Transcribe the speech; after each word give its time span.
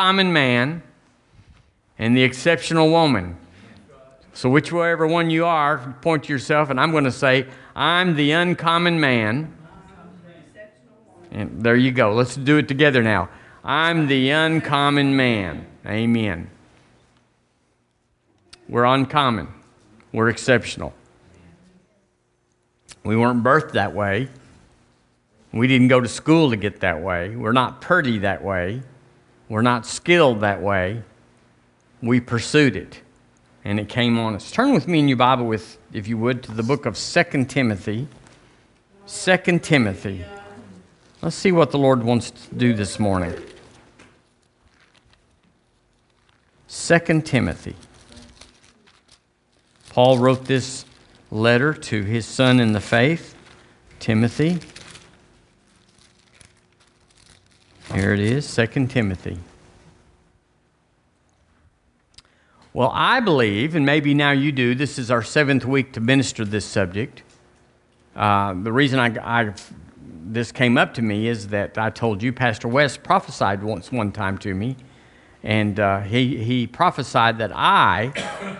uncommon 0.00 0.32
man 0.32 0.82
and 1.98 2.16
the 2.16 2.22
exceptional 2.22 2.88
woman. 2.88 3.36
So, 4.32 4.48
whichever 4.48 5.06
one 5.06 5.28
you 5.28 5.44
are, 5.44 5.94
point 6.00 6.24
to 6.24 6.32
yourself, 6.32 6.70
and 6.70 6.80
I'm 6.80 6.90
going 6.90 7.04
to 7.04 7.12
say, 7.12 7.46
I'm 7.76 8.16
the 8.16 8.30
uncommon 8.30 8.98
man. 8.98 9.54
And 11.30 11.62
there 11.62 11.76
you 11.76 11.90
go. 11.90 12.14
Let's 12.14 12.34
do 12.34 12.56
it 12.56 12.66
together 12.66 13.02
now. 13.02 13.28
I'm 13.62 14.06
the 14.06 14.30
uncommon 14.30 15.14
man. 15.14 15.66
Amen. 15.86 16.50
We're 18.68 18.84
uncommon, 18.84 19.48
we're 20.12 20.30
exceptional. 20.30 20.94
We 23.04 23.16
weren't 23.16 23.44
birthed 23.44 23.72
that 23.72 23.94
way. 23.94 24.28
We 25.52 25.66
didn't 25.66 25.88
go 25.88 26.00
to 26.00 26.08
school 26.08 26.50
to 26.50 26.56
get 26.56 26.80
that 26.80 27.02
way. 27.02 27.34
We're 27.34 27.52
not 27.52 27.80
pretty 27.80 28.18
that 28.18 28.42
way. 28.42 28.82
We're 29.50 29.62
not 29.62 29.84
skilled 29.84 30.40
that 30.40 30.62
way. 30.62 31.02
We 32.00 32.20
pursued 32.20 32.76
it, 32.76 33.00
and 33.64 33.80
it 33.80 33.88
came 33.88 34.16
on 34.16 34.36
us. 34.36 34.52
Turn 34.52 34.72
with 34.72 34.86
me 34.86 35.00
in 35.00 35.08
your 35.08 35.16
Bible, 35.16 35.44
with, 35.44 35.76
if 35.92 36.06
you 36.06 36.16
would, 36.18 36.44
to 36.44 36.52
the 36.52 36.62
book 36.62 36.86
of 36.86 36.96
Second 36.96 37.50
Timothy. 37.50 38.06
Second 39.06 39.64
Timothy. 39.64 40.24
Let's 41.20 41.34
see 41.34 41.50
what 41.50 41.72
the 41.72 41.78
Lord 41.78 42.04
wants 42.04 42.30
to 42.30 42.54
do 42.54 42.72
this 42.74 43.00
morning. 43.00 43.34
Second 46.68 47.26
Timothy. 47.26 47.74
Paul 49.88 50.18
wrote 50.18 50.44
this 50.44 50.84
letter 51.32 51.74
to 51.74 52.04
his 52.04 52.24
son 52.24 52.60
in 52.60 52.72
the 52.72 52.80
faith, 52.80 53.34
Timothy. 53.98 54.60
Here 57.94 58.14
it 58.14 58.20
is, 58.20 58.54
2 58.54 58.86
Timothy. 58.86 59.36
Well, 62.72 62.92
I 62.94 63.18
believe, 63.18 63.74
and 63.74 63.84
maybe 63.84 64.14
now 64.14 64.30
you 64.30 64.52
do, 64.52 64.76
this 64.76 64.96
is 64.96 65.10
our 65.10 65.24
seventh 65.24 65.64
week 65.64 65.92
to 65.94 66.00
minister 66.00 66.44
this 66.44 66.64
subject. 66.64 67.24
Uh, 68.14 68.54
the 68.54 68.70
reason 68.70 69.00
I, 69.00 69.40
I, 69.42 69.54
this 70.24 70.52
came 70.52 70.78
up 70.78 70.94
to 70.94 71.02
me 71.02 71.26
is 71.26 71.48
that 71.48 71.78
I 71.78 71.90
told 71.90 72.22
you 72.22 72.32
Pastor 72.32 72.68
West 72.68 73.02
prophesied 73.02 73.60
once 73.64 73.90
one 73.90 74.12
time 74.12 74.38
to 74.38 74.54
me, 74.54 74.76
and 75.42 75.80
uh, 75.80 76.02
he, 76.02 76.44
he 76.44 76.68
prophesied 76.68 77.38
that 77.38 77.50
I, 77.52 78.12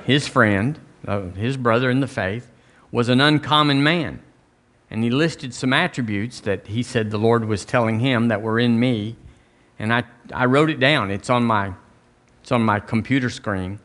his 0.07 0.27
friend, 0.27 0.77
uh, 1.07 1.29
his 1.31 1.57
brother 1.57 1.89
in 1.89 2.01
the 2.01 2.09
faith, 2.09 2.51
was 2.91 3.09
an 3.09 3.21
uncommon 3.21 3.81
man. 3.85 4.23
And 4.91 5.05
he 5.05 5.11
listed 5.11 5.55
some 5.55 5.73
attributes 5.73 6.41
that 6.41 6.67
he 6.67 6.83
said 6.83 7.11
the 7.11 7.19
Lord 7.19 7.45
was 7.45 7.65
telling 7.65 8.01
him 8.01 8.29
that 8.29 8.43
were 8.43 8.59
in 8.59 8.81
me. 8.81 9.17
And 9.79 9.93
I, 9.93 10.03
I 10.35 10.47
wrote 10.47 10.69
it 10.69 10.81
down. 10.81 11.11
It's 11.11 11.31
on, 11.31 11.45
my, 11.45 11.73
it's 12.43 12.51
on 12.51 12.63
my 12.63 12.81
computer 12.81 13.31
screen 13.31 13.79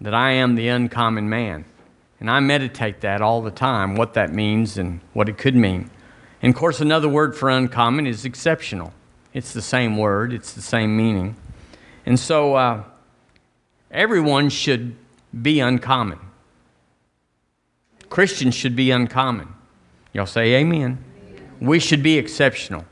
that 0.00 0.14
I 0.14 0.32
am 0.32 0.54
the 0.54 0.68
uncommon 0.68 1.28
man. 1.28 1.64
And 2.20 2.30
I 2.30 2.40
meditate 2.40 3.02
that 3.02 3.20
all 3.20 3.42
the 3.42 3.50
time, 3.50 3.94
what 3.94 4.14
that 4.14 4.32
means 4.32 4.78
and 4.78 5.00
what 5.12 5.28
it 5.28 5.38
could 5.38 5.54
mean. 5.54 5.90
And 6.42 6.54
of 6.54 6.58
course, 6.58 6.80
another 6.80 7.08
word 7.08 7.36
for 7.36 7.50
uncommon 7.50 8.06
is 8.06 8.24
exceptional. 8.24 8.92
It's 9.34 9.52
the 9.52 9.62
same 9.62 9.96
word, 9.96 10.32
it's 10.32 10.52
the 10.54 10.62
same 10.62 10.96
meaning. 10.96 11.36
And 12.06 12.18
so 12.18 12.54
uh, 12.54 12.84
everyone 13.90 14.48
should 14.48 14.96
be 15.42 15.60
uncommon. 15.60 16.18
Christians 18.08 18.54
should 18.54 18.74
be 18.74 18.90
uncommon. 18.90 19.48
Y'all 20.18 20.26
say 20.26 20.56
amen. 20.56 20.98
We 21.60 21.78
should 21.78 22.02
be 22.02 22.18
exceptional. 22.18 22.84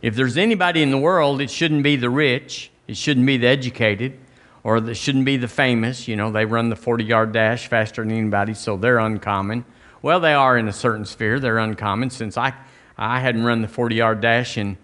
If 0.00 0.14
there's 0.14 0.38
anybody 0.38 0.80
in 0.80 0.90
the 0.90 0.96
world, 0.96 1.42
it 1.42 1.50
shouldn't 1.50 1.82
be 1.82 1.96
the 1.96 2.08
rich, 2.08 2.70
it 2.88 2.96
shouldn't 2.96 3.26
be 3.26 3.36
the 3.36 3.48
educated, 3.48 4.18
or 4.62 4.78
it 4.78 4.94
shouldn't 4.94 5.26
be 5.26 5.36
the 5.36 5.46
famous. 5.46 6.08
You 6.08 6.16
know, 6.16 6.32
they 6.32 6.46
run 6.46 6.70
the 6.70 6.76
40 6.76 7.04
yard 7.04 7.32
dash 7.32 7.68
faster 7.68 8.02
than 8.02 8.12
anybody, 8.12 8.54
so 8.54 8.78
they're 8.78 8.98
uncommon. 8.98 9.66
Well, 10.00 10.20
they 10.20 10.32
are 10.32 10.56
in 10.56 10.66
a 10.66 10.72
certain 10.72 11.04
sphere, 11.04 11.38
they're 11.38 11.58
uncommon 11.58 12.08
since 12.08 12.38
I, 12.38 12.54
I 12.96 13.20
hadn't 13.20 13.44
run 13.44 13.60
the 13.60 13.68
40 13.68 13.96
yard 13.96 14.22
dash 14.22 14.56
in 14.56 14.78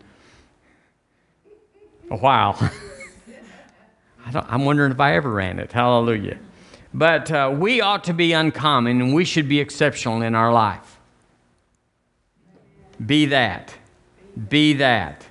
a 2.11 2.17
while. 2.19 2.59
I 4.27 4.55
am 4.55 4.67
wondering 4.67 4.93
if 4.93 5.01
I 5.01 5.17
ever 5.17 5.31
ran 5.31 5.59
it. 5.59 5.73
Hallelujah. 5.73 6.37
But 6.93 7.31
uh, 7.31 7.55
we 7.57 7.81
ought 7.81 8.05
to 8.05 8.13
be 8.13 8.35
uncommon 8.35 9.01
and 9.01 9.15
we 9.15 9.25
should 9.25 9.49
be 9.49 9.61
exceptional 9.61 10.21
in 10.21 10.35
our 10.35 10.53
life. 10.53 10.99
Be 13.05 13.27
that. 13.27 13.75
Be 14.49 14.75
that. 14.75 15.27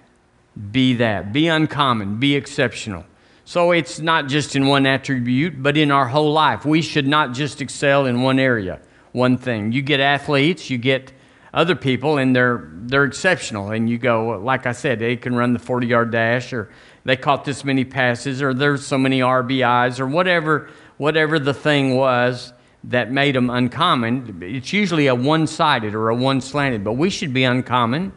Be 0.72 0.96
that. 0.96 1.32
Be 1.32 1.48
uncommon. 1.48 2.20
Be 2.20 2.36
exceptional. 2.36 3.06
So 3.46 3.72
it's 3.72 4.00
not 4.00 4.28
just 4.28 4.56
in 4.56 4.68
one 4.68 4.86
attribute, 4.86 5.62
but 5.62 5.78
in 5.78 5.92
our 5.92 6.08
whole 6.08 6.32
life. 6.32 6.66
We 6.66 6.82
should 6.82 7.08
not 7.08 7.34
just 7.34 7.62
excel 7.62 8.06
in 8.06 8.22
one 8.22 8.38
area, 8.38 8.80
one 9.12 9.38
thing. 9.38 9.72
You 9.72 9.82
get 9.82 10.00
athletes, 10.00 10.70
you 10.70 10.78
get 10.78 11.12
other 11.52 11.76
people, 11.76 12.18
and 12.20 12.36
they're, 12.36 12.70
they're 12.72 13.06
exceptional. 13.06 13.72
And 13.72 13.90
you 13.90 13.98
go, 13.98 14.40
like 14.40 14.68
I 14.68 14.74
said, 14.74 15.00
they 15.00 15.16
can 15.16 15.36
run 15.36 15.54
the 15.54 15.60
40 15.60 15.88
yard 15.88 16.12
dash, 16.12 16.54
or 16.54 16.70
they 17.06 17.16
caught 17.16 17.44
this 17.44 17.64
many 17.64 17.86
passes, 17.86 18.42
or 18.42 18.54
there's 18.54 18.86
so 18.86 19.00
many 19.00 19.22
RBIs, 19.22 20.00
or 20.00 20.06
whatever 20.06 20.70
whatever 21.00 21.40
the 21.40 21.54
thing 21.54 21.96
was 21.96 22.54
that 22.86 23.12
made 23.12 23.36
them 23.36 23.50
uncommon. 23.50 24.40
It's 24.42 24.74
usually 24.74 25.08
a 25.08 25.16
one 25.16 25.48
sided 25.48 25.94
or 25.94 26.10
a 26.10 26.16
one 26.16 26.42
slanted, 26.42 26.84
but 26.84 26.94
we 26.94 27.10
should 27.10 27.34
be 27.34 27.44
uncommon 27.44 28.14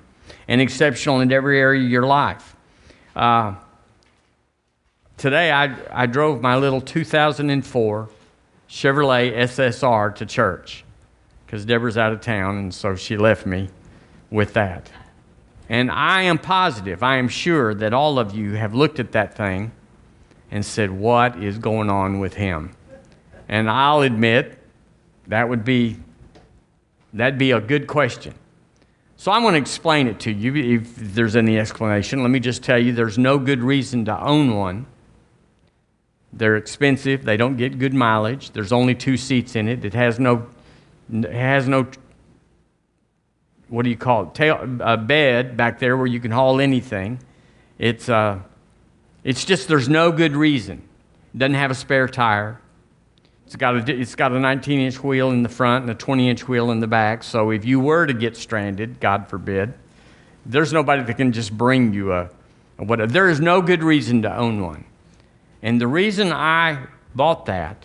and 0.48 0.60
exceptional 0.60 1.20
in 1.20 1.32
every 1.32 1.58
area 1.58 1.84
of 1.84 1.90
your 1.90 2.06
life. 2.06 2.56
Uh, 3.14 3.54
today, 5.16 5.50
I, 5.50 5.76
I 5.90 6.06
drove 6.06 6.40
my 6.40 6.56
little 6.56 6.80
2004 6.80 8.08
Chevrolet 8.68 9.36
SSR 9.36 10.14
to 10.16 10.26
church 10.26 10.84
because 11.44 11.66
Deborah's 11.66 11.98
out 11.98 12.12
of 12.12 12.20
town, 12.20 12.56
and 12.56 12.74
so 12.74 12.96
she 12.96 13.16
left 13.16 13.44
me 13.44 13.68
with 14.30 14.54
that. 14.54 14.90
And 15.68 15.90
I 15.90 16.22
am 16.22 16.38
positive, 16.38 17.02
I 17.02 17.16
am 17.16 17.28
sure 17.28 17.74
that 17.74 17.92
all 17.92 18.18
of 18.18 18.34
you 18.34 18.54
have 18.54 18.74
looked 18.74 18.98
at 18.98 19.12
that 19.12 19.36
thing 19.36 19.72
and 20.50 20.64
said, 20.64 20.90
What 20.90 21.42
is 21.42 21.58
going 21.58 21.90
on 21.90 22.20
with 22.20 22.34
him? 22.34 22.74
And 23.52 23.68
I'll 23.68 24.00
admit 24.00 24.58
that 25.26 25.46
would 25.46 25.62
be 25.62 25.98
that'd 27.12 27.38
be 27.38 27.50
a 27.50 27.60
good 27.60 27.86
question. 27.86 28.32
So 29.18 29.30
I'm 29.30 29.42
going 29.42 29.52
to 29.52 29.60
explain 29.60 30.06
it 30.06 30.18
to 30.20 30.32
you 30.32 30.56
if 30.56 30.96
there's 30.96 31.36
any 31.36 31.58
explanation. 31.58 32.22
Let 32.22 32.30
me 32.30 32.40
just 32.40 32.62
tell 32.62 32.78
you 32.78 32.94
there's 32.94 33.18
no 33.18 33.38
good 33.38 33.62
reason 33.62 34.06
to 34.06 34.18
own 34.18 34.56
one. 34.56 34.86
They're 36.32 36.56
expensive, 36.56 37.26
they 37.26 37.36
don't 37.36 37.58
get 37.58 37.78
good 37.78 37.92
mileage. 37.92 38.52
There's 38.52 38.72
only 38.72 38.94
two 38.94 39.18
seats 39.18 39.54
in 39.54 39.68
it. 39.68 39.84
It 39.84 39.92
has 39.92 40.18
no 40.18 40.46
it 41.12 41.30
has 41.30 41.68
no 41.68 41.88
what 43.68 43.82
do 43.82 43.90
you 43.90 43.98
call 43.98 44.22
it? 44.22 44.34
Tail, 44.34 44.78
a 44.80 44.96
bed 44.96 45.58
back 45.58 45.78
there 45.78 45.98
where 45.98 46.06
you 46.06 46.20
can 46.20 46.30
haul 46.30 46.58
anything. 46.58 47.18
It's 47.78 48.08
uh, 48.08 48.38
it's 49.24 49.44
just 49.44 49.68
there's 49.68 49.90
no 49.90 50.10
good 50.10 50.34
reason. 50.34 50.88
It 51.34 51.38
doesn't 51.38 51.52
have 51.52 51.70
a 51.70 51.74
spare 51.74 52.08
tire. 52.08 52.58
It's 53.52 53.58
got 53.58 53.76
a, 53.76 54.00
it's 54.00 54.14
got 54.14 54.32
a 54.32 54.40
19 54.40 54.80
inch 54.80 55.04
wheel 55.04 55.30
in 55.30 55.42
the 55.42 55.48
front 55.50 55.82
and 55.82 55.90
a 55.90 55.94
20 55.94 56.30
inch 56.30 56.48
wheel 56.48 56.70
in 56.70 56.80
the 56.80 56.86
back. 56.86 57.22
So 57.22 57.50
if 57.50 57.66
you 57.66 57.80
were 57.80 58.06
to 58.06 58.14
get 58.14 58.34
stranded, 58.34 58.98
God 58.98 59.28
forbid, 59.28 59.74
there's 60.46 60.72
nobody 60.72 61.02
that 61.02 61.14
can 61.18 61.32
just 61.32 61.52
bring 61.52 61.92
you 61.92 62.14
a, 62.14 62.30
a 62.78 62.84
whatever. 62.84 63.12
There 63.12 63.28
is 63.28 63.40
no 63.40 63.60
good 63.60 63.82
reason 63.82 64.22
to 64.22 64.34
own 64.34 64.62
one. 64.62 64.86
And 65.60 65.78
the 65.78 65.86
reason 65.86 66.32
I 66.32 66.86
bought 67.14 67.44
that 67.44 67.84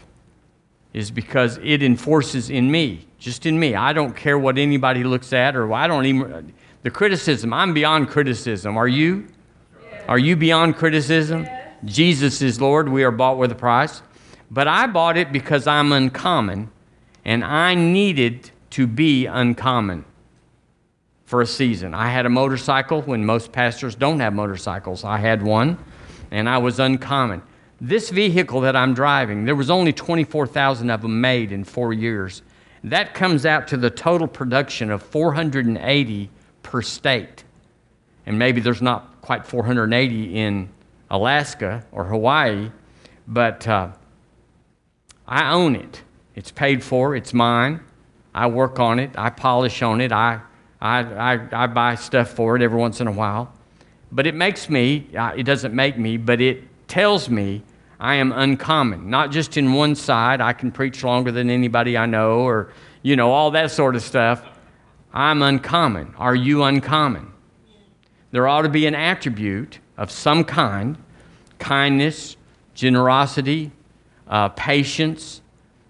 is 0.93 1.11
because 1.11 1.59
it 1.61 1.83
enforces 1.83 2.49
in 2.49 2.71
me, 2.71 3.05
just 3.19 3.45
in 3.45 3.59
me. 3.59 3.75
I 3.75 3.91
don't 3.91 4.15
care 4.15 4.39
what 4.39 4.57
anybody 4.57 5.03
looks 5.03 5.33
at 5.33 5.53
or 5.53 5.73
I 5.73 5.85
don't 5.85 6.05
even, 6.05 6.53
the 6.83 6.91
criticism, 6.91 7.53
I'm 7.53 7.73
beyond 7.73 8.07
criticism. 8.07 8.77
Are 8.77 8.87
you? 8.87 9.27
Are 10.07 10.17
you 10.17 10.37
beyond 10.37 10.77
criticism? 10.77 11.45
Jesus 11.83 12.41
is 12.41 12.61
Lord. 12.61 12.87
We 12.87 13.03
are 13.03 13.11
bought 13.11 13.37
with 13.37 13.51
a 13.51 13.55
price. 13.55 14.01
But 14.49 14.67
I 14.67 14.87
bought 14.87 15.17
it 15.17 15.31
because 15.31 15.67
I'm 15.67 15.91
uncommon 15.91 16.71
and 17.25 17.43
I 17.43 17.75
needed 17.75 18.51
to 18.71 18.87
be 18.87 19.25
uncommon 19.25 20.05
for 21.25 21.41
a 21.41 21.45
season. 21.45 21.93
I 21.93 22.09
had 22.09 22.25
a 22.25 22.29
motorcycle 22.29 23.01
when 23.01 23.25
most 23.25 23.51
pastors 23.51 23.95
don't 23.95 24.21
have 24.21 24.33
motorcycles. 24.33 25.03
I 25.03 25.17
had 25.17 25.43
one 25.43 25.77
and 26.31 26.47
I 26.47 26.57
was 26.57 26.79
uncommon. 26.79 27.41
This 27.81 28.09
vehicle 28.09 28.61
that 28.61 28.75
I'm 28.75 28.93
driving, 28.93 29.45
there 29.45 29.55
was 29.55 29.69
only 29.69 29.93
24,000 29.93 30.89
of 30.89 31.01
them 31.01 31.19
made 31.21 31.51
in 31.51 31.63
4 31.63 31.93
years. 31.93 32.41
That 32.83 33.13
comes 33.13 33.45
out 33.45 33.67
to 33.69 33.77
the 33.77 33.89
total 33.89 34.27
production 34.27 34.89
of 34.89 35.03
480 35.03 36.29
per 36.63 36.81
state. 36.81 37.43
And 38.25 38.39
maybe 38.39 38.61
there's 38.61 38.81
not 38.81 39.21
quite 39.21 39.45
480 39.45 40.35
in 40.35 40.69
Alaska 41.09 41.85
or 41.91 42.05
Hawaii, 42.05 42.71
but 43.27 43.67
uh, 43.67 43.89
I 45.27 45.51
own 45.51 45.75
it. 45.75 46.03
It's 46.35 46.51
paid 46.51 46.83
for, 46.83 47.15
it's 47.15 47.33
mine. 47.33 47.81
I 48.33 48.47
work 48.47 48.79
on 48.79 48.99
it, 48.99 49.11
I 49.17 49.31
polish 49.31 49.81
on 49.81 49.99
it, 49.99 50.11
I, 50.11 50.41
I, 50.79 50.99
I, 50.99 51.63
I 51.63 51.67
buy 51.67 51.95
stuff 51.95 52.29
for 52.29 52.55
it 52.55 52.61
every 52.61 52.77
once 52.77 53.01
in 53.01 53.07
a 53.07 53.11
while. 53.11 53.51
But 54.11 54.27
it 54.27 54.35
makes 54.35 54.69
me, 54.69 55.07
it 55.11 55.43
doesn't 55.43 55.73
make 55.73 55.97
me, 55.97 56.17
but 56.17 56.39
it 56.39 56.63
tells 56.87 57.29
me 57.29 57.63
I 57.99 58.15
am 58.15 58.31
uncommon, 58.31 59.09
not 59.09 59.31
just 59.31 59.57
in 59.57 59.73
one 59.73 59.95
side. 59.95 60.39
I 60.39 60.53
can 60.53 60.71
preach 60.71 61.03
longer 61.03 61.31
than 61.31 61.49
anybody 61.49 61.97
I 61.97 62.05
know, 62.05 62.41
or, 62.41 62.71
you 63.01 63.15
know, 63.15 63.31
all 63.31 63.51
that 63.51 63.71
sort 63.71 63.95
of 63.95 64.03
stuff. 64.03 64.43
I'm 65.13 65.41
uncommon. 65.41 66.13
Are 66.17 66.35
you 66.35 66.63
uncommon? 66.63 67.33
There 68.31 68.47
ought 68.47 68.61
to 68.61 68.69
be 68.69 68.85
an 68.85 68.93
attribute 68.93 69.79
of 69.97 70.11
some 70.11 70.43
kind 70.43 70.97
kindness, 71.57 72.37
generosity, 72.75 73.71
uh, 74.29 74.49
patience, 74.49 75.41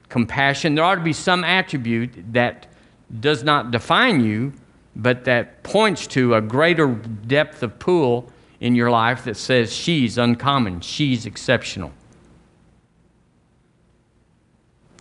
compassion. 0.09 0.75
There 0.75 0.83
ought 0.83 0.95
to 0.95 1.01
be 1.01 1.13
some 1.13 1.43
attribute 1.43 2.33
that 2.33 2.67
does 3.19 3.43
not 3.43 3.71
define 3.71 4.23
you, 4.23 4.53
but 4.95 5.25
that 5.25 5.63
points 5.63 6.07
to 6.07 6.35
a 6.35 6.41
greater 6.41 6.87
depth 6.87 7.63
of 7.63 7.79
pool 7.79 8.31
in 8.59 8.75
your 8.75 8.89
life 8.89 9.23
that 9.25 9.37
says 9.37 9.73
she's 9.73 10.17
uncommon, 10.17 10.81
she's 10.81 11.25
exceptional. 11.25 11.91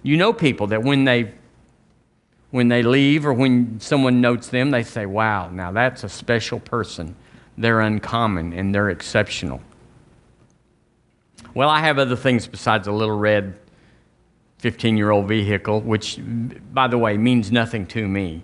You 0.02 0.16
know 0.16 0.32
people 0.32 0.68
that 0.68 0.82
when 0.82 1.04
they 1.04 1.32
when 2.50 2.68
they 2.68 2.82
leave 2.82 3.26
or 3.26 3.32
when 3.32 3.80
someone 3.80 4.20
notes 4.20 4.48
them, 4.48 4.70
they 4.70 4.84
say, 4.84 5.04
"Wow, 5.04 5.48
now 5.50 5.72
that's 5.72 6.04
a 6.04 6.08
special 6.08 6.60
person. 6.60 7.16
They're 7.58 7.80
uncommon 7.80 8.52
and 8.52 8.74
they're 8.74 8.90
exceptional." 8.90 9.60
Well, 11.56 11.70
I 11.70 11.80
have 11.80 11.98
other 11.98 12.16
things 12.16 12.46
besides 12.46 12.86
a 12.86 12.92
little 12.92 13.16
red 13.16 13.58
15-year-old 14.62 15.26
vehicle, 15.26 15.80
which 15.80 16.20
by 16.20 16.86
the 16.86 16.98
way 16.98 17.16
means 17.16 17.50
nothing 17.50 17.86
to 17.86 18.06
me 18.06 18.42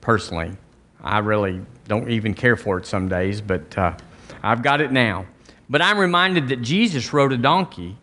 personally. 0.00 0.56
I 1.02 1.18
really 1.18 1.60
don't 1.88 2.08
even 2.08 2.32
care 2.32 2.56
for 2.56 2.78
it 2.78 2.86
some 2.86 3.06
days, 3.06 3.42
but 3.42 3.76
uh, 3.76 3.94
I've 4.42 4.62
got 4.62 4.80
it 4.80 4.92
now. 4.92 5.26
But 5.68 5.82
I'm 5.82 5.98
reminded 5.98 6.48
that 6.48 6.62
Jesus 6.62 7.12
rode 7.12 7.34
a 7.34 7.36
donkey, 7.36 7.98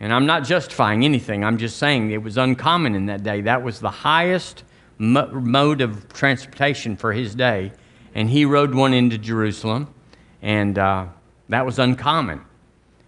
and 0.00 0.14
I'm 0.14 0.24
not 0.24 0.44
justifying 0.44 1.04
anything. 1.04 1.44
I'm 1.44 1.58
just 1.58 1.76
saying 1.76 2.10
it 2.10 2.22
was 2.22 2.38
uncommon 2.38 2.94
in 2.94 3.04
that 3.04 3.22
day. 3.22 3.42
That 3.42 3.62
was 3.62 3.80
the 3.80 3.90
highest 3.90 4.64
mo- 4.96 5.28
mode 5.30 5.82
of 5.82 6.10
transportation 6.10 6.96
for 6.96 7.12
his 7.12 7.34
day, 7.34 7.70
and 8.14 8.30
he 8.30 8.46
rode 8.46 8.74
one 8.74 8.94
into 8.94 9.18
Jerusalem, 9.18 9.92
and 10.40 10.78
uh, 10.78 11.04
that 11.50 11.66
was 11.66 11.78
uncommon. 11.78 12.40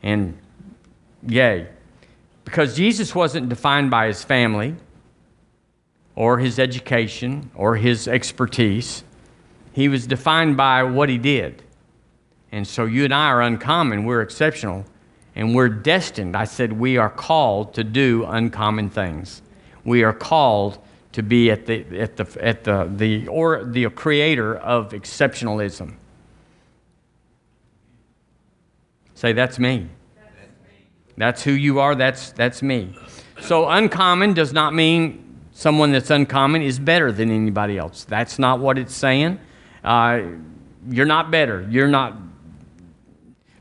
And 0.02 0.36
yay. 1.26 1.68
Because 2.44 2.76
Jesus 2.76 3.14
wasn't 3.14 3.48
defined 3.48 3.90
by 3.90 4.06
his 4.08 4.24
family 4.24 4.76
or 6.14 6.38
his 6.38 6.58
education 6.58 7.50
or 7.54 7.76
his 7.76 8.08
expertise, 8.08 9.04
he 9.72 9.88
was 9.88 10.06
defined 10.06 10.56
by 10.56 10.82
what 10.82 11.08
he 11.08 11.18
did. 11.18 11.62
And 12.50 12.66
so 12.66 12.84
you 12.84 13.04
and 13.04 13.14
I 13.14 13.28
are 13.28 13.40
uncommon, 13.40 14.04
we're 14.04 14.20
exceptional, 14.20 14.84
and 15.34 15.54
we're 15.54 15.70
destined. 15.70 16.36
I 16.36 16.44
said 16.44 16.74
we 16.74 16.98
are 16.98 17.08
called 17.08 17.74
to 17.74 17.84
do 17.84 18.26
uncommon 18.28 18.90
things. 18.90 19.40
We 19.84 20.02
are 20.02 20.12
called 20.12 20.78
to 21.12 21.22
be 21.22 21.50
at 21.50 21.66
the 21.66 21.84
at 21.98 22.16
the 22.16 22.44
at 22.44 22.64
the 22.64 22.90
the 22.94 23.28
or 23.28 23.64
the 23.64 23.88
creator 23.90 24.56
of 24.56 24.90
exceptionalism. 24.92 25.96
Say 29.14 29.32
that's 29.32 29.58
me. 29.58 29.88
That's 31.16 31.42
who 31.42 31.52
you 31.52 31.80
are. 31.80 31.94
That's 31.94 32.32
that's 32.32 32.62
me. 32.62 32.96
So 33.40 33.68
uncommon 33.68 34.34
does 34.34 34.52
not 34.52 34.74
mean 34.74 35.40
someone 35.52 35.92
that's 35.92 36.10
uncommon 36.10 36.62
is 36.62 36.78
better 36.78 37.12
than 37.12 37.30
anybody 37.30 37.78
else. 37.78 38.04
That's 38.04 38.38
not 38.38 38.60
what 38.60 38.78
it's 38.78 38.94
saying. 38.94 39.38
Uh, 39.84 40.22
you're 40.88 41.06
not 41.06 41.30
better. 41.30 41.66
You're 41.70 41.88
not 41.88 42.16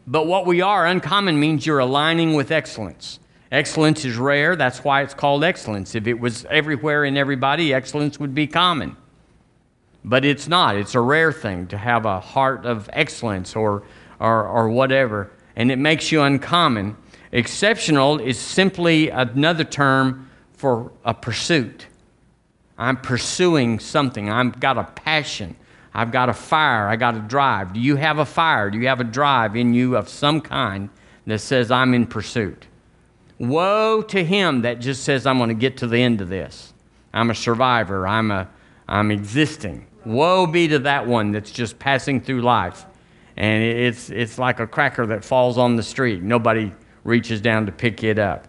but 0.08 0.28
what 0.28 0.46
we 0.46 0.62
are, 0.62 0.86
uncommon 0.86 1.40
means 1.40 1.66
you're 1.66 1.80
aligning 1.80 2.34
with 2.34 2.52
excellence. 2.52 3.20
Excellence 3.52 4.04
is 4.06 4.18
rare, 4.18 4.56
that's 4.56 4.84
why 4.84 5.02
it's 5.04 5.14
called 5.14 5.44
excellence. 5.44 5.96
If 5.96 6.08
it 6.08 6.20
was 6.20 6.46
everywhere 6.50 7.06
in 7.06 7.18
everybody, 7.18 7.74
excellence 7.74 8.20
would 8.20 8.34
be 8.34 8.48
common. 8.48 8.98
But 10.04 10.26
it's 10.26 10.48
not. 10.48 10.76
It's 10.76 10.96
a 10.96 11.00
rare 11.00 11.32
thing 11.32 11.68
to 11.68 11.78
have 11.78 12.06
a 12.06 12.20
heart 12.20 12.66
of 12.66 12.90
excellence 12.92 13.56
or, 13.56 13.84
or, 14.20 14.48
or 14.48 14.70
whatever, 14.70 15.32
and 15.56 15.72
it 15.72 15.78
makes 15.78 16.12
you 16.12 16.22
uncommon. 16.22 16.98
Exceptional 17.32 18.20
is 18.20 18.38
simply 18.38 19.10
another 19.10 19.64
term 19.64 20.30
for 20.54 20.92
a 21.06 21.14
pursuit. 21.14 21.88
I'm 22.78 22.98
pursuing 22.98 23.80
something, 23.80 24.30
I've 24.30 24.60
got 24.60 24.78
a 24.78 24.84
passion. 24.84 25.56
I've 25.94 26.12
got 26.12 26.30
a 26.30 26.34
fire, 26.34 26.88
I 26.88 26.96
got 26.96 27.16
a 27.16 27.20
drive. 27.20 27.74
Do 27.74 27.80
you 27.80 27.98
have 27.98 28.18
a 28.18 28.26
fire? 28.26 28.70
Do 28.70 28.80
you 28.80 28.88
have 28.88 29.02
a 29.02 29.06
drive 29.06 29.56
in 29.56 29.74
you 29.74 29.98
of 29.98 30.08
some 30.08 30.40
kind 30.40 30.90
that 31.28 31.40
says, 31.40 31.70
I'm 31.70 31.94
in 31.94 32.08
pursuit? 32.08 32.66
Woe 33.40 34.02
to 34.04 34.24
him 34.24 34.62
that 34.62 34.80
just 34.80 35.04
says, 35.04 35.26
I'm 35.26 35.38
going 35.38 35.50
to 35.50 35.56
get 35.56 35.78
to 35.78 35.88
the 35.88 36.02
end 36.02 36.22
of 36.22 36.30
this. 36.30 36.74
I'm 37.14 37.30
a 37.30 37.36
survivor, 37.36 38.08
I'm, 38.08 38.32
a, 38.32 38.50
I'm 38.88 39.12
existing. 39.12 39.86
Woe 40.06 40.48
be 40.48 40.68
to 40.70 40.80
that 40.80 41.08
one 41.08 41.32
that's 41.32 41.52
just 41.52 41.78
passing 41.78 42.22
through 42.22 42.42
life. 42.42 42.86
And 43.36 43.64
it's, 43.64 44.10
it's 44.10 44.38
like 44.38 44.60
a 44.60 44.68
cracker 44.68 45.06
that 45.08 45.26
falls 45.26 45.58
on 45.58 45.76
the 45.76 45.84
street. 45.84 46.22
Nobody 46.22 46.72
reaches 47.04 47.42
down 47.42 47.66
to 47.66 47.72
pick 47.72 48.04
it 48.04 48.20
up. 48.20 48.48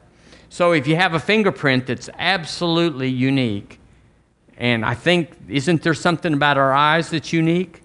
So 0.49 0.72
if 0.72 0.87
you 0.87 0.96
have 0.96 1.14
a 1.14 1.19
fingerprint 1.19 1.87
that's 1.87 2.10
absolutely 2.19 3.08
unique, 3.08 3.81
and 4.58 4.84
I 4.84 4.94
think, 4.94 5.31
isn't 5.49 5.82
there 5.82 5.94
something 5.94 6.34
about 6.34 6.58
our 6.58 6.72
eyes 6.72 7.10
that's 7.10 7.32
unique? 7.32 7.81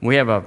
We 0.00 0.16
have 0.16 0.28
a, 0.28 0.44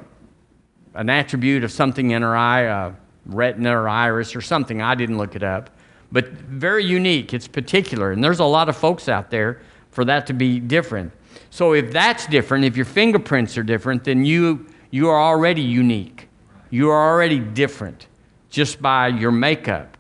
an 0.96 1.10
attribute 1.10 1.64
of 1.64 1.72
something 1.72 2.12
in 2.12 2.24
our 2.24 2.36
eye, 2.36 2.62
a 2.62 2.94
retina 3.28 3.80
or 3.80 3.88
iris 3.88 4.36
or 4.36 4.42
something. 4.42 4.82
I 4.82 4.96
didn't 4.96 5.18
look 5.18 5.36
it 5.36 5.44
up. 5.44 5.70
But 6.12 6.30
very 6.30 6.84
unique. 6.84 7.34
It's 7.34 7.48
particular. 7.48 8.12
And 8.12 8.24
there's 8.24 8.40
a 8.40 8.46
lot 8.46 8.68
of 8.68 8.76
folks 8.76 9.08
out 9.08 9.30
there 9.30 9.62
for 9.92 10.04
that 10.06 10.26
to 10.28 10.34
be 10.34 10.60
different. 10.60 11.14
So 11.52 11.74
if 11.74 11.92
that's 11.92 12.26
different, 12.26 12.66
if 12.66 12.76
your 12.76 12.86
fingerprints 12.86 13.58
are 13.58 13.64
different, 13.64 14.04
then 14.04 14.26
you, 14.26 14.66
you 14.90 15.10
are 15.10 15.22
already 15.22 15.62
unique. 15.62 16.28
You 16.72 16.90
are 16.90 17.12
already 17.12 17.40
different 17.40 18.08
just 18.50 18.82
by 18.82 19.08
your 19.08 19.32
makeup. 19.32 19.98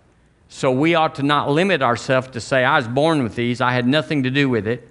So 0.49 0.71
we 0.71 0.95
ought 0.95 1.15
to 1.15 1.23
not 1.23 1.49
limit 1.49 1.81
ourselves 1.81 2.29
to 2.29 2.41
say, 2.41 2.63
I 2.65 2.77
was 2.77 2.87
born 2.87 3.23
with 3.23 3.35
these, 3.35 3.61
I 3.61 3.71
had 3.71 3.87
nothing 3.87 4.23
to 4.23 4.31
do 4.31 4.49
with 4.49 4.67
it. 4.67 4.87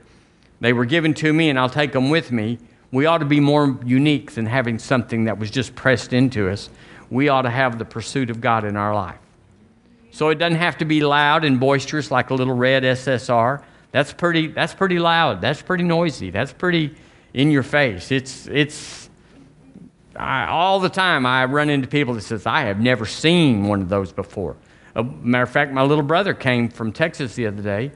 They 0.60 0.72
were 0.72 0.84
given 0.84 1.14
to 1.14 1.32
me 1.32 1.50
and 1.50 1.58
I'll 1.58 1.68
take 1.68 1.92
them 1.92 2.10
with 2.10 2.30
me. 2.30 2.58
We 2.90 3.06
ought 3.06 3.18
to 3.18 3.24
be 3.24 3.40
more 3.40 3.78
unique 3.84 4.32
than 4.32 4.46
having 4.46 4.78
something 4.78 5.24
that 5.24 5.38
was 5.38 5.50
just 5.50 5.74
pressed 5.74 6.12
into 6.12 6.48
us. 6.48 6.70
We 7.10 7.28
ought 7.28 7.42
to 7.42 7.50
have 7.50 7.78
the 7.78 7.84
pursuit 7.84 8.30
of 8.30 8.40
God 8.40 8.64
in 8.64 8.76
our 8.76 8.94
life. 8.94 9.18
So 10.10 10.30
it 10.30 10.36
doesn't 10.36 10.58
have 10.58 10.78
to 10.78 10.84
be 10.84 11.00
loud 11.00 11.44
and 11.44 11.60
boisterous 11.60 12.10
like 12.10 12.30
a 12.30 12.34
little 12.34 12.54
red 12.54 12.82
SSR. 12.82 13.62
That's 13.92 14.12
pretty, 14.12 14.48
that's 14.48 14.74
pretty 14.74 14.98
loud. 14.98 15.40
That's 15.40 15.62
pretty 15.62 15.84
noisy. 15.84 16.30
That's 16.30 16.52
pretty 16.52 16.94
in 17.34 17.50
your 17.50 17.62
face. 17.62 18.10
It's, 18.10 18.46
it's, 18.46 19.07
I, 20.18 20.46
all 20.46 20.80
the 20.80 20.88
time 20.88 21.24
I 21.24 21.44
run 21.44 21.70
into 21.70 21.88
people 21.88 22.14
that 22.14 22.22
says, 22.22 22.46
I 22.46 22.62
have 22.62 22.80
never 22.80 23.06
seen 23.06 23.64
one 23.68 23.80
of 23.80 23.88
those 23.88 24.12
before. 24.12 24.56
A 24.94 25.04
matter 25.04 25.44
of 25.44 25.50
fact, 25.50 25.72
my 25.72 25.82
little 25.82 26.04
brother 26.04 26.34
came 26.34 26.68
from 26.68 26.92
Texas 26.92 27.34
the 27.34 27.46
other 27.46 27.62
day 27.62 27.92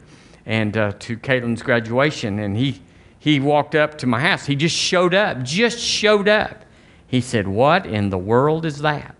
and 0.46 0.76
uh, 0.76 0.92
to 1.00 1.16
Caitlin's 1.16 1.62
graduation, 1.62 2.38
and 2.38 2.56
he 2.56 2.80
he 3.18 3.38
walked 3.38 3.76
up 3.76 3.98
to 3.98 4.06
my 4.06 4.20
house. 4.20 4.46
He 4.46 4.56
just 4.56 4.76
showed 4.76 5.14
up, 5.14 5.42
just 5.42 5.78
showed 5.78 6.28
up. 6.28 6.64
He 7.06 7.20
said, 7.20 7.46
"What 7.46 7.86
in 7.86 8.10
the 8.10 8.18
world 8.18 8.64
is 8.64 8.78
that?" 8.78 9.16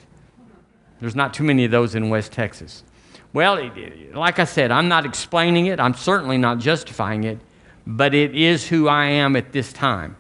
There's 1.00 1.16
not 1.16 1.34
too 1.34 1.44
many 1.44 1.64
of 1.64 1.70
those 1.70 1.94
in 1.94 2.08
West 2.08 2.32
Texas. 2.32 2.84
Well, 3.32 3.70
like 4.12 4.38
I 4.38 4.44
said, 4.44 4.70
I'm 4.70 4.88
not 4.88 5.06
explaining 5.06 5.66
it. 5.66 5.80
I'm 5.80 5.94
certainly 5.94 6.38
not 6.38 6.58
justifying 6.58 7.24
it, 7.24 7.38
but 7.86 8.14
it 8.14 8.34
is 8.34 8.68
who 8.68 8.88
I 8.88 9.06
am 9.06 9.36
at 9.36 9.52
this 9.52 9.72
time. 9.72 10.16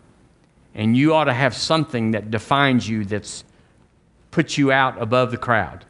And 0.74 0.96
you 0.96 1.14
ought 1.14 1.24
to 1.24 1.34
have 1.34 1.54
something 1.54 2.12
that 2.12 2.30
defines 2.30 2.88
you 2.88 3.04
that's 3.04 3.44
puts 4.30 4.56
you 4.56 4.72
out 4.72 5.00
above 5.00 5.30
the 5.30 5.36
crowd, 5.36 5.84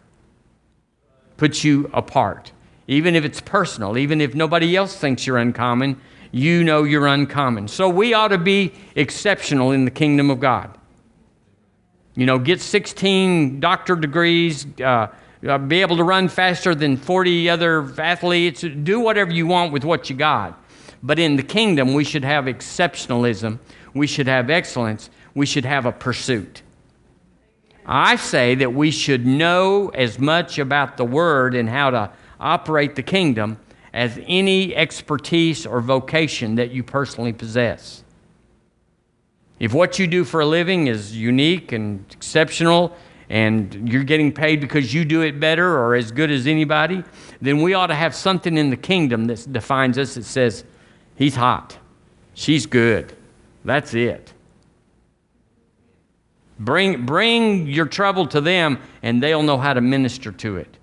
puts 1.37 1.62
you 1.62 1.89
apart 1.93 2.53
even 2.89 3.15
if 3.15 3.25
it's 3.25 3.41
personal, 3.41 3.97
even 3.97 4.21
if 4.21 4.35
nobody 4.35 4.77
else 4.77 4.97
thinks 4.97 5.27
you're 5.27 5.39
uncommon, 5.39 6.01
you 6.31 6.65
know 6.65 6.83
you're 6.83 7.07
uncommon. 7.07 7.69
So 7.69 7.89
we 7.89 8.15
ought 8.15 8.29
to 8.29 8.39
be 8.39 8.73
exceptional 8.97 9.71
in 9.71 9.85
the 9.85 9.91
kingdom 9.91 10.31
of 10.31 10.41
God. 10.41 10.77
You 12.15 12.27
know, 12.27 12.39
get 12.39 12.61
16 12.61 13.61
doctor 13.61 13.97
degrees, 13.97 14.67
uh, 14.81 15.09
uh, 15.47 15.59
be 15.59 15.81
able 15.81 15.97
to 15.97 16.05
run 16.05 16.29
faster 16.29 16.75
than 16.75 16.97
40 16.97 17.49
other 17.49 17.89
athletes, 17.99 18.61
do 18.61 19.01
whatever 19.01 19.33
you 19.33 19.47
want 19.47 19.73
with 19.73 19.85
what 19.85 20.11
you 20.11 20.17
got. 20.17 20.59
But 21.03 21.19
in 21.19 21.37
the 21.37 21.43
kingdom, 21.43 21.95
we 21.95 22.05
should 22.05 22.25
have 22.25 22.45
exceptionalism, 22.45 23.59
we 23.95 24.07
should 24.07 24.27
have 24.27 24.51
excellence, 24.51 25.11
we 25.35 25.47
should 25.47 25.65
have 25.65 25.87
a 25.87 25.93
pursuit. 25.93 26.63
I 27.85 28.17
say 28.17 28.55
that 28.57 28.73
we 28.73 28.91
should 28.91 29.27
know 29.27 29.89
as 29.89 30.19
much 30.19 30.59
about 30.59 30.97
the 30.97 31.05
word 31.05 31.55
and 31.55 31.69
how 31.69 31.91
to 31.91 32.11
operate 32.39 32.95
the 32.95 33.03
kingdom 33.03 33.59
as 33.93 34.19
any 34.27 34.75
expertise 34.75 35.67
or 35.67 35.81
vocation 35.81 36.55
that 36.55 36.71
you 36.71 36.83
personally 36.83 37.33
possess. 37.33 38.05
If 39.59 39.75
what 39.75 39.99
you 39.99 40.07
do 40.07 40.25
for 40.25 40.41
a 40.41 40.47
living 40.47 40.87
is 40.87 41.17
unique 41.17 41.73
and 41.73 42.05
exceptional 42.11 42.97
and 43.29 43.89
you're 43.89 44.05
getting 44.05 44.33
paid 44.33 44.61
because 44.61 44.93
you 44.93 45.05
do 45.05 45.23
it 45.23 45.39
better 45.39 45.79
or 45.79 45.95
as 45.95 46.11
good 46.11 46.31
as 46.31 46.47
anybody, 46.47 47.05
then 47.41 47.63
we 47.63 47.75
ought 47.75 47.87
to 47.89 47.95
have 47.95 48.15
something 48.15 48.57
in 48.57 48.71
the 48.71 48.77
kingdom 48.77 49.27
that 49.27 49.53
defines 49.53 49.99
us 49.99 50.15
that 50.15 50.25
says, 50.25 50.65
He's 51.15 51.37
hot, 51.37 51.79
she's 52.35 52.67
good. 52.67 53.17
That's 53.64 53.95
it. 53.95 54.33
Bring, 56.59 57.07
bring 57.07 57.66
your 57.66 57.87
trouble 57.87 58.26
to 58.28 58.40
them, 58.40 58.78
and 59.02 59.23
they'll 59.23 59.42
know 59.42 59.59
how 59.59 59.75
to 59.75 59.81
minister 59.81 60.31
to 60.33 60.57
it. 60.57 60.76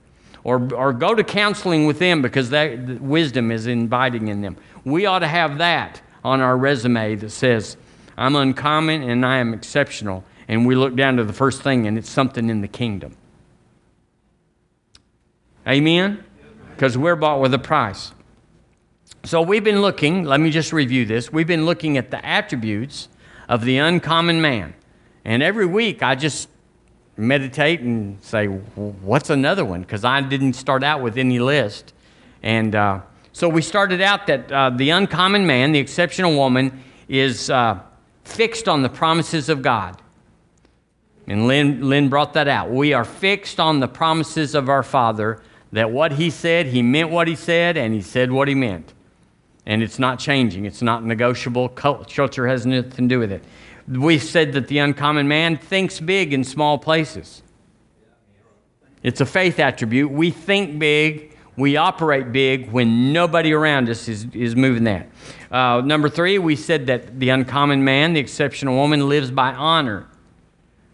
Or, 0.43 0.73
or 0.73 0.93
go 0.93 1.13
to 1.13 1.23
counseling 1.23 1.85
with 1.85 1.99
them 1.99 2.21
because 2.21 2.49
that 2.49 3.01
wisdom 3.01 3.51
is 3.51 3.67
inviting 3.67 4.29
in 4.29 4.41
them. 4.41 4.57
We 4.83 5.05
ought 5.05 5.19
to 5.19 5.27
have 5.27 5.57
that 5.59 6.01
on 6.23 6.41
our 6.41 6.57
resume 6.57 7.15
that 7.15 7.29
says, 7.29 7.77
I'm 8.17 8.35
uncommon 8.35 9.03
and 9.03 9.25
I 9.25 9.37
am 9.37 9.53
exceptional. 9.53 10.23
And 10.47 10.65
we 10.65 10.75
look 10.75 10.95
down 10.95 11.17
to 11.17 11.23
the 11.23 11.33
first 11.33 11.61
thing, 11.61 11.85
and 11.87 11.97
it's 11.97 12.09
something 12.09 12.49
in 12.49 12.61
the 12.61 12.67
kingdom. 12.67 13.15
Amen? 15.67 16.23
Because 16.71 16.97
we're 16.97 17.15
bought 17.15 17.39
with 17.39 17.53
a 17.53 17.59
price. 17.59 18.11
So 19.25 19.41
we've 19.41 19.63
been 19.63 19.81
looking, 19.81 20.23
let 20.23 20.39
me 20.39 20.49
just 20.49 20.71
review 20.71 21.05
this. 21.05 21.31
We've 21.31 21.47
been 21.47 21.65
looking 21.65 21.97
at 21.97 22.09
the 22.09 22.25
attributes 22.25 23.09
of 23.49 23.65
the 23.65 23.77
uncommon 23.77 24.41
man. 24.41 24.73
And 25.25 25.43
every 25.43 25.65
week 25.65 26.01
I 26.01 26.15
just 26.15 26.49
meditate 27.17 27.81
and 27.81 28.21
say, 28.23 28.47
what's 28.47 29.29
another 29.29 29.65
one? 29.65 29.81
Because 29.81 30.05
I 30.05 30.21
didn't 30.21 30.53
start 30.53 30.83
out 30.83 31.01
with 31.01 31.17
any 31.17 31.39
list. 31.39 31.93
And 32.41 32.73
uh, 32.73 33.01
so 33.33 33.49
we 33.49 33.61
started 33.61 34.01
out 34.01 34.25
that 34.27 34.51
uh, 34.51 34.69
the 34.69 34.91
uncommon 34.91 35.45
man, 35.45 35.73
the 35.73 35.79
exceptional 35.79 36.35
woman, 36.35 36.81
is 37.09 37.49
uh, 37.49 37.79
fixed 38.23 38.69
on 38.69 38.83
the 38.83 38.89
promises 38.89 39.49
of 39.49 39.61
God. 39.61 40.01
And 41.27 41.45
Lynn, 41.45 41.87
Lynn 41.87 42.09
brought 42.09 42.33
that 42.33 42.47
out. 42.47 42.71
We 42.71 42.93
are 42.93 43.05
fixed 43.05 43.59
on 43.59 43.81
the 43.81 43.87
promises 43.87 44.55
of 44.55 44.69
our 44.69 44.81
Father 44.81 45.41
that 45.73 45.91
what 45.91 46.13
He 46.13 46.29
said, 46.29 46.67
He 46.67 46.81
meant 46.81 47.09
what 47.09 47.27
He 47.27 47.35
said, 47.35 47.77
and 47.77 47.93
He 47.93 48.01
said 48.01 48.31
what 48.31 48.47
He 48.47 48.55
meant. 48.55 48.93
And 49.69 49.83
it's 49.83 49.99
not 49.99 50.17
changing, 50.17 50.65
it's 50.65 50.81
not 50.81 51.05
negotiable. 51.05 51.69
Culture 51.69 52.47
has 52.47 52.65
nothing 52.65 52.89
to 52.89 53.07
do 53.07 53.19
with 53.19 53.31
it. 53.31 53.43
We 53.87 54.17
said 54.17 54.53
that 54.53 54.67
the 54.67 54.79
uncommon 54.79 55.27
man 55.27 55.57
thinks 55.57 55.99
big 55.99 56.33
in 56.33 56.43
small 56.43 56.79
places. 56.79 57.43
It's 59.03 59.21
a 59.21 59.27
faith 59.27 59.59
attribute. 59.59 60.09
We 60.09 60.31
think 60.31 60.79
big, 60.79 61.37
we 61.55 61.77
operate 61.77 62.31
big 62.31 62.71
when 62.71 63.13
nobody 63.13 63.53
around 63.53 63.89
us 63.89 64.07
is, 64.07 64.25
is 64.33 64.55
moving 64.55 64.85
that. 64.85 65.07
Uh, 65.51 65.83
number 65.85 66.09
three, 66.09 66.39
we 66.39 66.55
said 66.55 66.87
that 66.87 67.19
the 67.19 67.29
uncommon 67.29 67.83
man, 67.83 68.13
the 68.13 68.19
exceptional 68.19 68.75
woman, 68.75 69.07
lives 69.07 69.29
by 69.29 69.53
honor. 69.53 70.07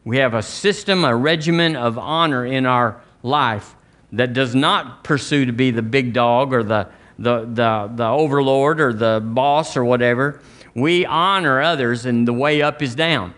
We 0.04 0.18
have 0.18 0.34
a 0.34 0.44
system, 0.44 1.06
a 1.06 1.16
regimen 1.16 1.78
of 1.78 1.98
honor 1.98 2.46
in 2.46 2.66
our 2.66 3.02
life 3.24 3.74
that 4.12 4.34
does 4.34 4.54
not 4.54 5.06
pursue 5.06 5.46
to 5.46 5.54
be 5.54 5.72
the 5.72 5.82
big 5.82 6.12
dog 6.12 6.52
or 6.52 6.62
the, 6.62 6.90
the, 7.18 7.42
the, 7.42 7.92
the 7.96 8.06
overlord 8.06 8.80
or 8.80 8.94
the 8.94 9.22
boss 9.24 9.78
or 9.78 9.86
whatever. 9.86 10.42
We 10.74 11.06
honor 11.06 11.62
others, 11.62 12.06
and 12.06 12.28
the 12.28 12.34
way 12.34 12.62
up 12.62 12.82
is 12.82 12.96
down. 12.96 13.34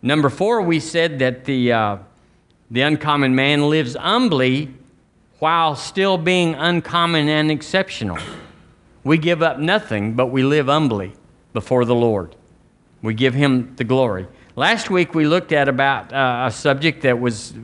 Number 0.00 0.28
four, 0.28 0.62
we 0.62 0.78
said 0.78 1.18
that 1.18 1.44
the, 1.44 1.72
uh, 1.72 1.98
the 2.70 2.82
uncommon 2.82 3.34
man 3.34 3.68
lives 3.68 3.96
humbly 3.96 4.72
while 5.40 5.74
still 5.74 6.18
being 6.18 6.54
uncommon 6.54 7.28
and 7.28 7.50
exceptional. 7.50 8.18
We 9.02 9.18
give 9.18 9.42
up 9.42 9.58
nothing, 9.58 10.14
but 10.14 10.26
we 10.26 10.42
live 10.42 10.66
humbly 10.66 11.12
before 11.52 11.84
the 11.84 11.94
Lord. 11.94 12.36
We 13.02 13.14
give 13.14 13.34
Him 13.34 13.74
the 13.76 13.84
glory. 13.84 14.26
Last 14.54 14.90
week 14.90 15.14
we 15.14 15.26
looked 15.26 15.52
at 15.52 15.68
about 15.68 16.12
uh, 16.12 16.46
a 16.48 16.50
subject 16.50 17.02
that 17.02 17.18
was 17.18 17.54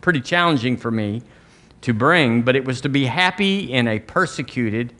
pretty 0.00 0.20
challenging 0.20 0.76
for 0.76 0.90
me 0.90 1.22
to 1.82 1.92
bring, 1.92 2.42
but 2.42 2.56
it 2.56 2.64
was 2.64 2.80
to 2.80 2.88
be 2.88 3.04
happy 3.04 3.72
in 3.72 3.86
a 3.86 3.98
persecuted 3.98 4.92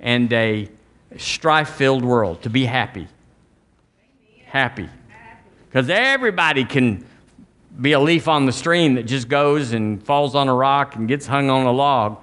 and 0.00 0.32
a 0.32 0.68
strife 1.16 1.70
filled 1.70 2.04
world. 2.04 2.42
To 2.42 2.50
be 2.50 2.64
happy. 2.64 3.08
Happy. 4.46 4.88
Because 5.68 5.90
everybody 5.90 6.64
can 6.64 7.04
be 7.80 7.92
a 7.92 8.00
leaf 8.00 8.26
on 8.26 8.46
the 8.46 8.52
stream 8.52 8.94
that 8.94 9.04
just 9.04 9.28
goes 9.28 9.72
and 9.72 10.02
falls 10.02 10.34
on 10.34 10.48
a 10.48 10.54
rock 10.54 10.96
and 10.96 11.06
gets 11.06 11.26
hung 11.26 11.50
on 11.50 11.66
a 11.66 11.72
log, 11.72 12.18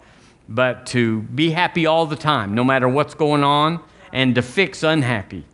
but 0.50 0.86
to 0.88 1.22
be 1.22 1.52
happy 1.52 1.86
all 1.86 2.06
the 2.06 2.16
time, 2.16 2.56
no 2.56 2.64
matter 2.64 2.90
what's 2.90 3.14
going 3.14 3.44
on, 3.44 3.80
and 4.12 4.36
to 4.36 4.42
fix 4.42 4.84
unhappy. 4.84 5.46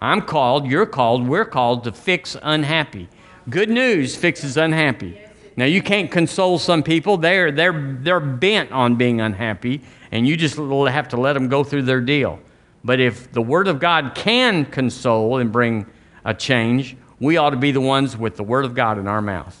I'm 0.00 0.22
called, 0.22 0.66
you're 0.66 0.86
called, 0.86 1.26
we're 1.26 1.44
called 1.44 1.84
to 1.84 1.92
fix 1.92 2.36
unhappy. 2.42 3.08
Good 3.48 3.70
news 3.70 4.16
fixes 4.16 4.56
unhappy. 4.56 5.20
Now 5.56 5.64
you 5.64 5.82
can't 5.82 6.10
console 6.10 6.58
some 6.58 6.82
people. 6.82 7.16
They're 7.16 7.50
they're 7.50 7.96
they're 8.00 8.20
bent 8.20 8.72
on 8.72 8.96
being 8.96 9.20
unhappy, 9.20 9.80
and 10.12 10.26
you 10.26 10.36
just 10.36 10.56
have 10.56 11.08
to 11.08 11.16
let 11.16 11.32
them 11.32 11.48
go 11.48 11.64
through 11.64 11.82
their 11.82 12.00
deal. 12.00 12.38
But 12.84 13.00
if 13.00 13.32
the 13.32 13.42
Word 13.42 13.66
of 13.68 13.80
God 13.80 14.12
can 14.14 14.64
console 14.66 15.38
and 15.38 15.50
bring 15.50 15.86
a 16.24 16.34
change, 16.34 16.96
we 17.18 17.36
ought 17.36 17.50
to 17.50 17.56
be 17.56 17.72
the 17.72 17.80
ones 17.80 18.16
with 18.16 18.36
the 18.36 18.44
Word 18.44 18.64
of 18.64 18.74
God 18.74 18.98
in 18.98 19.08
our 19.08 19.22
mouth. 19.22 19.60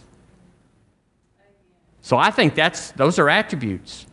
So 2.02 2.16
I 2.16 2.30
think 2.30 2.54
that's 2.54 2.92
those 2.92 3.18
are 3.18 3.28
attributes 3.28 4.06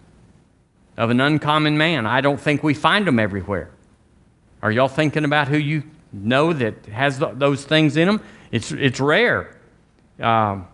of 0.98 1.10
an 1.10 1.20
uncommon 1.20 1.78
man. 1.78 2.06
I 2.06 2.22
don't 2.22 2.40
think 2.40 2.64
we 2.64 2.74
find 2.74 3.06
them 3.06 3.20
everywhere. 3.20 3.70
Are 4.62 4.72
y'all 4.72 4.88
thinking 4.88 5.26
about 5.26 5.50
who 5.50 5.58
you 5.58 5.84
know 6.14 6.54
that 6.54 6.86
has 6.86 7.20
those 7.20 7.66
things 7.66 7.98
in 7.98 8.08
them. 8.08 8.22
It's, 8.52 8.72
it's 8.72 9.00
rare. 9.00 9.58
Um, 10.20 10.68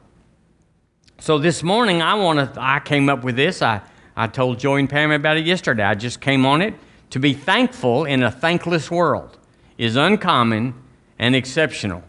so 1.19 1.37
this 1.37 1.63
morning, 1.63 2.01
I 2.01 2.15
want. 2.15 2.57
I 2.57 2.79
came 2.79 3.09
up 3.09 3.23
with 3.23 3.35
this. 3.35 3.61
I, 3.61 3.81
I 4.15 4.27
told 4.27 4.59
Joey 4.59 4.79
and 4.79 4.89
Pam 4.89 5.11
about 5.11 5.37
it 5.37 5.45
yesterday. 5.45 5.83
I 5.83 5.95
just 5.95 6.21
came 6.21 6.45
on 6.45 6.61
it. 6.61 6.73
To 7.11 7.19
be 7.19 7.33
thankful 7.33 8.05
in 8.05 8.23
a 8.23 8.31
thankless 8.31 8.89
world 8.89 9.37
is 9.77 9.95
uncommon 9.95 10.75
and 11.17 11.35
exceptional. 11.35 12.03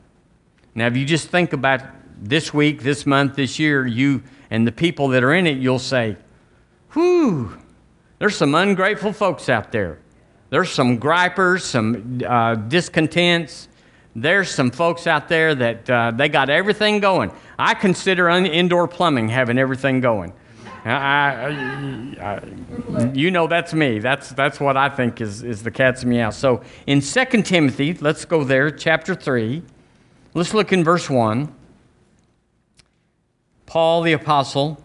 Now, 0.74 0.86
if 0.86 0.96
you 0.96 1.04
just 1.04 1.28
think 1.28 1.52
about 1.52 1.80
this 2.20 2.54
week, 2.54 2.82
this 2.82 3.06
month, 3.06 3.34
this 3.34 3.58
year, 3.58 3.86
you 3.86 4.22
and 4.50 4.66
the 4.66 4.72
people 4.72 5.08
that 5.08 5.24
are 5.24 5.34
in 5.34 5.46
it, 5.46 5.58
you'll 5.58 5.78
say, 5.78 6.16
whew, 6.92 7.58
there's 8.18 8.36
some 8.36 8.54
ungrateful 8.54 9.12
folks 9.12 9.48
out 9.48 9.72
there. 9.72 9.98
There's 10.50 10.70
some 10.70 10.98
gripers, 10.98 11.64
some 11.64 12.20
uh, 12.26 12.54
discontents. 12.54 13.68
There's 14.14 14.50
some 14.50 14.70
folks 14.70 15.06
out 15.06 15.28
there 15.28 15.54
that 15.54 15.88
uh, 15.88 16.10
they 16.10 16.28
got 16.28 16.50
everything 16.50 17.00
going. 17.00 17.32
I 17.58 17.74
consider 17.74 18.28
un- 18.28 18.46
indoor 18.46 18.88
plumbing 18.88 19.28
having 19.28 19.58
everything 19.58 20.00
going. 20.00 20.32
I, 20.84 20.90
I, 20.90 22.42
I, 22.98 23.12
you 23.12 23.30
know 23.30 23.46
that's 23.46 23.74
me. 23.74 23.98
That's, 23.98 24.30
that's 24.30 24.58
what 24.58 24.76
I 24.76 24.88
think 24.88 25.20
is, 25.20 25.42
is 25.42 25.62
the 25.62 25.70
cat's 25.70 26.04
meow. 26.04 26.30
So 26.30 26.62
in 26.86 27.00
2 27.00 27.42
Timothy, 27.42 27.94
let's 27.94 28.24
go 28.24 28.44
there, 28.44 28.70
chapter 28.70 29.14
3. 29.14 29.62
Let's 30.34 30.54
look 30.54 30.72
in 30.72 30.82
verse 30.82 31.10
1. 31.10 31.54
Paul 33.66 34.02
the 34.02 34.12
Apostle, 34.14 34.82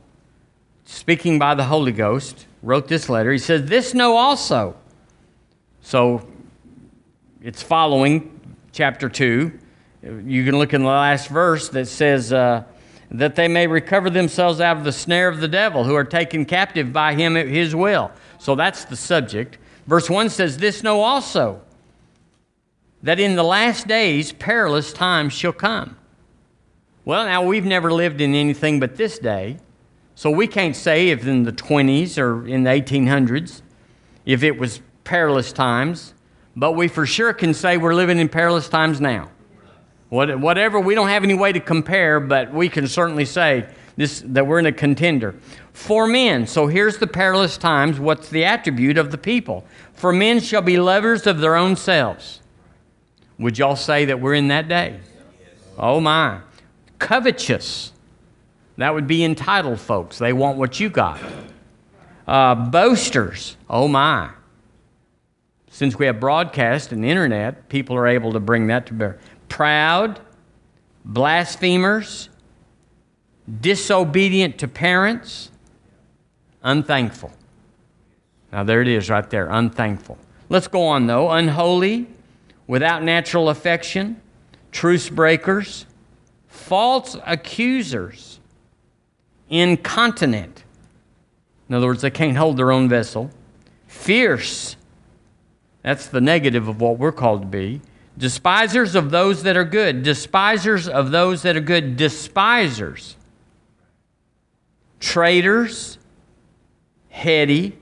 speaking 0.83 1.39
by 1.39 1.55
the 1.55 1.63
Holy 1.63 1.91
Ghost, 1.91 2.45
wrote 2.61 2.87
this 2.87 3.09
letter. 3.09 3.31
He 3.31 3.37
said, 3.37 3.67
This 3.67 3.93
know 3.93 4.15
also 4.15 4.75
so 5.85 6.27
it's 7.43 7.61
following 7.61 8.34
chapter 8.75 9.07
2. 9.07 9.57
You 10.25 10.43
can 10.43 10.59
look 10.59 10.73
in 10.73 10.81
the 10.81 10.87
last 10.87 11.29
verse 11.29 11.69
that 11.69 11.87
says, 11.87 12.33
uh, 12.33 12.65
that 13.09 13.35
they 13.35 13.47
may 13.47 13.67
recover 13.67 14.09
themselves 14.09 14.59
out 14.59 14.75
of 14.75 14.83
the 14.83 14.91
snare 14.91 15.29
of 15.29 15.39
the 15.39 15.47
devil, 15.47 15.85
who 15.85 15.95
are 15.95 16.03
taken 16.03 16.43
captive 16.43 16.91
by 16.91 17.13
him 17.15 17.37
at 17.37 17.47
his 17.47 17.73
will. 17.73 18.11
So 18.37 18.53
that's 18.53 18.83
the 18.83 18.97
subject. 18.97 19.57
Verse 19.87 20.09
1 20.09 20.29
says, 20.29 20.57
This 20.57 20.83
know 20.83 21.01
also, 21.01 21.61
that 23.01 23.17
in 23.17 23.35
the 23.35 23.43
last 23.43 23.87
days 23.87 24.33
perilous 24.33 24.91
times 24.91 25.31
shall 25.31 25.53
come. 25.53 25.95
Well, 27.05 27.23
now 27.25 27.43
we've 27.43 27.65
never 27.65 27.93
lived 27.93 28.19
in 28.19 28.35
anything 28.35 28.81
but 28.81 28.97
this 28.97 29.17
day, 29.19 29.57
so 30.15 30.29
we 30.29 30.47
can't 30.47 30.75
say 30.75 31.09
if 31.09 31.25
in 31.25 31.43
the 31.43 31.53
20s 31.53 32.17
or 32.17 32.45
in 32.45 32.63
the 32.63 32.71
1800s, 32.71 33.61
if 34.25 34.43
it 34.43 34.57
was 34.57 34.81
perilous 35.03 35.53
times, 35.53 36.14
but 36.55 36.73
we 36.73 36.87
for 36.87 37.05
sure 37.05 37.33
can 37.33 37.53
say 37.53 37.77
we're 37.77 37.95
living 37.95 38.19
in 38.19 38.29
perilous 38.29 38.69
times 38.69 39.01
now. 39.01 39.29
Whatever, 40.09 40.79
we 40.79 40.95
don't 40.95 41.09
have 41.09 41.23
any 41.23 41.33
way 41.33 41.51
to 41.51 41.59
compare, 41.59 42.19
but 42.19 42.53
we 42.53 42.69
can 42.69 42.87
certainly 42.87 43.25
say 43.25 43.67
this, 43.97 44.21
that 44.27 44.47
we're 44.47 44.59
in 44.59 44.65
a 44.65 44.71
contender. 44.71 45.35
For 45.73 46.07
men, 46.07 46.47
so 46.47 46.67
here's 46.67 46.97
the 46.97 47.07
perilous 47.07 47.57
times. 47.57 47.99
What's 47.99 48.29
the 48.29 48.45
attribute 48.45 48.97
of 48.97 49.11
the 49.11 49.17
people? 49.17 49.65
For 49.93 50.13
men 50.13 50.39
shall 50.39 50.61
be 50.61 50.77
lovers 50.77 51.27
of 51.27 51.39
their 51.39 51.55
own 51.55 51.75
selves. 51.75 52.39
Would 53.39 53.57
y'all 53.57 53.75
say 53.75 54.05
that 54.05 54.21
we're 54.21 54.35
in 54.35 54.47
that 54.47 54.69
day? 54.69 54.99
Oh 55.77 55.99
my. 55.99 56.39
Covetous. 56.99 57.91
That 58.77 58.93
would 58.93 59.07
be 59.07 59.23
entitled 59.23 59.79
folks. 59.79 60.17
They 60.17 60.31
want 60.31 60.57
what 60.57 60.79
you 60.79 60.89
got. 60.89 61.19
Uh, 62.25 62.55
boasters. 62.55 63.57
Oh 63.69 63.87
my. 63.89 64.31
Since 65.75 65.99
we 65.99 66.05
have 66.05 66.21
broadcast 66.21 66.93
and 66.93 67.03
internet, 67.03 67.67
people 67.67 67.97
are 67.97 68.07
able 68.07 68.31
to 68.31 68.39
bring 68.39 68.67
that 68.67 68.85
to 68.85 68.93
bear. 68.93 69.19
Proud, 69.49 70.21
blasphemers, 71.03 72.29
disobedient 73.59 74.57
to 74.59 74.69
parents, 74.69 75.51
unthankful. 76.63 77.29
Now, 78.53 78.63
there 78.63 78.81
it 78.81 78.87
is 78.87 79.09
right 79.09 79.29
there 79.29 79.49
unthankful. 79.49 80.17
Let's 80.47 80.69
go 80.69 80.81
on 80.81 81.07
though. 81.07 81.29
Unholy, 81.29 82.07
without 82.67 83.03
natural 83.03 83.49
affection, 83.49 84.21
truce 84.71 85.09
breakers, 85.09 85.85
false 86.47 87.17
accusers, 87.25 88.39
incontinent. 89.49 90.63
In 91.67 91.75
other 91.75 91.87
words, 91.87 92.01
they 92.01 92.11
can't 92.11 92.37
hold 92.37 92.55
their 92.55 92.71
own 92.71 92.87
vessel. 92.87 93.29
Fierce. 93.87 94.74
That's 95.85 96.07
the 96.07 96.19
negative 96.19 96.67
of 96.67 96.81
what 96.81 96.97
we're 96.97 97.11
called 97.11 97.41
to 97.41 97.47
be. 97.47 97.79
Despisers 98.17 98.95
of 98.95 99.11
those 99.11 99.43
that 99.43 99.55
are 99.55 99.63
good. 99.63 100.01
Despisers 100.01 100.87
of 100.87 101.11
those 101.11 101.43
that 101.43 101.55
are 101.55 101.61
good. 101.61 101.95
Despisers. 101.95 103.15
Traitors. 104.99 105.99
Heady. 107.09 107.77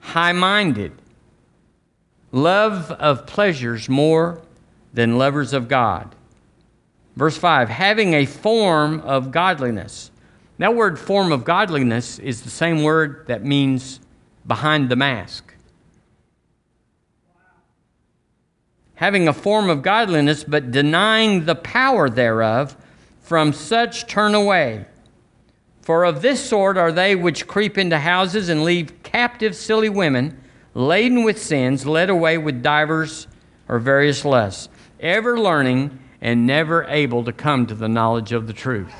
High 0.00 0.32
minded. 0.32 0.92
Love 2.30 2.90
of 2.90 3.26
pleasures 3.26 3.88
more 3.88 4.42
than 4.92 5.16
lovers 5.16 5.54
of 5.54 5.68
God. 5.68 6.14
Verse 7.16 7.38
5 7.38 7.70
having 7.70 8.12
a 8.12 8.26
form 8.26 9.00
of 9.00 9.30
godliness. 9.30 10.10
That 10.58 10.74
word 10.74 10.98
form 10.98 11.32
of 11.32 11.44
godliness 11.44 12.18
is 12.18 12.42
the 12.42 12.50
same 12.50 12.82
word 12.82 13.24
that 13.28 13.42
means 13.42 13.98
behind 14.46 14.90
the 14.90 14.96
mask. 14.96 15.51
Having 18.96 19.28
a 19.28 19.32
form 19.32 19.68
of 19.68 19.82
godliness, 19.82 20.44
but 20.44 20.70
denying 20.70 21.44
the 21.44 21.54
power 21.54 22.08
thereof, 22.08 22.76
from 23.20 23.52
such 23.52 24.06
turn 24.06 24.34
away. 24.34 24.84
For 25.80 26.04
of 26.04 26.22
this 26.22 26.44
sort 26.44 26.76
are 26.76 26.92
they 26.92 27.16
which 27.16 27.46
creep 27.46 27.76
into 27.76 27.98
houses 27.98 28.48
and 28.48 28.62
leave 28.62 29.02
captive 29.02 29.56
silly 29.56 29.88
women, 29.88 30.40
laden 30.74 31.24
with 31.24 31.42
sins, 31.42 31.86
led 31.86 32.10
away 32.10 32.38
with 32.38 32.62
divers 32.62 33.26
or 33.68 33.78
various 33.78 34.24
lusts, 34.24 34.68
ever 35.00 35.38
learning 35.38 35.98
and 36.20 36.46
never 36.46 36.84
able 36.84 37.24
to 37.24 37.32
come 37.32 37.66
to 37.66 37.74
the 37.74 37.88
knowledge 37.88 38.32
of 38.32 38.46
the 38.46 38.52
truth. 38.52 38.94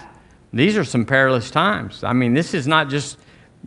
These 0.52 0.76
are 0.76 0.84
some 0.84 1.06
perilous 1.06 1.50
times. 1.50 2.02
I 2.02 2.12
mean, 2.12 2.34
this 2.34 2.52
is 2.52 2.66
not 2.66 2.88
just 2.88 3.18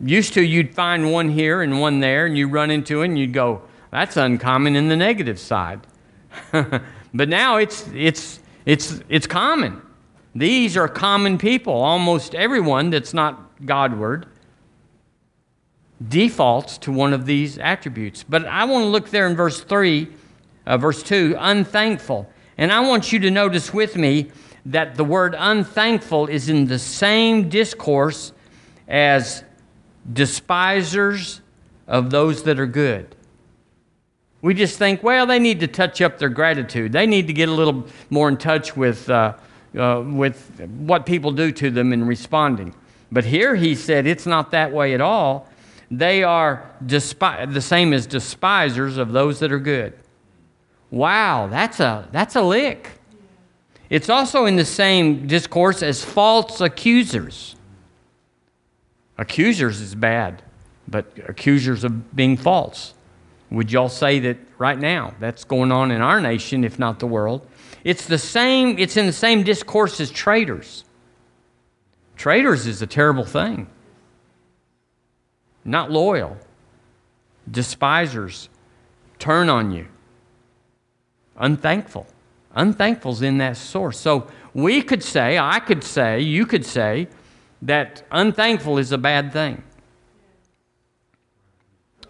used 0.02 0.34
to 0.34 0.42
you'd 0.42 0.74
find 0.74 1.10
one 1.10 1.30
here 1.30 1.62
and 1.62 1.80
one 1.80 2.00
there, 2.00 2.26
and 2.26 2.36
you 2.36 2.48
run 2.48 2.70
into 2.70 3.00
it 3.00 3.06
and 3.06 3.18
you'd 3.18 3.32
go, 3.32 3.62
that's 3.90 4.16
uncommon 4.16 4.76
in 4.76 4.88
the 4.88 4.96
negative 4.96 5.38
side. 5.38 5.86
but 7.14 7.28
now 7.28 7.56
it's, 7.56 7.88
it's, 7.94 8.40
it's, 8.64 9.00
it's 9.08 9.26
common. 9.26 9.80
These 10.34 10.76
are 10.76 10.88
common 10.88 11.38
people. 11.38 11.72
Almost 11.72 12.34
everyone 12.34 12.90
that's 12.90 13.14
not 13.14 13.64
Godward 13.64 14.26
defaults 16.06 16.76
to 16.78 16.92
one 16.92 17.12
of 17.12 17.24
these 17.24 17.58
attributes. 17.58 18.22
But 18.22 18.44
I 18.44 18.64
want 18.64 18.84
to 18.84 18.88
look 18.88 19.10
there 19.10 19.26
in 19.26 19.34
verse 19.34 19.60
3, 19.60 20.08
uh, 20.66 20.76
verse 20.76 21.02
2, 21.02 21.36
unthankful. 21.38 22.28
And 22.58 22.70
I 22.70 22.80
want 22.80 23.12
you 23.12 23.18
to 23.20 23.30
notice 23.30 23.72
with 23.72 23.96
me 23.96 24.30
that 24.66 24.96
the 24.96 25.04
word 25.04 25.34
unthankful 25.38 26.26
is 26.26 26.50
in 26.50 26.66
the 26.66 26.78
same 26.78 27.48
discourse 27.48 28.32
as 28.88 29.42
despisers 30.12 31.40
of 31.86 32.10
those 32.10 32.42
that 32.42 32.60
are 32.60 32.66
good. 32.66 33.15
We 34.46 34.54
just 34.54 34.78
think, 34.78 35.02
well, 35.02 35.26
they 35.26 35.40
need 35.40 35.58
to 35.58 35.66
touch 35.66 36.00
up 36.00 36.20
their 36.20 36.28
gratitude. 36.28 36.92
They 36.92 37.04
need 37.04 37.26
to 37.26 37.32
get 37.32 37.48
a 37.48 37.52
little 37.52 37.84
more 38.10 38.28
in 38.28 38.36
touch 38.36 38.76
with, 38.76 39.10
uh, 39.10 39.34
uh, 39.76 40.04
with 40.06 40.60
what 40.78 41.04
people 41.04 41.32
do 41.32 41.50
to 41.50 41.68
them 41.68 41.92
in 41.92 42.06
responding. 42.06 42.72
But 43.10 43.24
here 43.24 43.56
he 43.56 43.74
said 43.74 44.06
it's 44.06 44.24
not 44.24 44.52
that 44.52 44.70
way 44.70 44.94
at 44.94 45.00
all. 45.00 45.48
They 45.90 46.22
are 46.22 46.70
despi- 46.86 47.52
the 47.52 47.60
same 47.60 47.92
as 47.92 48.06
despisers 48.06 48.98
of 48.98 49.10
those 49.10 49.40
that 49.40 49.50
are 49.50 49.58
good. 49.58 49.94
Wow, 50.92 51.48
that's 51.48 51.80
a, 51.80 52.08
that's 52.12 52.36
a 52.36 52.42
lick. 52.42 53.00
It's 53.90 54.08
also 54.08 54.46
in 54.46 54.54
the 54.54 54.64
same 54.64 55.26
discourse 55.26 55.82
as 55.82 56.04
false 56.04 56.60
accusers. 56.60 57.56
Accusers 59.18 59.80
is 59.80 59.96
bad, 59.96 60.44
but 60.86 61.10
accusers 61.26 61.82
of 61.82 62.14
being 62.14 62.36
false. 62.36 62.92
Would 63.50 63.70
y'all 63.70 63.88
say 63.88 64.18
that 64.20 64.38
right 64.58 64.78
now 64.78 65.14
that's 65.20 65.44
going 65.44 65.70
on 65.70 65.90
in 65.90 66.00
our 66.00 66.20
nation, 66.20 66.64
if 66.64 66.78
not 66.78 66.98
the 66.98 67.06
world? 67.06 67.46
It's 67.84 68.06
the 68.06 68.18
same, 68.18 68.78
it's 68.78 68.96
in 68.96 69.06
the 69.06 69.12
same 69.12 69.44
discourse 69.44 70.00
as 70.00 70.10
traitors. 70.10 70.84
Traitors 72.16 72.66
is 72.66 72.82
a 72.82 72.86
terrible 72.86 73.24
thing. 73.24 73.68
Not 75.64 75.90
loyal. 75.90 76.36
Despisers 77.50 78.48
turn 79.18 79.48
on 79.48 79.70
you. 79.70 79.86
Unthankful. 81.36 82.06
Unthankful's 82.54 83.22
in 83.22 83.38
that 83.38 83.56
source. 83.56 83.98
So 83.98 84.26
we 84.54 84.82
could 84.82 85.02
say, 85.02 85.38
I 85.38 85.60
could 85.60 85.84
say, 85.84 86.20
you 86.20 86.46
could 86.46 86.64
say, 86.64 87.08
that 87.62 88.02
unthankful 88.10 88.78
is 88.78 88.92
a 88.92 88.98
bad 88.98 89.32
thing. 89.32 89.62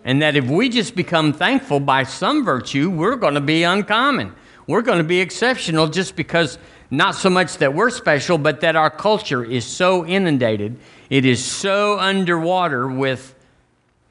And 0.07 0.23
that 0.23 0.37
if 0.37 0.47
we 0.47 0.69
just 0.69 0.95
become 0.95 1.33
thankful 1.33 1.81
by 1.81 2.05
some 2.05 2.45
virtue, 2.45 2.89
we're 2.91 3.17
going 3.17 3.35
to 3.35 3.41
be 3.41 3.65
uncommon. 3.65 4.33
We're 4.69 4.83
going 4.83 4.99
to 4.99 5.05
be 5.05 5.21
exceptional 5.21 5.89
just 5.89 6.15
because 6.15 6.59
not 6.93 7.17
so 7.17 7.29
much 7.29 7.59
that 7.59 7.75
we're 7.75 7.91
special, 7.91 8.39
but 8.39 8.61
that 8.61 8.77
our 8.77 8.89
culture 8.89 9.45
is 9.45 9.65
so 9.65 10.07
inundated, 10.07 10.79
it 11.11 11.25
is 11.25 11.45
so 11.45 11.99
underwater 11.99 12.87
with 12.87 13.35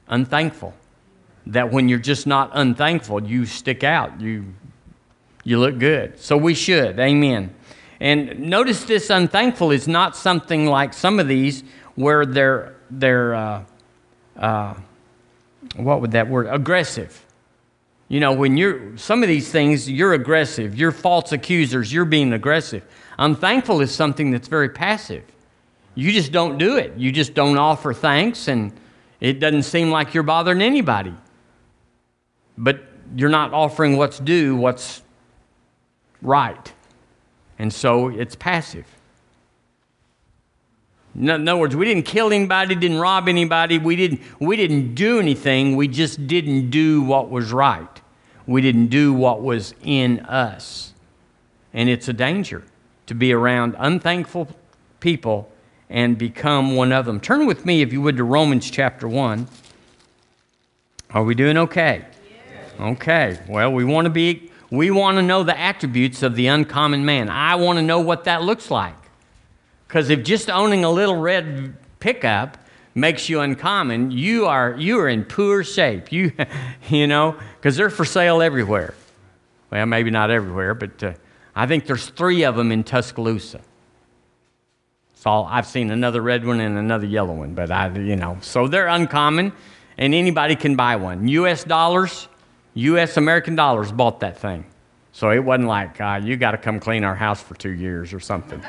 unthankful 0.06 0.74
that 1.46 1.72
when 1.72 1.88
you're 1.88 1.98
just 1.98 2.26
not 2.26 2.50
unthankful, 2.52 3.24
you 3.24 3.46
stick 3.46 3.82
out. 3.82 4.20
You, 4.20 4.52
you 5.44 5.58
look 5.58 5.78
good. 5.78 6.18
So 6.18 6.36
we 6.36 6.52
should. 6.52 7.00
Amen. 7.00 7.54
And 8.00 8.38
notice 8.40 8.84
this 8.84 9.08
unthankful 9.08 9.70
is 9.70 9.88
not 9.88 10.14
something 10.14 10.66
like 10.66 10.92
some 10.92 11.18
of 11.18 11.26
these 11.26 11.64
where 11.94 12.26
they're, 12.26 12.76
they're 12.90 13.34
uh, 13.34 13.64
uh, 14.36 14.74
what 15.74 16.00
would 16.00 16.12
that 16.12 16.28
word, 16.28 16.46
aggressive. 16.50 17.24
You 18.08 18.20
know, 18.20 18.32
when 18.32 18.56
you're, 18.56 18.96
some 18.96 19.22
of 19.22 19.28
these 19.28 19.50
things, 19.50 19.90
you're 19.90 20.12
aggressive. 20.12 20.78
You're 20.78 20.92
false 20.92 21.32
accusers. 21.32 21.92
You're 21.92 22.04
being 22.04 22.32
aggressive. 22.32 22.84
Unthankful 23.18 23.80
is 23.80 23.92
something 23.92 24.30
that's 24.30 24.48
very 24.48 24.68
passive. 24.68 25.24
You 25.94 26.12
just 26.12 26.30
don't 26.30 26.58
do 26.58 26.76
it. 26.76 26.96
You 26.96 27.10
just 27.10 27.34
don't 27.34 27.58
offer 27.58 27.92
thanks, 27.92 28.48
and 28.48 28.72
it 29.20 29.40
doesn't 29.40 29.62
seem 29.62 29.90
like 29.90 30.14
you're 30.14 30.22
bothering 30.22 30.62
anybody. 30.62 31.14
But 32.56 32.84
you're 33.16 33.30
not 33.30 33.52
offering 33.52 33.96
what's 33.96 34.18
due, 34.18 34.56
what's 34.56 35.02
right. 36.22 36.72
And 37.58 37.72
so 37.72 38.08
it's 38.08 38.36
passive. 38.36 38.86
In 41.18 41.30
other 41.30 41.56
words, 41.56 41.74
we 41.74 41.86
didn't 41.86 42.04
kill 42.04 42.32
anybody, 42.32 42.74
didn't 42.74 42.98
rob 42.98 43.28
anybody, 43.28 43.78
we 43.78 43.96
didn't, 43.96 44.20
we 44.38 44.56
didn't 44.56 44.94
do 44.94 45.18
anything, 45.18 45.74
we 45.74 45.88
just 45.88 46.26
didn't 46.26 46.70
do 46.70 47.00
what 47.02 47.30
was 47.30 47.52
right. 47.52 47.88
We 48.46 48.60
didn't 48.60 48.88
do 48.88 49.12
what 49.12 49.42
was 49.42 49.74
in 49.82 50.20
us. 50.20 50.92
And 51.72 51.88
it's 51.88 52.08
a 52.08 52.12
danger 52.12 52.64
to 53.06 53.14
be 53.14 53.32
around 53.32 53.76
unthankful 53.78 54.48
people 55.00 55.50
and 55.88 56.18
become 56.18 56.76
one 56.76 56.92
of 56.92 57.06
them. 57.06 57.20
Turn 57.20 57.46
with 57.46 57.64
me, 57.64 57.80
if 57.80 57.92
you 57.92 58.02
would, 58.02 58.16
to 58.18 58.24
Romans 58.24 58.70
chapter 58.70 59.08
1. 59.08 59.48
Are 61.10 61.24
we 61.24 61.34
doing 61.34 61.56
okay? 61.56 62.04
Okay. 62.78 63.38
Well, 63.48 63.72
we 63.72 63.84
want 63.84 64.04
to 64.04 64.10
be 64.10 64.50
we 64.68 64.90
want 64.90 65.16
to 65.16 65.22
know 65.22 65.44
the 65.44 65.58
attributes 65.58 66.24
of 66.24 66.34
the 66.34 66.48
uncommon 66.48 67.04
man. 67.04 67.30
I 67.30 67.54
want 67.54 67.78
to 67.78 67.82
know 67.82 68.00
what 68.00 68.24
that 68.24 68.42
looks 68.42 68.70
like. 68.70 68.96
Because 69.96 70.10
if 70.10 70.24
just 70.24 70.50
owning 70.50 70.84
a 70.84 70.90
little 70.90 71.16
red 71.16 71.74
pickup 72.00 72.58
makes 72.94 73.30
you 73.30 73.40
uncommon, 73.40 74.10
you 74.10 74.44
are, 74.44 74.76
you 74.76 74.98
are 74.98 75.08
in 75.08 75.24
poor 75.24 75.64
shape. 75.64 76.12
You, 76.12 76.32
you 76.90 77.06
know, 77.06 77.34
because 77.56 77.78
they're 77.78 77.88
for 77.88 78.04
sale 78.04 78.42
everywhere. 78.42 78.92
Well, 79.70 79.86
maybe 79.86 80.10
not 80.10 80.30
everywhere, 80.30 80.74
but 80.74 81.02
uh, 81.02 81.14
I 81.54 81.66
think 81.66 81.86
there's 81.86 82.10
three 82.10 82.44
of 82.44 82.56
them 82.56 82.72
in 82.72 82.84
Tuscaloosa. 82.84 83.62
So 85.14 85.30
I've 85.30 85.66
seen 85.66 85.90
another 85.90 86.20
red 86.20 86.44
one 86.44 86.60
and 86.60 86.76
another 86.76 87.06
yellow 87.06 87.32
one, 87.32 87.54
but 87.54 87.70
I, 87.70 87.88
you 87.96 88.16
know, 88.16 88.36
so 88.42 88.68
they're 88.68 88.88
uncommon, 88.88 89.50
and 89.96 90.14
anybody 90.14 90.56
can 90.56 90.76
buy 90.76 90.96
one. 90.96 91.26
U.S. 91.26 91.64
dollars, 91.64 92.28
U.S. 92.74 93.16
American 93.16 93.56
dollars 93.56 93.92
bought 93.92 94.20
that 94.20 94.38
thing. 94.38 94.66
So 95.12 95.30
it 95.30 95.42
wasn't 95.42 95.68
like, 95.68 95.98
uh, 96.02 96.20
you 96.22 96.36
got 96.36 96.50
to 96.50 96.58
come 96.58 96.80
clean 96.80 97.02
our 97.02 97.14
house 97.14 97.42
for 97.42 97.54
two 97.54 97.72
years 97.72 98.12
or 98.12 98.20
something. 98.20 98.62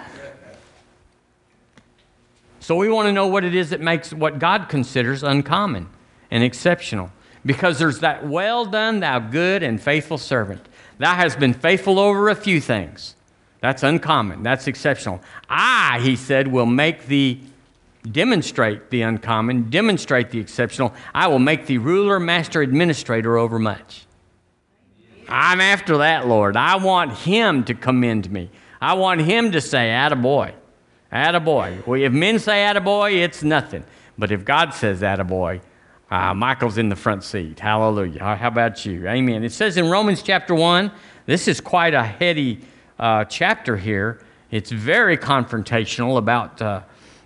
So 2.67 2.75
we 2.75 2.89
want 2.89 3.05
to 3.05 3.13
know 3.13 3.27
what 3.27 3.45
it 3.45 3.55
is 3.55 3.69
that 3.69 3.79
makes 3.79 4.11
what 4.11 4.39
God 4.39 4.67
considers 4.67 5.23
uncommon 5.23 5.87
and 6.29 6.43
exceptional. 6.43 7.13
Because 7.45 7.79
there's 7.79 7.99
that 7.99 8.27
well 8.27 8.65
done, 8.65 8.99
thou 8.99 9.19
good 9.19 9.63
and 9.63 9.81
faithful 9.81 10.17
servant. 10.17 10.67
Thou 10.97 11.15
hast 11.15 11.39
been 11.39 11.53
faithful 11.53 11.97
over 11.97 12.27
a 12.27 12.35
few 12.35 12.59
things. 12.59 13.15
That's 13.61 13.83
uncommon. 13.83 14.43
That's 14.43 14.67
exceptional. 14.67 15.21
I, 15.49 16.01
he 16.03 16.17
said, 16.17 16.49
will 16.49 16.65
make 16.65 17.05
thee 17.05 17.41
demonstrate 18.11 18.89
the 18.89 19.01
uncommon, 19.03 19.69
demonstrate 19.69 20.31
the 20.31 20.39
exceptional. 20.41 20.93
I 21.15 21.27
will 21.27 21.39
make 21.39 21.67
thee 21.67 21.77
ruler, 21.77 22.19
master, 22.19 22.61
administrator 22.61 23.37
over 23.37 23.59
much. 23.59 24.05
I'm 25.29 25.61
after 25.61 25.99
that, 25.99 26.27
Lord. 26.27 26.57
I 26.57 26.75
want 26.75 27.13
him 27.13 27.63
to 27.63 27.73
commend 27.73 28.29
me. 28.29 28.49
I 28.81 28.95
want 28.95 29.21
him 29.21 29.53
to 29.53 29.61
say, 29.61 29.87
attaboy. 29.87 30.53
Attaboy. 31.11 31.85
Well, 31.87 32.01
if 32.01 32.11
men 32.11 32.39
say 32.39 32.63
attaboy, 32.63 33.23
it's 33.23 33.43
nothing. 33.43 33.83
But 34.17 34.31
if 34.31 34.43
God 34.43 34.73
says 34.73 35.01
attaboy, 35.01 35.61
uh, 36.09 36.33
Michael's 36.33 36.77
in 36.77 36.89
the 36.89 36.95
front 36.95 37.23
seat. 37.23 37.59
Hallelujah. 37.59 38.35
How 38.35 38.47
about 38.47 38.85
you? 38.85 39.07
Amen. 39.07 39.43
It 39.43 39.51
says 39.51 39.77
in 39.77 39.89
Romans 39.89 40.21
chapter 40.21 40.55
1, 40.55 40.91
this 41.25 41.47
is 41.47 41.61
quite 41.61 41.93
a 41.93 42.03
heady 42.03 42.61
uh, 42.97 43.25
chapter 43.25 43.77
here. 43.77 44.21
It's 44.49 44.71
very 44.71 45.17
confrontational 45.17 46.17
about 46.17 46.61
uh, 46.61 46.81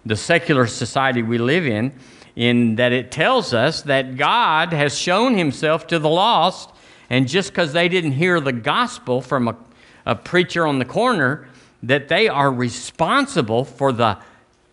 the 0.06 0.16
secular 0.16 0.66
society 0.66 1.22
we 1.22 1.38
live 1.38 1.66
in, 1.66 1.94
in 2.36 2.76
that 2.76 2.92
it 2.92 3.12
tells 3.12 3.54
us 3.54 3.84
that 3.84 4.18
God 4.18 4.74
has 4.74 4.98
shown 4.98 5.36
himself 5.36 5.86
to 5.88 6.00
the 6.00 6.10
lost, 6.10 6.72
and 7.10 7.28
just 7.28 7.52
because 7.52 7.74
they 7.74 7.88
didn't 7.88 8.14
hear 8.14 8.40
the 8.40 8.54
gospel 8.54 9.22
from 9.22 9.48
a, 9.48 9.58
a 10.06 10.16
preacher 10.16 10.66
on 10.66 10.80
the 10.80 10.86
corner, 10.86 11.48
that 11.84 12.08
they 12.08 12.28
are 12.28 12.52
responsible 12.52 13.66
for 13.66 13.92
the 13.92 14.18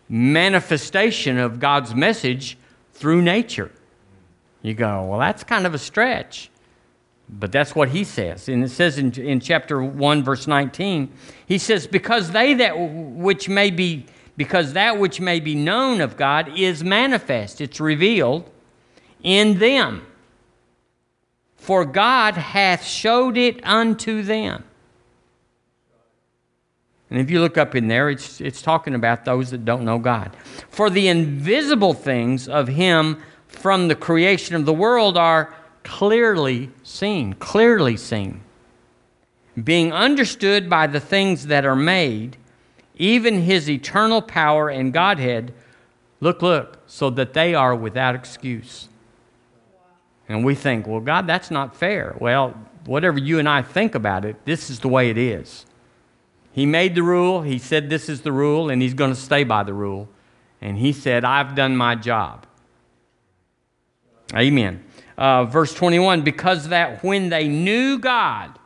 manifestation 0.07 1.37
of 1.37 1.59
God's 1.59 1.93
message 1.93 2.57
through 2.93 3.21
nature. 3.21 3.71
You 4.61 4.73
go, 4.73 5.05
well, 5.05 5.19
that's 5.19 5.43
kind 5.43 5.65
of 5.65 5.73
a 5.73 5.77
stretch. 5.77 6.49
But 7.29 7.51
that's 7.51 7.75
what 7.75 7.89
he 7.89 8.03
says. 8.03 8.49
And 8.49 8.63
it 8.63 8.69
says 8.69 8.97
in, 8.97 9.13
in 9.13 9.39
chapter 9.39 9.81
1, 9.83 10.23
verse 10.23 10.47
19, 10.47 11.11
he 11.45 11.57
says, 11.59 11.85
Because 11.85 12.31
they 12.31 12.55
that 12.55 12.73
which 12.75 13.47
may 13.47 13.69
be, 13.69 14.07
because 14.35 14.73
that 14.73 14.97
which 14.97 15.21
may 15.21 15.39
be 15.39 15.53
known 15.53 16.01
of 16.01 16.17
God 16.17 16.57
is 16.57 16.83
manifest, 16.83 17.61
it's 17.61 17.79
revealed 17.79 18.49
in 19.21 19.59
them. 19.59 20.07
For 21.55 21.85
God 21.85 22.33
hath 22.35 22.83
showed 22.83 23.37
it 23.37 23.63
unto 23.63 24.23
them. 24.23 24.63
And 27.09 27.19
if 27.19 27.31
you 27.31 27.41
look 27.41 27.57
up 27.57 27.75
in 27.75 27.87
there, 27.87 28.09
it's, 28.09 28.39
it's 28.39 28.61
talking 28.61 28.93
about 28.93 29.25
those 29.25 29.49
that 29.51 29.65
don't 29.65 29.83
know 29.83 29.97
God. 29.97 30.35
For 30.69 30.89
the 30.89 31.07
invisible 31.07 31.93
things 31.93 32.47
of 32.47 32.67
Him 32.67 33.21
from 33.47 33.87
the 33.87 33.95
creation 33.95 34.55
of 34.55 34.65
the 34.65 34.73
world 34.73 35.17
are 35.17 35.55
clearly 35.83 36.69
seen, 36.83 37.33
clearly 37.33 37.97
seen, 37.97 38.41
being 39.61 39.91
understood 39.91 40.69
by 40.69 40.87
the 40.87 40.99
things 40.99 41.47
that 41.47 41.65
are 41.65 41.75
made, 41.75 42.37
even 42.95 43.41
his 43.41 43.69
eternal 43.69 44.21
power 44.21 44.69
and 44.69 44.93
Godhead. 44.93 45.53
Look, 46.21 46.41
look, 46.41 46.77
so 46.85 47.09
that 47.11 47.33
they 47.33 47.55
are 47.55 47.75
without 47.75 48.13
excuse. 48.13 48.87
And 50.27 50.45
we 50.45 50.53
think, 50.53 50.85
well, 50.85 50.99
God, 50.99 51.25
that's 51.25 51.49
not 51.49 51.75
fair. 51.75 52.15
Well, 52.19 52.51
whatever 52.85 53.17
you 53.17 53.39
and 53.39 53.49
I 53.49 53.63
think 53.63 53.95
about 53.95 54.25
it, 54.25 54.45
this 54.45 54.69
is 54.69 54.79
the 54.79 54.87
way 54.87 55.09
it 55.09 55.17
is. 55.17 55.65
He 56.51 56.65
made 56.65 56.95
the 56.95 57.03
rule, 57.03 57.41
He 57.41 57.59
said 57.59 57.89
this 57.89 58.09
is 58.09 58.21
the 58.21 58.31
rule, 58.31 58.69
and 58.69 58.81
He's 58.81 58.93
going 58.93 59.11
to 59.11 59.19
stay 59.19 59.43
by 59.43 59.63
the 59.63 59.73
rule. 59.73 60.09
And 60.61 60.77
He 60.77 60.93
said, 60.93 61.23
I've 61.23 61.55
done 61.55 61.77
my 61.77 61.95
job. 61.95 62.45
Amen 64.35 64.83
uh, 65.19 65.43
verse 65.43 65.73
21 65.73 66.21
because 66.21 66.69
that 66.69 67.03
when 67.03 67.29
they 67.29 67.47
knew 67.47 67.99
God, 67.99 68.57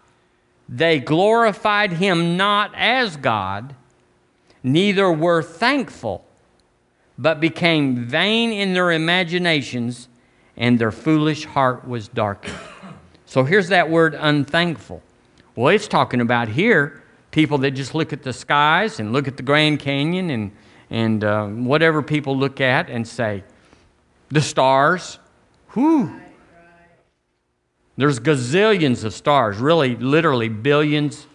they 0.70 1.00
glorified 1.00 1.94
him 1.94 2.38
not 2.38 2.72
as 2.76 3.18
God, 3.18 3.76
neither 4.62 5.12
were 5.12 5.42
thankful, 5.42 6.24
but 7.18 7.40
became 7.40 8.06
vain 8.06 8.54
in 8.54 8.74
their 8.74 8.92
imaginations, 8.92 10.08
and 10.56 10.78
their 10.78 10.92
foolish 10.92 11.46
heart 11.46 11.88
was 11.88 12.08
darkened. 12.08 12.56
So 13.26 13.44
here's 13.44 13.70
that 13.70 13.90
word 13.90 14.14
unthankful. 14.14 15.02
Well, 15.56 15.74
it's 15.74 15.88
talking 15.88 16.22
about 16.22 16.50
here 16.50 17.03
people 17.34 17.58
that 17.58 17.72
just 17.72 17.96
look 17.96 18.14
at 18.14 18.22
the 18.22 18.32
skies 18.32 19.00
and 19.00 19.12
look 19.12 19.28
at 19.28 19.38
the 19.38 19.44
Grand 19.44 19.80
Canyon 19.80 20.30
and, 20.30 20.52
and 20.92 21.24
uh, 21.24 21.48
whatever 21.48 22.04
people 22.04 22.38
look 22.38 22.62
at 22.62 22.92
and 22.92 23.08
say, 23.08 23.44
the 24.30 24.40
stars, 24.40 25.18
whew, 25.74 26.22
there's 27.98 28.20
gazillions 28.20 29.04
of 29.04 29.14
stars, 29.14 29.58
really, 29.58 29.96
literally 29.96 30.48
billions, 30.48 31.26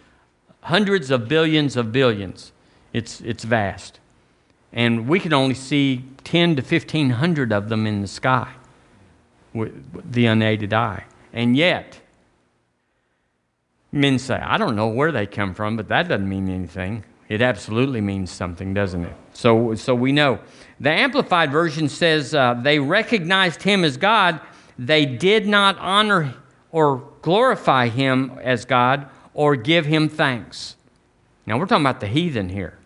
hundreds 0.63 1.11
of 1.11 1.29
billions 1.29 1.77
of 1.77 1.91
billions. 1.91 2.53
It's, 2.93 3.21
it's 3.21 3.43
vast. 3.43 3.99
And 4.73 5.09
we 5.09 5.19
can 5.19 5.33
only 5.33 5.55
see 5.55 6.05
10 6.23 6.57
to 6.57 6.63
1,500 6.63 7.53
of 7.53 7.69
them 7.69 7.87
in 7.89 8.03
the 8.03 8.09
sky 8.09 8.53
with 9.53 10.13
the 10.13 10.27
unaided 10.27 10.73
eye. 10.73 11.05
And 11.33 11.57
yet, 11.57 12.01
men 13.93 14.19
say, 14.19 14.35
I 14.35 14.59
don't 14.59 14.77
know 14.77 14.89
where 14.89 15.13
they 15.13 15.27
come 15.27 15.55
from, 15.55 15.77
but 15.77 15.89
that 15.89 16.09
doesn't 16.09 16.29
mean 16.29 16.49
anything. 16.49 17.05
It 17.29 17.43
absolutely 17.43 18.01
means 18.01 18.31
something, 18.31 18.73
doesn't 18.73 19.05
it? 19.05 19.15
So, 19.35 19.75
so 19.75 19.95
we 19.95 20.13
know. 20.13 20.41
The 20.81 20.91
Amplified 20.91 21.53
Version 21.53 21.89
says 21.89 22.35
uh, 22.35 22.55
they 22.55 22.79
recognized 22.79 23.63
him 23.63 23.85
as 23.85 23.97
God. 23.97 24.41
They 24.79 25.05
did 25.05 25.47
not 25.47 25.79
honor 25.79 26.35
or 26.71 27.09
glorify 27.23 27.89
him 27.89 28.39
as 28.43 28.65
God 28.65 29.09
or 29.35 29.57
give 29.57 29.85
him 29.87 30.09
thanks. 30.09 30.77
Now, 31.47 31.59
we're 31.59 31.67
talking 31.67 31.85
about 31.85 32.01
the 32.01 32.07
heathen 32.07 32.49
here. 32.49 32.79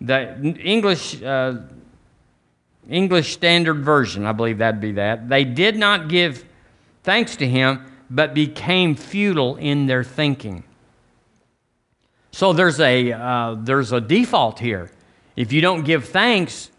The 0.00 0.36
English, 0.60 1.22
uh, 1.22 1.58
English 2.88 3.32
Standard 3.32 3.84
Version, 3.84 4.26
I 4.26 4.32
believe 4.32 4.58
that'd 4.58 4.80
be 4.80 4.92
that. 4.92 5.28
They 5.28 5.44
did 5.44 5.76
not 5.76 6.08
give 6.08 6.44
thanks 7.02 7.36
to 7.36 7.48
him, 7.48 7.84
but 8.10 8.34
became 8.34 8.94
futile 8.94 9.56
in 9.56 9.86
their 9.86 10.04
thinking. 10.04 10.64
So 12.30 12.52
there's 12.52 12.80
a, 12.80 13.12
uh, 13.12 13.56
there's 13.58 13.92
a 13.92 14.00
default 14.00 14.58
here. 14.58 14.90
If 15.36 15.52
you 15.52 15.60
don't 15.60 15.84
give 15.84 16.08
thanks, 16.08 16.70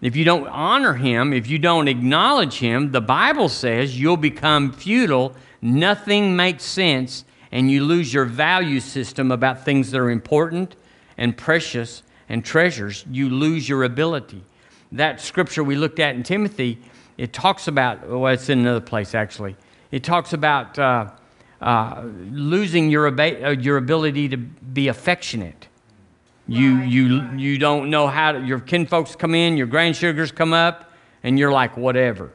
if 0.00 0.14
you 0.14 0.24
don't 0.24 0.46
honor 0.48 0.94
him, 0.94 1.32
if 1.32 1.48
you 1.48 1.58
don't 1.58 1.88
acknowledge 1.88 2.58
him, 2.58 2.92
the 2.92 3.00
Bible 3.00 3.48
says 3.48 3.98
you'll 3.98 4.16
become 4.16 4.72
futile, 4.72 5.34
nothing 5.60 6.36
makes 6.36 6.64
sense, 6.64 7.24
and 7.50 7.70
you 7.70 7.84
lose 7.84 8.12
your 8.14 8.24
value 8.24 8.80
system 8.80 9.32
about 9.32 9.64
things 9.64 9.90
that 9.90 9.98
are 9.98 10.10
important 10.10 10.76
and 11.16 11.36
precious 11.36 12.02
and 12.28 12.44
treasures. 12.44 13.04
You 13.10 13.28
lose 13.28 13.68
your 13.68 13.84
ability. 13.84 14.42
That 14.92 15.20
scripture 15.20 15.64
we 15.64 15.76
looked 15.76 15.98
at 15.98 16.14
in 16.14 16.22
Timothy, 16.22 16.78
it 17.16 17.32
talks 17.32 17.66
about, 17.68 18.08
well, 18.08 18.32
it's 18.32 18.48
in 18.48 18.60
another 18.60 18.80
place 18.80 19.14
actually. 19.14 19.56
It 19.90 20.04
talks 20.04 20.32
about 20.32 20.78
uh, 20.78 21.10
uh, 21.60 22.04
losing 22.30 22.90
your, 22.90 23.08
uh, 23.08 23.50
your 23.50 23.76
ability 23.76 24.28
to 24.28 24.36
be 24.36 24.88
affectionate. 24.88 25.68
You, 26.46 26.78
you, 26.78 27.30
you 27.36 27.58
don't 27.58 27.90
know 27.90 28.06
how 28.06 28.32
to, 28.32 28.40
your 28.40 28.58
kinfolks 28.58 29.18
come 29.18 29.34
in, 29.34 29.56
your 29.56 29.66
grand 29.66 29.96
sugars 29.96 30.32
come 30.32 30.54
up, 30.54 30.90
and 31.22 31.38
you're 31.38 31.52
like, 31.52 31.76
whatever. 31.76 32.30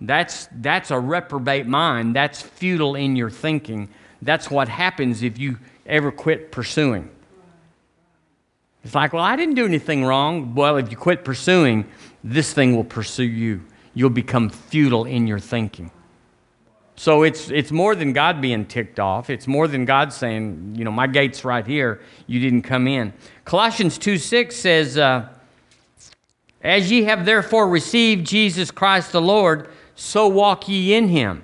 That's, 0.00 0.48
that's 0.52 0.90
a 0.90 0.98
reprobate 0.98 1.66
mind. 1.66 2.16
That's 2.16 2.40
futile 2.42 2.94
in 2.94 3.16
your 3.16 3.30
thinking. 3.30 3.88
That's 4.22 4.50
what 4.50 4.68
happens 4.68 5.22
if 5.22 5.38
you 5.38 5.58
ever 5.86 6.10
quit 6.10 6.50
pursuing. 6.50 7.10
It's 8.84 8.94
like, 8.94 9.12
well, 9.12 9.24
I 9.24 9.36
didn't 9.36 9.54
do 9.54 9.64
anything 9.64 10.04
wrong. 10.04 10.54
Well, 10.54 10.76
if 10.76 10.90
you 10.90 10.96
quit 10.96 11.24
pursuing, 11.24 11.84
this 12.24 12.52
thing 12.52 12.74
will 12.74 12.84
pursue 12.84 13.24
you. 13.24 13.62
You'll 13.98 14.10
become 14.10 14.48
futile 14.48 15.06
in 15.06 15.26
your 15.26 15.40
thinking. 15.40 15.90
So 16.94 17.24
it's, 17.24 17.50
it's 17.50 17.72
more 17.72 17.96
than 17.96 18.12
God 18.12 18.40
being 18.40 18.64
ticked 18.64 19.00
off. 19.00 19.28
It's 19.28 19.48
more 19.48 19.66
than 19.66 19.84
God 19.84 20.12
saying, 20.12 20.76
you 20.78 20.84
know, 20.84 20.92
my 20.92 21.08
gate's 21.08 21.44
right 21.44 21.66
here. 21.66 22.00
You 22.28 22.38
didn't 22.38 22.62
come 22.62 22.86
in. 22.86 23.12
Colossians 23.44 23.98
2 23.98 24.16
6 24.16 24.54
says, 24.54 24.98
uh, 24.98 25.28
As 26.62 26.92
ye 26.92 27.02
have 27.06 27.24
therefore 27.24 27.68
received 27.68 28.24
Jesus 28.24 28.70
Christ 28.70 29.10
the 29.10 29.20
Lord, 29.20 29.68
so 29.96 30.28
walk 30.28 30.68
ye 30.68 30.94
in 30.94 31.08
him. 31.08 31.42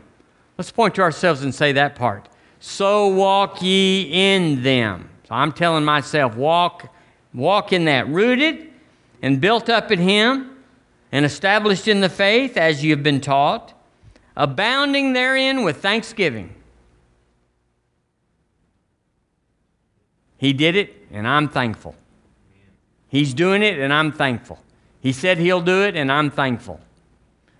Let's 0.57 0.71
point 0.71 0.95
to 0.95 1.03
ourselves 1.03 1.43
and 1.43 1.53
say 1.53 1.73
that 1.73 1.97
part. 1.97 2.29
So 2.61 3.09
walk 3.09 3.61
ye 3.62 4.03
in 4.12 4.62
them. 4.62 5.11
So 5.29 5.35
I'm 5.35 5.51
telling 5.51 5.85
myself, 5.85 6.37
walk, 6.37 6.95
walk 7.33 7.73
in 7.73 7.87
that, 7.87 8.07
rooted 8.07 8.71
and 9.23 9.40
built 9.40 9.69
up 9.69 9.90
in 9.90 9.99
him 9.99 10.54
and 11.14 11.24
established 11.24 11.87
in 11.87 12.00
the 12.00 12.09
faith 12.09 12.57
as 12.57 12.83
you 12.83 12.90
have 12.90 13.05
been 13.05 13.20
taught 13.20 13.72
abounding 14.37 15.12
therein 15.12 15.62
with 15.62 15.77
thanksgiving. 15.77 16.53
He 20.38 20.53
did 20.53 20.74
it, 20.74 20.92
and 21.12 21.29
I'm 21.29 21.48
thankful. 21.48 21.94
He's 23.07 23.33
doing 23.33 23.62
it, 23.62 23.79
and 23.79 23.92
I'm 23.92 24.11
thankful. 24.11 24.59
He 24.98 25.12
said 25.12 25.38
he'll 25.38 25.61
do 25.61 25.85
it, 25.85 25.94
and 25.94 26.11
I'm 26.11 26.33
thankful. 26.33 26.81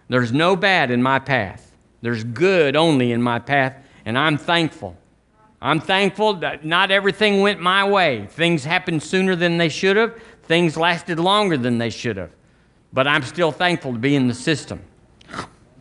There's 0.09 0.33
no 0.33 0.57
bad 0.57 0.91
in 0.91 1.01
my 1.01 1.21
path, 1.21 1.77
there's 2.03 2.25
good 2.25 2.75
only 2.75 3.13
in 3.13 3.23
my 3.23 3.39
path, 3.39 3.77
and 4.05 4.19
I'm 4.19 4.37
thankful. 4.37 4.97
I'm 5.63 5.79
thankful 5.79 6.35
that 6.35 6.65
not 6.65 6.91
everything 6.91 7.41
went 7.41 7.61
my 7.61 7.89
way. 7.89 8.27
Things 8.27 8.65
happened 8.65 9.05
sooner 9.05 9.37
than 9.37 9.59
they 9.59 9.69
should 9.69 9.97
have, 9.97 10.21
things 10.43 10.77
lasted 10.77 11.21
longer 11.21 11.57
than 11.57 11.79
they 11.79 11.91
should 11.91 12.17
have. 12.17 12.33
But 12.95 13.09
I'm 13.09 13.23
still 13.25 13.51
thankful 13.51 13.93
to 13.93 13.99
be 13.99 14.15
in 14.15 14.29
the 14.29 14.35
system. 14.35 14.81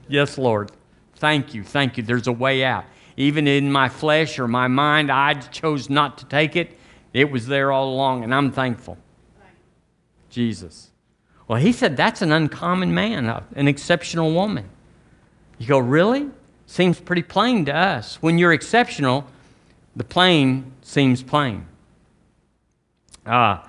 Yes, 0.10 0.38
Lord. 0.38 0.72
Thank 1.16 1.54
you. 1.54 1.64
Thank 1.64 1.96
you. 1.96 2.04
There's 2.04 2.28
a 2.28 2.32
way 2.32 2.66
out. 2.66 2.86
Even 3.16 3.48
in 3.48 3.72
my 3.72 3.88
flesh 3.88 4.40
or 4.40 4.48
my 4.48 4.68
mind, 4.68 5.12
I 5.12 5.36
chose 5.36 5.92
not 5.92 6.18
to 6.18 6.26
take 6.26 6.56
it. 6.56 6.78
It 7.14 7.32
was 7.32 7.46
there 7.46 7.72
all 7.72 7.94
along, 7.94 8.24
and 8.24 8.34
I'm 8.34 8.52
thankful. 8.52 8.98
Jesus. 10.32 10.90
Well, 11.48 11.60
he 11.60 11.72
said 11.72 11.96
that's 11.96 12.24
an 12.24 12.32
uncommon 12.32 12.94
man, 12.94 13.44
an 13.56 13.68
exceptional 13.68 14.34
woman. 14.34 14.68
You 15.60 15.68
go, 15.68 15.78
really? 15.78 16.32
Seems 16.66 17.00
pretty 17.00 17.22
plain 17.22 17.66
to 17.66 17.76
us. 17.76 18.16
When 18.24 18.40
you're 18.40 18.54
exceptional, 18.54 19.28
the 19.96 20.04
plain 20.04 20.72
seems 20.82 21.22
plain. 21.22 21.68
Uh, 23.24 23.60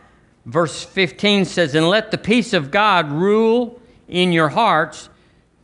verse 0.46 0.84
15 0.84 1.44
says, 1.44 1.74
And 1.74 1.88
let 1.88 2.10
the 2.10 2.18
peace 2.18 2.52
of 2.52 2.70
God 2.70 3.10
rule 3.10 3.80
in 4.08 4.32
your 4.32 4.50
hearts, 4.50 5.08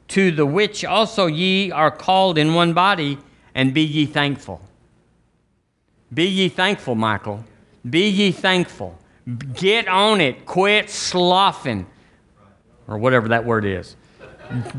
to 0.08 0.30
the 0.30 0.46
which 0.46 0.84
also 0.84 1.26
ye 1.26 1.70
are 1.70 1.90
called 1.90 2.38
in 2.38 2.54
one 2.54 2.72
body, 2.72 3.18
and 3.54 3.72
be 3.72 3.82
ye 3.82 4.06
thankful. 4.06 4.60
Be 6.12 6.26
ye 6.26 6.48
thankful, 6.48 6.94
Michael. 6.94 7.44
Be 7.88 8.08
ye 8.08 8.32
thankful. 8.32 8.98
Get 9.54 9.86
on 9.86 10.20
it. 10.20 10.46
Quit 10.46 10.90
sloughing, 10.90 11.86
or 12.88 12.98
whatever 12.98 13.28
that 13.28 13.44
word 13.44 13.64
is. 13.64 13.96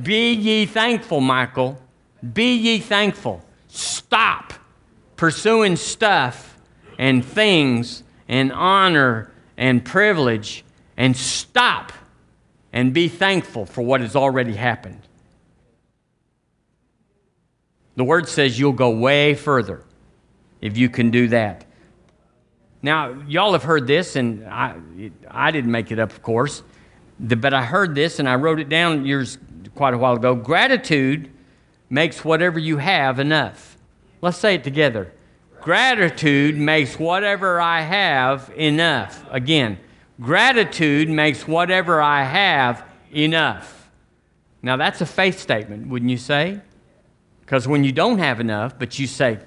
Be 0.01 0.33
ye 0.33 0.65
thankful, 0.65 1.21
Michael. 1.21 1.81
Be 2.33 2.55
ye 2.55 2.79
thankful. 2.79 3.43
Stop 3.69 4.53
pursuing 5.15 5.77
stuff 5.77 6.57
and 6.97 7.23
things 7.23 8.03
and 8.27 8.51
honor 8.51 9.31
and 9.57 9.83
privilege 9.83 10.63
and 10.97 11.15
stop 11.15 11.91
and 12.73 12.93
be 12.93 13.07
thankful 13.07 13.65
for 13.65 13.81
what 13.81 14.01
has 14.01 14.15
already 14.15 14.53
happened. 14.53 15.01
The 17.95 18.03
word 18.03 18.29
says 18.29 18.57
you'll 18.57 18.71
go 18.71 18.89
way 18.89 19.35
further 19.35 19.83
if 20.61 20.77
you 20.77 20.89
can 20.89 21.11
do 21.11 21.27
that. 21.29 21.65
Now, 22.81 23.21
y'all 23.27 23.53
have 23.53 23.63
heard 23.63 23.85
this, 23.85 24.15
and 24.15 24.45
I, 24.47 24.75
I 25.29 25.51
didn't 25.51 25.71
make 25.71 25.91
it 25.91 25.99
up, 25.99 26.11
of 26.11 26.23
course, 26.23 26.63
but 27.19 27.53
I 27.53 27.63
heard 27.63 27.93
this 27.93 28.17
and 28.17 28.27
I 28.27 28.35
wrote 28.35 28.59
it 28.59 28.69
down 28.69 29.05
years 29.05 29.37
quite 29.75 29.93
a 29.93 29.97
while 29.97 30.15
ago. 30.15 30.33
Gratitude 30.33 31.29
makes 31.89 32.25
whatever 32.25 32.57
you 32.57 32.77
have 32.77 33.19
enough. 33.19 33.77
Let's 34.21 34.37
say 34.37 34.55
it 34.55 34.63
together. 34.63 35.11
Gratitude 35.61 36.57
makes 36.57 36.97
whatever 36.97 37.61
I 37.61 37.81
have 37.81 38.51
enough. 38.55 39.23
Again, 39.29 39.77
gratitude 40.19 41.07
makes 41.07 41.47
whatever 41.47 42.01
I 42.01 42.23
have 42.23 42.83
enough. 43.15 43.89
Now, 44.63 44.75
that's 44.77 45.01
a 45.01 45.05
faith 45.05 45.39
statement, 45.39 45.87
wouldn't 45.87 46.09
you 46.09 46.17
say? 46.17 46.61
Because 47.41 47.67
when 47.67 47.83
you 47.83 47.91
don't 47.91 48.17
have 48.17 48.39
enough, 48.39 48.77
but 48.77 48.97
you 48.97 49.07
say, 49.07 49.39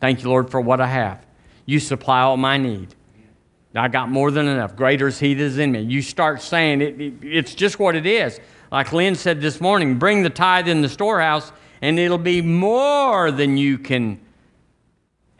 Thank 0.00 0.22
you, 0.22 0.30
Lord, 0.30 0.50
for 0.50 0.60
what 0.60 0.80
I 0.80 0.86
have, 0.86 1.26
you 1.66 1.78
supply 1.78 2.20
all 2.20 2.38
my 2.38 2.56
need. 2.56 2.94
I 3.74 3.88
got 3.88 4.08
more 4.08 4.30
than 4.30 4.48
enough. 4.48 4.74
Greater 4.74 5.08
is 5.08 5.18
He 5.18 5.34
that 5.34 5.42
is 5.42 5.58
in 5.58 5.72
me. 5.72 5.82
You 5.82 6.00
start 6.00 6.42
saying 6.42 6.80
it, 6.80 7.00
it, 7.00 7.14
it's 7.22 7.54
just 7.54 7.78
what 7.78 7.94
it 7.94 8.06
is. 8.06 8.40
Like 8.72 8.92
Lynn 8.92 9.14
said 9.14 9.40
this 9.40 9.60
morning, 9.60 9.98
bring 9.98 10.22
the 10.22 10.30
tithe 10.30 10.68
in 10.68 10.80
the 10.80 10.88
storehouse, 10.88 11.52
and 11.82 11.98
it'll 11.98 12.18
be 12.18 12.40
more 12.40 13.30
than 13.30 13.56
you 13.56 13.78
can 13.78 14.20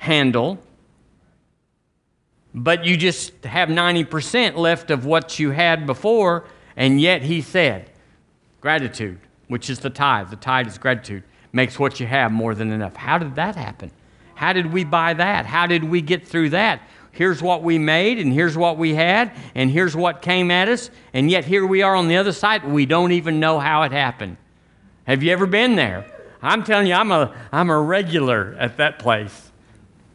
handle. 0.01 0.59
But 2.55 2.87
you 2.87 2.97
just 2.97 3.45
have 3.45 3.69
90% 3.69 4.57
left 4.57 4.91
of 4.91 5.05
what 5.05 5.39
you 5.39 5.51
had 5.51 5.87
before, 5.87 6.45
and 6.75 7.01
yet 7.01 7.23
He 7.23 7.43
said, 7.43 7.91
gratitude, 8.63 9.19
which 9.49 9.69
is 9.69 9.81
the 9.81 9.91
tithe. 9.91 10.31
The 10.31 10.37
tithe 10.37 10.67
is 10.67 10.79
gratitude, 10.79 11.23
makes 11.53 11.79
what 11.79 12.01
you 12.01 12.07
have 12.07 12.33
more 12.33 12.55
than 12.55 12.73
enough. 12.73 12.97
How 12.97 13.19
did 13.19 13.35
that 13.35 13.57
happen? 13.57 13.91
How 14.35 14.55
did 14.55 14.73
we 14.73 14.85
buy 14.85 15.13
that? 15.15 15.45
How 15.45 15.67
did 15.67 15.85
we 15.85 16.01
get 16.01 16.27
through 16.27 16.51
that? 16.51 16.81
Here's 17.13 17.43
what 17.43 17.63
we 17.63 17.77
made, 17.79 18.19
and 18.19 18.33
here's 18.33 18.57
what 18.57 18.79
we 18.79 18.95
had, 18.95 19.33
and 19.55 19.71
here's 19.71 19.95
what 19.95 20.23
came 20.23 20.51
at 20.51 20.69
us, 20.69 20.91
and 21.13 21.31
yet 21.31 21.45
here 21.45 21.67
we 21.67 21.83
are 21.83 21.95
on 21.95 22.09
the 22.09 22.17
other 22.17 22.33
side. 22.33 22.65
We 22.65 22.87
don't 22.87 23.13
even 23.13 23.39
know 23.39 23.59
how 23.59 23.83
it 23.83 23.93
happened. 23.93 24.39
Have 25.05 25.23
you 25.23 25.31
ever 25.31 25.47
been 25.47 25.77
there? 25.77 26.07
I'm 26.41 26.65
telling 26.65 26.87
you, 26.87 26.95
I'm 26.95 27.13
a, 27.13 27.37
I'm 27.53 27.69
a 27.69 27.79
regular 27.79 28.57
at 28.59 28.79
that 28.79 28.99
place. 28.99 29.50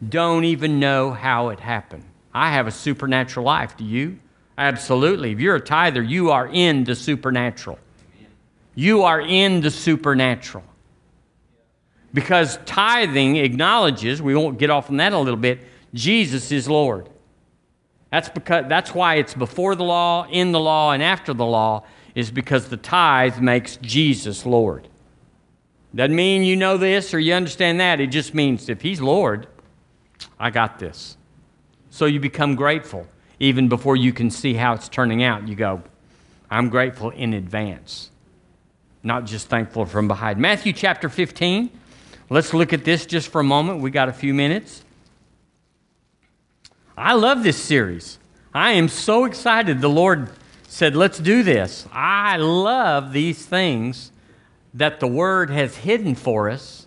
Don't 0.06 0.44
even 0.44 0.78
know 0.78 1.12
how 1.12 1.48
it 1.48 1.60
happened. 1.60 2.04
I 2.34 2.52
have 2.52 2.66
a 2.66 2.70
supernatural 2.70 3.46
life. 3.46 3.76
Do 3.76 3.84
you? 3.84 4.18
Absolutely. 4.58 5.32
If 5.32 5.40
you're 5.40 5.56
a 5.56 5.60
tither, 5.60 6.02
you 6.02 6.30
are 6.30 6.46
in 6.46 6.84
the 6.84 6.94
supernatural. 6.94 7.78
You 8.74 9.02
are 9.02 9.20
in 9.20 9.60
the 9.60 9.70
supernatural. 9.70 10.64
Because 12.12 12.58
tithing 12.64 13.36
acknowledges, 13.36 14.22
we 14.22 14.34
won't 14.34 14.58
get 14.58 14.70
off 14.70 14.90
on 14.90 14.98
that 14.98 15.12
a 15.12 15.18
little 15.18 15.38
bit, 15.38 15.60
Jesus 15.92 16.52
is 16.52 16.68
Lord. 16.68 17.08
That's, 18.10 18.28
because, 18.28 18.66
that's 18.68 18.94
why 18.94 19.16
it's 19.16 19.34
before 19.34 19.74
the 19.74 19.84
law, 19.84 20.26
in 20.30 20.52
the 20.52 20.60
law, 20.60 20.92
and 20.92 21.02
after 21.02 21.34
the 21.34 21.44
law, 21.44 21.84
is 22.14 22.30
because 22.30 22.68
the 22.68 22.76
tithe 22.76 23.38
makes 23.40 23.76
Jesus 23.78 24.46
Lord. 24.46 24.88
Doesn't 25.94 26.14
mean 26.14 26.42
you 26.42 26.56
know 26.56 26.76
this 26.76 27.12
or 27.12 27.18
you 27.18 27.32
understand 27.34 27.80
that. 27.80 28.00
It 28.00 28.08
just 28.08 28.34
means 28.34 28.68
if 28.68 28.82
He's 28.82 29.00
Lord, 29.00 29.46
I 30.38 30.50
got 30.50 30.78
this. 30.78 31.16
So 31.90 32.06
you 32.06 32.20
become 32.20 32.54
grateful 32.54 33.06
even 33.38 33.68
before 33.68 33.96
you 33.96 34.12
can 34.12 34.30
see 34.30 34.54
how 34.54 34.74
it's 34.74 34.88
turning 34.88 35.22
out. 35.22 35.46
You 35.48 35.56
go, 35.56 35.82
I'm 36.50 36.68
grateful 36.68 37.10
in 37.10 37.34
advance, 37.34 38.10
not 39.02 39.24
just 39.24 39.48
thankful 39.48 39.86
from 39.86 40.08
behind. 40.08 40.38
Matthew 40.38 40.72
chapter 40.72 41.08
15. 41.08 41.70
Let's 42.28 42.52
look 42.52 42.72
at 42.72 42.84
this 42.84 43.06
just 43.06 43.28
for 43.28 43.40
a 43.40 43.44
moment. 43.44 43.80
We 43.80 43.90
got 43.90 44.08
a 44.08 44.12
few 44.12 44.34
minutes. 44.34 44.82
I 46.96 47.14
love 47.14 47.42
this 47.42 47.62
series. 47.62 48.18
I 48.54 48.72
am 48.72 48.88
so 48.88 49.24
excited. 49.24 49.80
The 49.80 49.88
Lord 49.88 50.30
said, 50.66 50.96
Let's 50.96 51.18
do 51.18 51.42
this. 51.42 51.86
I 51.92 52.36
love 52.38 53.12
these 53.12 53.44
things 53.44 54.10
that 54.74 55.00
the 55.00 55.06
Word 55.06 55.50
has 55.50 55.76
hidden 55.76 56.14
for 56.14 56.48
us 56.50 56.86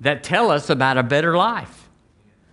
that 0.00 0.22
tell 0.22 0.50
us 0.50 0.68
about 0.68 0.98
a 0.98 1.02
better 1.02 1.36
life. 1.36 1.81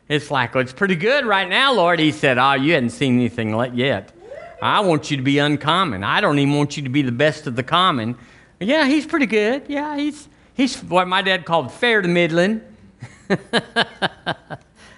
It's 0.10 0.30
like, 0.30 0.56
well, 0.56 0.64
it's 0.64 0.74
pretty 0.74 0.96
good 0.96 1.26
right 1.26 1.48
now, 1.48 1.72
Lord. 1.74 2.00
He 2.00 2.12
said, 2.12 2.38
Oh, 2.38 2.54
you 2.54 2.74
hadn't 2.74 2.90
seen 2.90 3.16
anything 3.16 3.56
yet. 3.76 4.12
I 4.62 4.82
want 4.82 5.10
you 5.10 5.16
to 5.18 5.24
be 5.24 5.38
uncommon. 5.38 6.04
I 6.04 6.20
don't 6.20 6.40
even 6.40 6.56
want 6.56 6.76
you 6.76 6.84
to 6.84 6.90
be 6.90 7.04
the 7.04 7.14
best 7.14 7.48
of 7.48 7.56
the 7.56 7.64
common. 7.64 8.18
Yeah, 8.60 8.88
he's 8.88 9.06
pretty 9.06 9.28
good. 9.28 9.64
Yeah, 9.70 9.96
he's 9.96 10.28
He's 10.60 10.78
what 10.84 11.08
my 11.08 11.22
dad 11.22 11.46
called 11.46 11.72
fair 11.72 12.02
to 12.02 12.08
middling. 12.10 12.60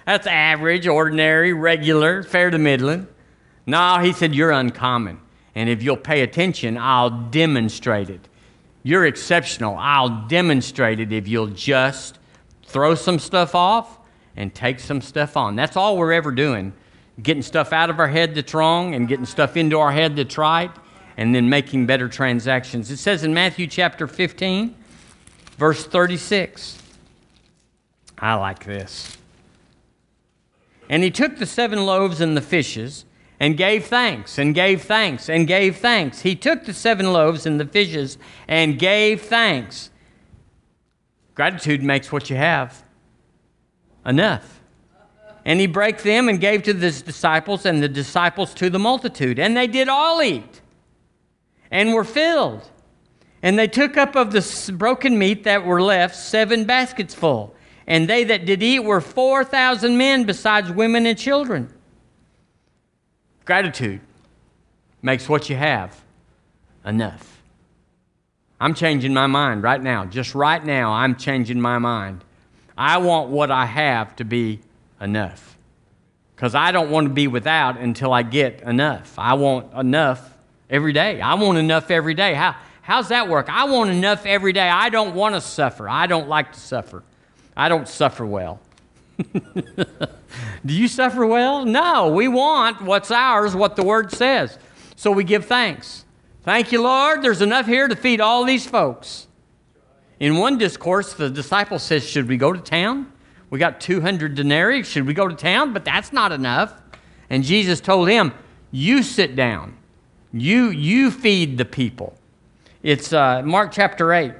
That's 0.04 0.26
average, 0.26 0.88
ordinary, 0.88 1.52
regular, 1.52 2.24
fair 2.24 2.50
to 2.50 2.58
middling. 2.58 3.06
No, 3.64 4.00
he 4.00 4.12
said, 4.12 4.34
You're 4.34 4.50
uncommon. 4.50 5.20
And 5.54 5.68
if 5.68 5.80
you'll 5.84 5.96
pay 5.96 6.22
attention, 6.22 6.76
I'll 6.76 7.10
demonstrate 7.10 8.10
it. 8.10 8.28
You're 8.82 9.06
exceptional. 9.06 9.76
I'll 9.78 10.26
demonstrate 10.26 10.98
it 10.98 11.12
if 11.12 11.28
you'll 11.28 11.46
just 11.46 12.18
throw 12.66 12.96
some 12.96 13.20
stuff 13.20 13.54
off 13.54 14.00
and 14.36 14.54
take 14.54 14.80
some 14.80 15.00
stuff 15.00 15.36
on. 15.36 15.56
That's 15.56 15.76
all 15.76 15.96
we're 15.96 16.12
ever 16.12 16.30
doing. 16.30 16.72
Getting 17.22 17.42
stuff 17.42 17.72
out 17.72 17.90
of 17.90 17.98
our 17.98 18.08
head 18.08 18.34
that's 18.34 18.54
wrong 18.54 18.94
and 18.94 19.06
getting 19.06 19.26
stuff 19.26 19.56
into 19.56 19.78
our 19.78 19.92
head 19.92 20.16
that's 20.16 20.38
right 20.38 20.70
and 21.16 21.34
then 21.34 21.48
making 21.48 21.86
better 21.86 22.08
transactions. 22.08 22.90
It 22.90 22.96
says 22.96 23.22
in 23.22 23.34
Matthew 23.34 23.66
chapter 23.66 24.06
15, 24.06 24.76
Verse 25.62 25.84
36. 25.84 26.78
I 28.18 28.34
like 28.34 28.64
this. 28.64 29.16
And 30.88 31.02
he 31.02 31.10
took 31.10 31.38
the 31.38 31.46
seven 31.46 31.86
loaves 31.86 32.20
and 32.20 32.36
the 32.36 32.40
fishes 32.40 33.04
and 33.38 33.56
gave 33.56 33.86
thanks 33.86 34.38
and 34.38 34.54
gave 34.54 34.82
thanks 34.82 35.28
and 35.28 35.46
gave 35.46 35.76
thanks. 35.76 36.20
He 36.20 36.34
took 36.34 36.64
the 36.64 36.72
seven 36.72 37.12
loaves 37.12 37.46
and 37.46 37.58
the 37.58 37.64
fishes 37.64 38.18
and 38.48 38.78
gave 38.78 39.22
thanks. 39.22 39.90
Gratitude 41.34 41.82
makes 41.82 42.12
what 42.12 42.28
you 42.28 42.36
have 42.36 42.82
enough. 44.04 44.60
And 45.44 45.58
he 45.58 45.66
broke 45.66 45.98
them 45.98 46.28
and 46.28 46.40
gave 46.40 46.62
to 46.64 46.74
his 46.74 47.02
disciples, 47.02 47.66
and 47.66 47.82
the 47.82 47.88
disciples 47.88 48.54
to 48.54 48.70
the 48.70 48.78
multitude. 48.78 49.38
And 49.38 49.56
they 49.56 49.66
did 49.66 49.88
all 49.88 50.22
eat 50.22 50.60
and 51.70 51.92
were 51.92 52.04
filled. 52.04 52.68
And 53.42 53.58
they 53.58 53.66
took 53.66 53.96
up 53.96 54.14
of 54.14 54.30
the 54.30 54.72
broken 54.72 55.18
meat 55.18 55.44
that 55.44 55.66
were 55.66 55.82
left 55.82 56.14
seven 56.14 56.64
baskets 56.64 57.14
full. 57.14 57.54
And 57.88 58.08
they 58.08 58.22
that 58.24 58.44
did 58.44 58.62
eat 58.62 58.80
were 58.80 59.00
4,000 59.00 59.96
men, 59.96 60.24
besides 60.24 60.70
women 60.70 61.06
and 61.06 61.18
children. 61.18 61.72
Gratitude 63.44 64.00
makes 65.02 65.28
what 65.28 65.50
you 65.50 65.56
have 65.56 66.00
enough. 66.84 67.42
I'm 68.60 68.74
changing 68.74 69.12
my 69.12 69.26
mind 69.26 69.64
right 69.64 69.82
now. 69.82 70.04
Just 70.04 70.36
right 70.36 70.64
now, 70.64 70.92
I'm 70.92 71.16
changing 71.16 71.60
my 71.60 71.78
mind. 71.78 72.22
I 72.76 72.98
want 72.98 73.30
what 73.30 73.50
I 73.50 73.66
have 73.66 74.16
to 74.16 74.24
be 74.24 74.60
enough. 75.00 75.56
Because 76.34 76.54
I 76.54 76.72
don't 76.72 76.90
want 76.90 77.06
to 77.06 77.12
be 77.12 77.28
without 77.28 77.78
until 77.78 78.12
I 78.12 78.22
get 78.22 78.62
enough. 78.62 79.14
I 79.18 79.34
want 79.34 79.72
enough 79.74 80.36
every 80.68 80.92
day. 80.92 81.20
I 81.20 81.34
want 81.34 81.58
enough 81.58 81.90
every 81.90 82.14
day. 82.14 82.34
How, 82.34 82.56
how's 82.80 83.08
that 83.08 83.28
work? 83.28 83.48
I 83.48 83.64
want 83.64 83.90
enough 83.90 84.26
every 84.26 84.52
day. 84.52 84.68
I 84.68 84.88
don't 84.88 85.14
want 85.14 85.34
to 85.34 85.40
suffer. 85.40 85.88
I 85.88 86.06
don't 86.06 86.28
like 86.28 86.52
to 86.52 86.60
suffer. 86.60 87.04
I 87.56 87.68
don't 87.68 87.86
suffer 87.86 88.26
well. 88.26 88.60
Do 90.64 90.74
you 90.74 90.88
suffer 90.88 91.26
well? 91.26 91.64
No, 91.64 92.08
we 92.08 92.28
want 92.28 92.80
what's 92.80 93.10
ours, 93.10 93.54
what 93.54 93.76
the 93.76 93.82
word 93.82 94.10
says. 94.10 94.58
So 94.96 95.12
we 95.12 95.24
give 95.24 95.46
thanks. 95.46 96.04
Thank 96.42 96.72
you, 96.72 96.82
Lord. 96.82 97.22
There's 97.22 97.42
enough 97.42 97.66
here 97.66 97.86
to 97.86 97.94
feed 97.94 98.20
all 98.20 98.44
these 98.44 98.66
folks. 98.66 99.28
In 100.22 100.36
one 100.36 100.56
discourse, 100.56 101.14
the 101.14 101.28
disciple 101.28 101.80
says, 101.80 102.08
Should 102.08 102.28
we 102.28 102.36
go 102.36 102.52
to 102.52 102.60
town? 102.60 103.12
We 103.50 103.58
got 103.58 103.80
200 103.80 104.36
denarii. 104.36 104.84
Should 104.84 105.04
we 105.04 105.14
go 105.14 105.26
to 105.26 105.34
town? 105.34 105.72
But 105.72 105.84
that's 105.84 106.12
not 106.12 106.30
enough. 106.30 106.72
And 107.28 107.42
Jesus 107.42 107.80
told 107.80 108.08
him, 108.08 108.32
You 108.70 109.02
sit 109.02 109.34
down. 109.34 109.76
You, 110.32 110.70
you 110.70 111.10
feed 111.10 111.58
the 111.58 111.64
people. 111.64 112.16
It's 112.84 113.12
uh, 113.12 113.42
Mark 113.42 113.72
chapter 113.72 114.12
8. 114.12 114.32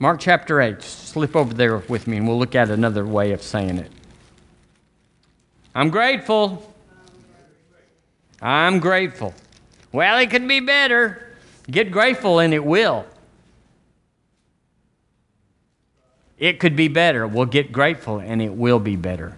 Mark 0.00 0.20
chapter 0.20 0.60
8. 0.60 0.82
Slip 0.82 1.34
over 1.34 1.54
there 1.54 1.78
with 1.78 2.06
me 2.06 2.18
and 2.18 2.28
we'll 2.28 2.38
look 2.38 2.54
at 2.54 2.68
another 2.68 3.06
way 3.06 3.32
of 3.32 3.42
saying 3.42 3.78
it. 3.78 3.90
I'm 5.74 5.88
grateful. 5.88 6.74
I'm 8.42 8.80
grateful. 8.80 9.32
Well, 9.92 10.18
it 10.18 10.28
could 10.28 10.46
be 10.46 10.60
better. 10.60 11.26
Get 11.70 11.90
grateful 11.90 12.40
and 12.40 12.52
it 12.52 12.62
will. 12.62 13.06
It 16.38 16.60
could 16.60 16.76
be 16.76 16.88
better. 16.88 17.26
We'll 17.26 17.46
get 17.46 17.72
grateful 17.72 18.18
and 18.18 18.42
it 18.42 18.52
will 18.52 18.78
be 18.78 18.96
better. 18.96 19.36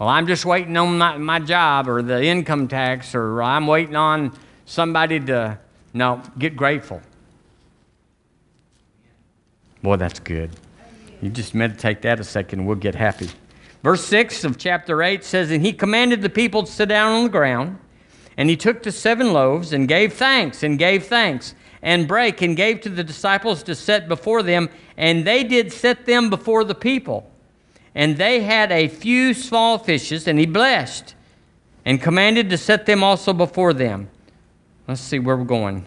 Well, 0.00 0.08
I'm 0.08 0.26
just 0.26 0.44
waiting 0.44 0.76
on 0.76 0.98
my, 0.98 1.18
my 1.18 1.38
job 1.38 1.88
or 1.88 2.02
the 2.02 2.24
income 2.24 2.68
tax 2.68 3.14
or 3.14 3.42
I'm 3.42 3.66
waiting 3.66 3.96
on 3.96 4.36
somebody 4.64 5.20
to. 5.20 5.58
No, 5.92 6.22
get 6.38 6.56
grateful. 6.56 7.00
Boy, 9.82 9.96
that's 9.96 10.18
good. 10.18 10.50
You 11.22 11.30
just 11.30 11.54
meditate 11.54 12.02
that 12.02 12.18
a 12.18 12.24
second 12.24 12.66
we'll 12.66 12.76
get 12.76 12.94
happy. 12.94 13.28
Verse 13.82 14.04
6 14.06 14.44
of 14.44 14.58
chapter 14.58 15.02
8 15.02 15.22
says, 15.22 15.50
And 15.50 15.64
he 15.64 15.72
commanded 15.72 16.22
the 16.22 16.30
people 16.30 16.64
to 16.64 16.72
sit 16.72 16.88
down 16.88 17.12
on 17.12 17.24
the 17.24 17.30
ground. 17.30 17.78
And 18.36 18.48
he 18.48 18.56
took 18.56 18.82
the 18.82 18.90
seven 18.90 19.32
loaves 19.32 19.72
and 19.72 19.86
gave 19.86 20.14
thanks 20.14 20.62
and 20.62 20.78
gave 20.78 21.04
thanks 21.04 21.54
and 21.84 22.08
brake 22.08 22.40
and 22.40 22.56
gave 22.56 22.80
to 22.80 22.88
the 22.88 23.04
disciples 23.04 23.62
to 23.62 23.74
set 23.74 24.08
before 24.08 24.42
them. 24.42 24.70
And 24.96 25.24
they 25.24 25.44
did 25.44 25.70
set 25.70 26.06
them 26.06 26.30
before 26.30 26.64
the 26.64 26.74
people. 26.74 27.30
And 27.94 28.16
they 28.16 28.40
had 28.40 28.72
a 28.72 28.88
few 28.88 29.34
small 29.34 29.78
fishes, 29.78 30.26
and 30.26 30.38
he 30.40 30.46
blessed 30.46 31.14
and 31.84 32.00
commanded 32.00 32.50
to 32.50 32.58
set 32.58 32.86
them 32.86 33.04
also 33.04 33.32
before 33.32 33.74
them. 33.74 34.08
Let's 34.88 35.02
see 35.02 35.18
where 35.18 35.36
we're 35.36 35.44
going. 35.44 35.86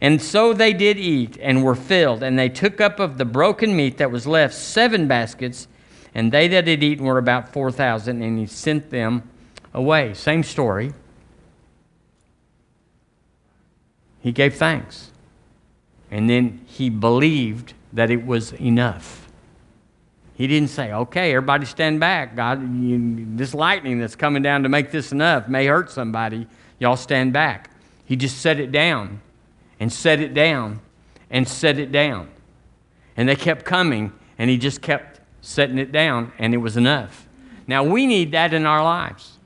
And 0.00 0.20
so 0.20 0.52
they 0.52 0.72
did 0.72 0.98
eat 0.98 1.38
and 1.40 1.62
were 1.62 1.74
filled, 1.74 2.22
and 2.22 2.38
they 2.38 2.48
took 2.48 2.80
up 2.80 2.98
of 2.98 3.18
the 3.18 3.24
broken 3.24 3.76
meat 3.76 3.98
that 3.98 4.10
was 4.10 4.26
left 4.26 4.54
seven 4.54 5.06
baskets, 5.06 5.68
and 6.14 6.32
they 6.32 6.48
that 6.48 6.66
had 6.66 6.82
eaten 6.82 7.04
were 7.04 7.18
about 7.18 7.52
4,000, 7.52 8.22
and 8.22 8.38
he 8.38 8.46
sent 8.46 8.90
them 8.90 9.30
away. 9.72 10.14
Same 10.14 10.42
story. 10.42 10.92
He 14.20 14.32
gave 14.32 14.54
thanks. 14.54 15.12
And 16.10 16.28
then 16.30 16.60
he 16.66 16.90
believed 16.90 17.74
that 17.92 18.10
it 18.10 18.24
was 18.26 18.52
enough. 18.54 19.28
He 20.34 20.46
didn't 20.46 20.68
say, 20.68 20.92
okay, 20.92 21.30
everybody 21.34 21.64
stand 21.64 21.98
back. 21.98 22.36
God, 22.36 22.60
you, 22.78 23.26
this 23.36 23.54
lightning 23.54 23.98
that's 23.98 24.14
coming 24.14 24.42
down 24.42 24.62
to 24.64 24.68
make 24.68 24.90
this 24.90 25.10
enough 25.10 25.48
may 25.48 25.66
hurt 25.66 25.90
somebody. 25.90 26.46
Y'all 26.78 26.96
stand 26.96 27.32
back. 27.32 27.70
He 28.04 28.16
just 28.16 28.38
set 28.38 28.60
it 28.60 28.70
down 28.70 29.20
and 29.80 29.92
set 29.92 30.20
it 30.20 30.34
down 30.34 30.80
and 31.30 31.48
set 31.48 31.78
it 31.78 31.90
down. 31.90 32.28
And 33.16 33.28
they 33.28 33.34
kept 33.34 33.64
coming, 33.64 34.12
and 34.38 34.50
he 34.50 34.58
just 34.58 34.82
kept 34.82 35.20
setting 35.40 35.78
it 35.78 35.90
down, 35.90 36.32
and 36.38 36.52
it 36.52 36.58
was 36.58 36.76
enough. 36.76 37.26
Now, 37.66 37.82
we 37.82 38.06
need 38.06 38.32
that 38.32 38.52
in 38.52 38.66
our 38.66 38.84
lives. 38.84 39.38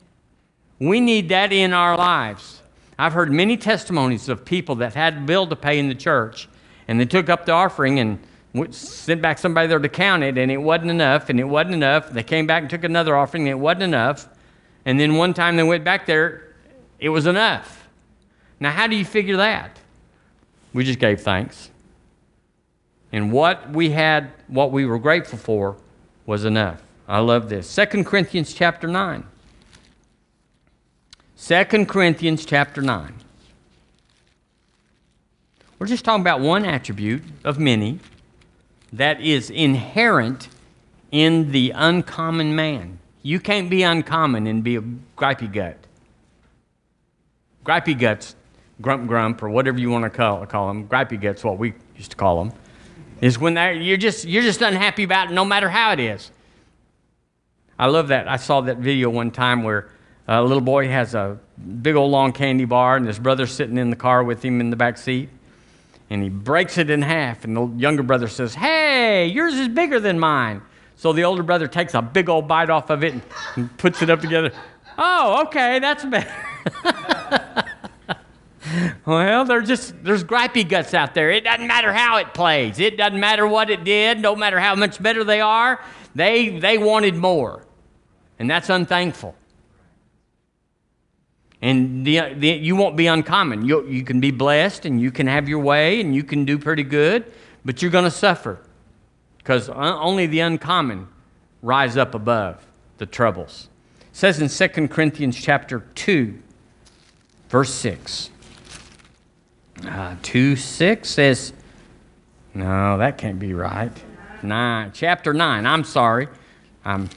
We 0.79 1.01
need 1.01 1.29
that 1.29 1.53
in 1.53 1.73
our 1.73 1.96
lives. 1.96 2.62
I've 2.99 3.12
heard 3.12 3.33
many 3.33 3.57
testimonies 3.57 4.29
of 4.29 4.44
people 4.44 4.75
that 4.77 4.94
had 4.94 5.18
a 5.18 5.20
bill 5.20 5.46
to 5.46 5.57
pay 5.57 5.79
in 5.79 5.88
the 5.88 5.94
church, 5.94 6.49
and 6.90 6.98
they 6.98 7.07
took 7.07 7.29
up 7.29 7.46
the 7.46 7.53
offering 7.53 8.00
and 8.00 8.18
sent 8.74 9.22
back 9.22 9.38
somebody 9.38 9.68
there 9.68 9.79
to 9.79 9.88
count 9.88 10.24
it, 10.24 10.37
and 10.37 10.50
it 10.50 10.57
wasn't 10.57 10.90
enough, 10.90 11.31
and 11.31 11.38
it 11.38 11.44
wasn't 11.44 11.72
enough. 11.72 12.11
They 12.11 12.24
came 12.24 12.48
back 12.48 12.62
and 12.62 12.68
took 12.68 12.83
another 12.83 13.16
offering, 13.16 13.44
and 13.44 13.50
it 13.53 13.62
wasn't 13.62 13.85
enough. 13.85 14.29
And 14.85 14.98
then 14.98 15.14
one 15.14 15.33
time 15.33 15.55
they 15.55 15.62
went 15.62 15.85
back 15.85 16.05
there, 16.07 16.53
it 16.98 17.11
was 17.11 17.29
enough. 17.29 17.88
Now, 18.59 18.72
how 18.72 18.88
do 18.88 18.96
you 18.96 19.05
figure 19.05 19.37
that? 19.37 19.79
We 20.72 20.83
just 20.83 20.98
gave 20.98 21.20
thanks. 21.20 21.70
And 23.12 23.31
what 23.31 23.70
we 23.70 23.90
had, 23.90 24.33
what 24.48 24.72
we 24.72 24.85
were 24.85 24.98
grateful 24.98 25.38
for, 25.38 25.76
was 26.26 26.44
enough. 26.44 26.83
I 27.07 27.20
love 27.20 27.48
this. 27.48 27.72
2 27.72 28.03
Corinthians 28.03 28.53
chapter 28.53 28.88
9. 28.88 29.24
2 31.40 31.87
Corinthians 31.87 32.44
chapter 32.44 32.83
9. 32.83 33.14
We're 35.80 35.86
just 35.86 36.04
talking 36.04 36.20
about 36.20 36.40
one 36.40 36.66
attribute 36.66 37.22
of 37.42 37.58
many 37.58 38.00
that 38.92 39.18
is 39.22 39.48
inherent 39.48 40.50
in 41.10 41.52
the 41.52 41.72
uncommon 41.74 42.54
man. 42.54 42.98
You 43.22 43.40
can't 43.40 43.70
be 43.70 43.82
uncommon 43.82 44.46
and 44.46 44.62
be 44.62 44.76
a 44.76 44.82
gripey 45.16 45.50
gut. 45.50 45.78
Gripey 47.64 47.98
guts 47.98 48.36
grump 48.82 49.06
grump 49.06 49.42
or 49.42 49.48
whatever 49.48 49.80
you 49.80 49.88
want 49.88 50.04
to 50.04 50.10
call, 50.10 50.44
call 50.44 50.68
them, 50.68 50.86
gripey 50.86 51.18
guts, 51.18 51.42
what 51.42 51.56
we 51.56 51.72
used 51.96 52.10
to 52.10 52.16
call 52.16 52.44
them, 52.44 52.52
is 53.22 53.38
when 53.38 53.56
you're 53.82 53.96
just, 53.96 54.26
you're 54.26 54.42
just 54.42 54.60
unhappy 54.60 55.04
about 55.04 55.30
it 55.30 55.34
no 55.34 55.46
matter 55.46 55.70
how 55.70 55.92
it 55.92 56.00
is. 56.00 56.30
I 57.78 57.86
love 57.86 58.08
that. 58.08 58.28
I 58.28 58.36
saw 58.36 58.60
that 58.62 58.76
video 58.76 59.08
one 59.08 59.30
time 59.30 59.62
where 59.62 59.88
a 60.28 60.42
little 60.42 60.60
boy 60.60 60.88
has 60.88 61.14
a 61.14 61.38
big 61.80 61.94
old 61.94 62.10
long 62.10 62.32
candy 62.32 62.66
bar 62.66 62.96
and 62.96 63.06
his 63.06 63.18
brother's 63.18 63.50
sitting 63.50 63.78
in 63.78 63.88
the 63.88 63.96
car 63.96 64.22
with 64.22 64.44
him 64.44 64.60
in 64.60 64.68
the 64.68 64.76
back 64.76 64.98
seat. 64.98 65.30
And 66.11 66.23
he 66.23 66.29
breaks 66.29 66.77
it 66.77 66.90
in 66.90 67.03
half, 67.03 67.44
and 67.44 67.57
the 67.57 67.66
younger 67.79 68.03
brother 68.03 68.27
says, 68.27 68.55
Hey, 68.55 69.27
yours 69.27 69.55
is 69.55 69.68
bigger 69.68 70.01
than 70.01 70.18
mine. 70.18 70.61
So 70.96 71.12
the 71.12 71.25
older 71.25 71.42
brother 71.42 71.66
takes 71.66 71.94
a 71.94 72.03
big 72.03 72.29
old 72.29 72.46
bite 72.46 72.68
off 72.68 72.90
of 72.90 73.05
it 73.05 73.14
and, 73.14 73.23
and 73.57 73.79
puts 73.79 74.03
it 74.03 74.11
up 74.11 74.20
together. 74.20 74.53
Oh, 74.99 75.44
okay, 75.46 75.79
that's 75.79 76.05
better. 76.05 76.35
well, 79.07 79.46
there's 79.46 79.66
just 79.66 80.05
there's 80.05 80.25
gripey 80.25 80.68
guts 80.68 80.92
out 80.92 81.14
there. 81.14 81.31
It 81.31 81.44
doesn't 81.44 81.66
matter 81.66 81.92
how 81.92 82.18
it 82.18 82.35
plays. 82.35 82.79
It 82.79 82.99
doesn't 82.99 83.18
matter 83.18 83.46
what 83.46 83.70
it 83.70 83.85
did. 83.85 84.20
No 84.20 84.37
matter 84.37 84.61
how 84.61 84.75
much 84.75 85.03
better 85.03 85.25
they 85.25 85.40
are, 85.40 85.83
they 86.14 86.59
they 86.59 86.77
wanted 86.77 87.14
more, 87.14 87.64
and 88.38 88.51
that's 88.51 88.68
unthankful. 88.68 89.35
And 91.62 92.07
the, 92.07 92.35
the, 92.35 92.49
you 92.49 92.75
won't 92.75 92.96
be 92.96 93.07
uncommon. 93.07 93.64
You, 93.64 93.87
you 93.87 94.03
can 94.03 94.20
be 94.20 94.31
blessed 94.31 94.87
and 94.87 95.01
you 95.01 95.11
can 95.11 95.27
have 95.27 95.49
your 95.49 95.59
way 95.59 96.01
and 96.01 96.14
you 96.14 96.25
can 96.25 96.44
do 96.44 96.59
pretty 96.59 96.83
good, 96.83 97.31
but 97.64 97.83
you're 97.83 97.90
going 97.90 98.05
to 98.05 98.11
suffer 98.11 98.61
because 99.38 99.68
only 99.68 100.27
the 100.27 100.40
uncommon 100.40 101.09
rise 101.62 101.96
up 101.96 102.14
above 102.14 102.64
the 102.99 103.07
troubles. 103.07 103.68
It 104.01 104.16
says 104.16 104.40
in 104.40 104.49
2 104.49 104.88
Corinthians 104.88 105.40
chapter 105.40 105.81
2, 105.94 106.38
verse 107.49 107.73
6. 107.75 108.31
Uh, 109.87 110.16
2 110.23 110.57
6 110.57 111.09
says, 111.09 111.53
no, 112.55 112.99
that 112.99 113.18
can't 113.18 113.38
be 113.38 113.55
right. 113.55 113.92
9, 114.42 114.92
chapter 114.94 115.33
9, 115.33 115.66
I'm 115.66 115.85
sorry. 115.85 116.29
I'm, 116.85 117.09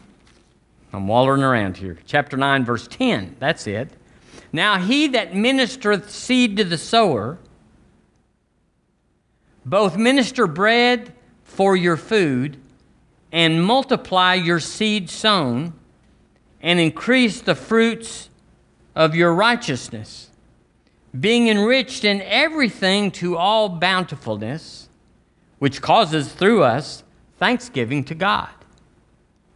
I'm 0.91 1.07
wallering 1.07 1.43
around 1.43 1.77
here. 1.77 1.97
Chapter 2.05 2.37
9, 2.37 2.65
verse 2.65 2.87
10, 2.87 3.37
that's 3.39 3.67
it. 3.67 3.89
Now 4.53 4.77
he 4.77 5.07
that 5.07 5.33
ministereth 5.33 6.09
seed 6.09 6.55
to 6.57 6.63
the 6.63 6.77
sower, 6.77 7.39
both 9.65 9.97
minister 9.97 10.47
bread 10.47 11.13
for 11.43 11.75
your 11.75 11.97
food, 11.97 12.57
and 13.31 13.65
multiply 13.65 14.35
your 14.35 14.59
seed 14.59 15.09
sown, 15.09 15.73
and 16.61 16.79
increase 16.79 17.41
the 17.41 17.55
fruits 17.55 18.29
of 18.95 19.15
your 19.15 19.33
righteousness 19.33 20.29
being 21.19 21.47
enriched 21.47 22.03
in 22.03 22.21
everything 22.23 23.11
to 23.11 23.37
all 23.37 23.69
bountifulness, 23.69 24.89
which 25.59 25.81
causes 25.81 26.31
through 26.31 26.63
us 26.63 27.03
thanksgiving 27.37 28.03
to 28.03 28.15
God. 28.15 28.49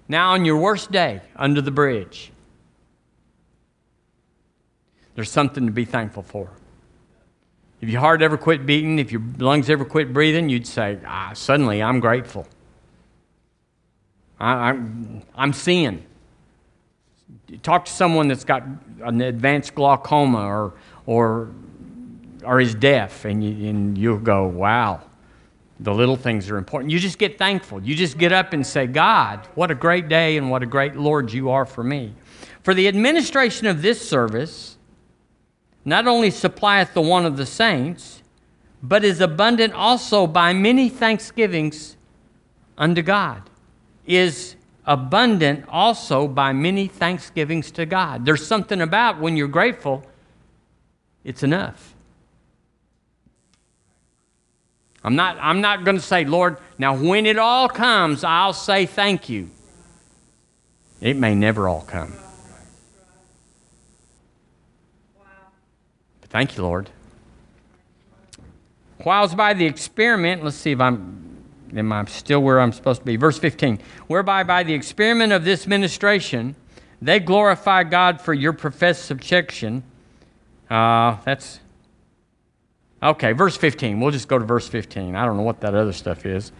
Now, 0.07 0.33
on 0.33 0.45
your 0.45 0.57
worst 0.57 0.91
day, 0.91 1.21
under 1.35 1.61
the 1.61 1.71
bridge, 1.71 2.31
there's 5.17 5.31
something 5.31 5.65
to 5.65 5.71
be 5.71 5.83
thankful 5.83 6.21
for. 6.21 6.47
If 7.81 7.89
your 7.89 8.01
heart 8.01 8.21
ever 8.21 8.37
quit 8.37 8.67
beating, 8.67 8.99
if 8.99 9.11
your 9.11 9.23
lungs 9.39 9.67
ever 9.67 9.83
quit 9.83 10.13
breathing, 10.13 10.47
you'd 10.47 10.67
say, 10.67 10.99
ah, 11.07 11.31
suddenly 11.33 11.81
I'm 11.81 11.99
grateful. 11.99 12.45
I, 14.39 14.69
I'm, 14.69 15.23
I'm 15.33 15.53
seeing. 15.53 16.05
Talk 17.63 17.85
to 17.85 17.91
someone 17.91 18.27
that's 18.27 18.43
got 18.43 18.61
an 19.01 19.21
advanced 19.21 19.73
glaucoma 19.73 20.45
or, 20.45 20.75
or, 21.07 21.49
or 22.43 22.61
is 22.61 22.75
deaf, 22.75 23.25
and, 23.25 23.43
you, 23.43 23.69
and 23.69 23.97
you'll 23.97 24.19
go, 24.19 24.45
wow, 24.45 25.01
the 25.79 25.95
little 25.95 26.15
things 26.15 26.47
are 26.51 26.57
important. 26.57 26.91
You 26.91 26.99
just 26.99 27.17
get 27.17 27.39
thankful. 27.39 27.81
You 27.81 27.95
just 27.95 28.19
get 28.19 28.31
up 28.31 28.53
and 28.53 28.65
say, 28.65 28.85
God, 28.85 29.47
what 29.55 29.71
a 29.71 29.75
great 29.75 30.09
day 30.09 30.37
and 30.37 30.51
what 30.51 30.61
a 30.61 30.67
great 30.67 30.95
Lord 30.95 31.33
you 31.33 31.49
are 31.49 31.65
for 31.65 31.83
me. 31.83 32.13
For 32.61 32.75
the 32.75 32.87
administration 32.87 33.65
of 33.65 33.81
this 33.81 34.07
service 34.07 34.76
not 35.87 36.05
only 36.05 36.29
supplieth 36.29 36.93
the 36.93 37.01
one 37.01 37.25
of 37.25 37.37
the 37.37 37.45
saints, 37.45 38.21
but 38.83 39.05
is 39.05 39.21
abundant 39.21 39.73
also 39.73 40.27
by 40.27 40.51
many 40.51 40.89
thanksgivings 40.89 41.95
unto 42.77 43.01
God. 43.01 43.49
Is 44.05 44.57
abundant 44.85 45.63
also 45.69 46.27
by 46.27 46.51
many 46.51 46.87
thanksgivings 46.87 47.71
to 47.71 47.85
God. 47.85 48.25
There's 48.25 48.45
something 48.45 48.81
about 48.81 49.21
when 49.21 49.37
you're 49.37 49.47
grateful, 49.47 50.03
it's 51.23 51.41
enough. 51.41 51.95
I'm 55.05 55.15
not, 55.15 55.37
I'm 55.39 55.61
not 55.61 55.85
going 55.85 55.95
to 55.95 56.03
say, 56.03 56.25
Lord, 56.25 56.57
now 56.77 56.97
when 56.97 57.25
it 57.25 57.37
all 57.37 57.69
comes, 57.69 58.25
I'll 58.25 58.51
say 58.51 58.85
thank 58.85 59.29
you. 59.29 59.49
It 60.99 61.15
may 61.15 61.33
never 61.33 61.69
all 61.69 61.83
come. 61.83 62.11
Thank 66.29 66.57
you, 66.57 66.63
Lord. 66.63 66.89
Whilst 69.03 69.37
by 69.37 69.53
the 69.53 69.65
experiment, 69.65 70.43
let's 70.43 70.57
see 70.57 70.71
if 70.71 70.81
I'm 70.81 71.27
am 71.75 71.91
I 71.91 72.05
still 72.05 72.41
where 72.41 72.59
I'm 72.59 72.71
supposed 72.71 73.01
to 73.01 73.05
be? 73.05 73.15
Verse 73.15 73.37
15. 73.37 73.79
Whereby 74.07 74.43
by 74.43 74.63
the 74.63 74.73
experiment 74.73 75.33
of 75.33 75.43
this 75.43 75.67
ministration, 75.67 76.55
they 77.01 77.19
glorify 77.19 77.83
God 77.83 78.21
for 78.21 78.33
your 78.33 78.53
professed 78.53 79.05
subjection. 79.05 79.83
Uh, 80.69 81.17
that's 81.25 81.59
okay. 83.01 83.33
Verse 83.33 83.57
15. 83.57 83.99
We'll 83.99 84.11
just 84.11 84.27
go 84.27 84.39
to 84.39 84.45
verse 84.45 84.67
15. 84.67 85.15
I 85.15 85.25
don't 85.25 85.37
know 85.37 85.43
what 85.43 85.61
that 85.61 85.75
other 85.75 85.93
stuff 85.93 86.25
is. 86.25 86.51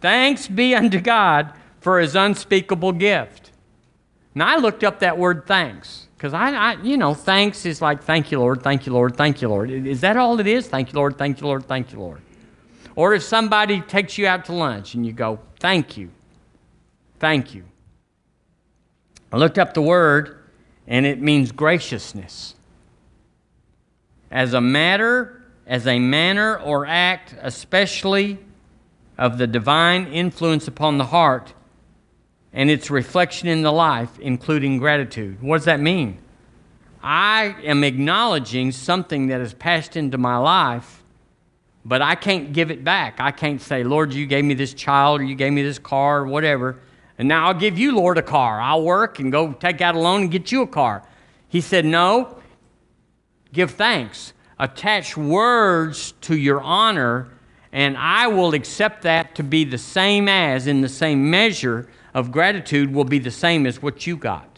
Thanks 0.00 0.48
be 0.48 0.74
unto 0.74 1.00
God 1.00 1.52
for 1.80 2.00
his 2.00 2.14
unspeakable 2.14 2.92
gift. 2.92 3.43
Now, 4.34 4.48
I 4.48 4.56
looked 4.56 4.82
up 4.82 5.00
that 5.00 5.16
word 5.16 5.46
thanks 5.46 6.08
because 6.16 6.34
I, 6.34 6.50
I, 6.50 6.82
you 6.82 6.96
know, 6.96 7.14
thanks 7.14 7.66
is 7.66 7.80
like 7.80 8.02
thank 8.02 8.32
you, 8.32 8.40
Lord, 8.40 8.62
thank 8.62 8.86
you, 8.86 8.92
Lord, 8.92 9.16
thank 9.16 9.40
you, 9.40 9.48
Lord. 9.48 9.70
Is 9.70 10.00
that 10.00 10.16
all 10.16 10.40
it 10.40 10.46
is? 10.46 10.66
Thank 10.66 10.92
you, 10.92 10.98
Lord, 10.98 11.16
thank 11.18 11.40
you, 11.40 11.46
Lord, 11.46 11.66
thank 11.66 11.92
you, 11.92 12.00
Lord. 12.00 12.20
Or 12.96 13.14
if 13.14 13.22
somebody 13.22 13.80
takes 13.80 14.18
you 14.18 14.26
out 14.26 14.44
to 14.46 14.52
lunch 14.52 14.94
and 14.94 15.06
you 15.06 15.12
go, 15.12 15.38
thank 15.60 15.96
you, 15.96 16.10
thank 17.18 17.54
you. 17.54 17.64
I 19.32 19.36
looked 19.36 19.58
up 19.58 19.74
the 19.74 19.82
word 19.82 20.38
and 20.86 21.06
it 21.06 21.20
means 21.20 21.52
graciousness. 21.52 22.54
As 24.30 24.52
a 24.52 24.60
matter, 24.60 25.42
as 25.66 25.86
a 25.86 25.98
manner 25.98 26.58
or 26.58 26.86
act, 26.86 27.34
especially 27.40 28.38
of 29.16 29.38
the 29.38 29.46
divine 29.46 30.06
influence 30.06 30.66
upon 30.66 30.98
the 30.98 31.06
heart 31.06 31.52
and 32.54 32.70
its 32.70 32.90
reflection 32.90 33.48
in 33.48 33.60
the 33.60 33.72
life, 33.72 34.18
including 34.18 34.78
gratitude. 34.78 35.42
What 35.42 35.58
does 35.58 35.66
that 35.66 35.80
mean? 35.80 36.18
I 37.02 37.54
am 37.64 37.84
acknowledging 37.84 38.72
something 38.72 39.26
that 39.26 39.40
has 39.40 39.52
passed 39.52 39.94
into 39.94 40.16
my 40.16 40.38
life 40.38 41.04
but 41.84 42.00
I 42.00 42.14
can't 42.14 42.52
give 42.52 42.70
it 42.70 42.82
back. 42.82 43.20
I 43.20 43.30
can't 43.30 43.60
say, 43.60 43.84
Lord, 43.84 44.14
you 44.14 44.26
gave 44.26 44.44
me 44.44 44.54
this 44.54 44.72
child 44.72 45.20
or 45.20 45.24
you 45.24 45.34
gave 45.34 45.52
me 45.52 45.62
this 45.62 45.78
car 45.78 46.20
or 46.20 46.26
whatever, 46.26 46.80
and 47.18 47.28
now 47.28 47.46
I'll 47.46 47.54
give 47.54 47.78
you, 47.78 47.94
Lord, 47.94 48.18
a 48.18 48.22
car. 48.22 48.60
I'll 48.60 48.82
work 48.82 49.18
and 49.18 49.30
go 49.30 49.52
take 49.52 49.80
out 49.80 49.94
a 49.94 49.98
loan 49.98 50.22
and 50.22 50.30
get 50.30 50.50
you 50.50 50.62
a 50.62 50.66
car. 50.66 51.06
He 51.48 51.60
said, 51.60 51.84
No, 51.84 52.38
give 53.52 53.72
thanks. 53.72 54.32
Attach 54.58 55.16
words 55.16 56.12
to 56.22 56.36
your 56.36 56.60
honor, 56.60 57.28
and 57.70 57.96
I 57.96 58.28
will 58.28 58.54
accept 58.54 59.02
that 59.02 59.34
to 59.34 59.42
be 59.42 59.64
the 59.64 59.78
same 59.78 60.28
as, 60.28 60.66
in 60.66 60.80
the 60.80 60.88
same 60.88 61.30
measure 61.30 61.88
of 62.14 62.30
gratitude, 62.30 62.94
will 62.94 63.04
be 63.04 63.18
the 63.18 63.30
same 63.30 63.66
as 63.66 63.82
what 63.82 64.06
you 64.06 64.16
got. 64.16 64.54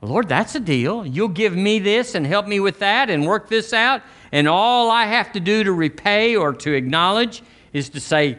Lord, 0.00 0.28
that's 0.28 0.56
a 0.56 0.60
deal. 0.60 1.06
You'll 1.06 1.28
give 1.28 1.54
me 1.54 1.78
this 1.78 2.16
and 2.16 2.26
help 2.26 2.48
me 2.48 2.58
with 2.58 2.80
that 2.80 3.08
and 3.08 3.24
work 3.24 3.48
this 3.48 3.72
out, 3.72 4.02
and 4.32 4.48
all 4.48 4.90
I 4.90 5.04
have 5.04 5.30
to 5.32 5.40
do 5.40 5.62
to 5.62 5.72
repay 5.72 6.34
or 6.34 6.52
to 6.54 6.72
acknowledge 6.72 7.42
is 7.72 7.88
to 7.90 8.00
say, 8.00 8.38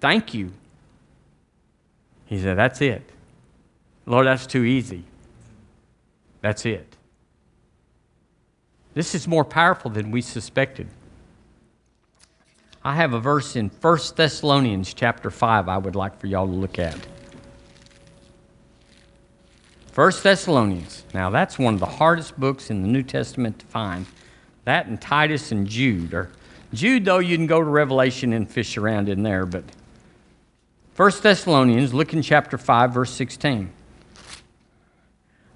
Thank 0.00 0.34
you. 0.34 0.52
He 2.24 2.40
said, 2.40 2.56
That's 2.56 2.80
it. 2.80 3.02
Lord, 4.06 4.26
that's 4.26 4.46
too 4.46 4.64
easy. 4.64 5.04
That's 6.40 6.64
it. 6.64 6.96
This 8.94 9.14
is 9.14 9.28
more 9.28 9.44
powerful 9.44 9.90
than 9.90 10.10
we 10.10 10.22
suspected. 10.22 10.88
I 12.84 12.96
have 12.96 13.12
a 13.12 13.20
verse 13.20 13.54
in 13.54 13.68
1 13.68 13.98
Thessalonians 14.16 14.92
chapter 14.92 15.30
5 15.30 15.68
I 15.68 15.78
would 15.78 15.94
like 15.94 16.18
for 16.18 16.26
y'all 16.26 16.46
to 16.46 16.52
look 16.52 16.78
at. 16.78 16.96
1 19.94 20.12
Thessalonians. 20.22 21.04
Now, 21.12 21.28
that's 21.28 21.58
one 21.58 21.74
of 21.74 21.80
the 21.80 21.86
hardest 21.86 22.40
books 22.40 22.70
in 22.70 22.80
the 22.80 22.88
New 22.88 23.02
Testament 23.02 23.58
to 23.58 23.66
find. 23.66 24.06
That 24.64 24.86
and 24.86 25.00
Titus 25.00 25.52
and 25.52 25.66
Jude. 25.66 26.14
Or 26.14 26.30
Jude, 26.72 27.04
though, 27.04 27.18
you 27.18 27.36
can 27.36 27.46
go 27.46 27.60
to 27.60 27.66
Revelation 27.66 28.32
and 28.32 28.50
fish 28.50 28.78
around 28.78 29.10
in 29.10 29.22
there. 29.22 29.44
But 29.44 29.64
1 30.96 31.12
Thessalonians, 31.22 31.92
look 31.92 32.14
in 32.14 32.22
chapter 32.22 32.56
5, 32.56 32.94
verse 32.94 33.10
16. 33.10 33.70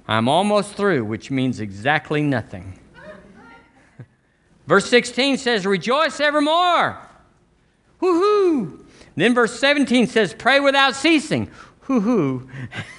I'm 0.08 0.28
almost 0.28 0.74
through, 0.74 1.04
which 1.06 1.30
means 1.30 1.60
exactly 1.60 2.22
nothing. 2.22 2.78
verse 4.66 4.88
16 4.90 5.38
says, 5.38 5.66
Rejoice 5.66 6.20
evermore. 6.20 6.98
Woohoo! 8.02 8.84
Then 9.16 9.34
verse 9.34 9.58
17 9.58 10.06
says, 10.06 10.34
Pray 10.34 10.60
without 10.60 10.94
ceasing. 10.94 11.50
Woohoo! 11.86 12.48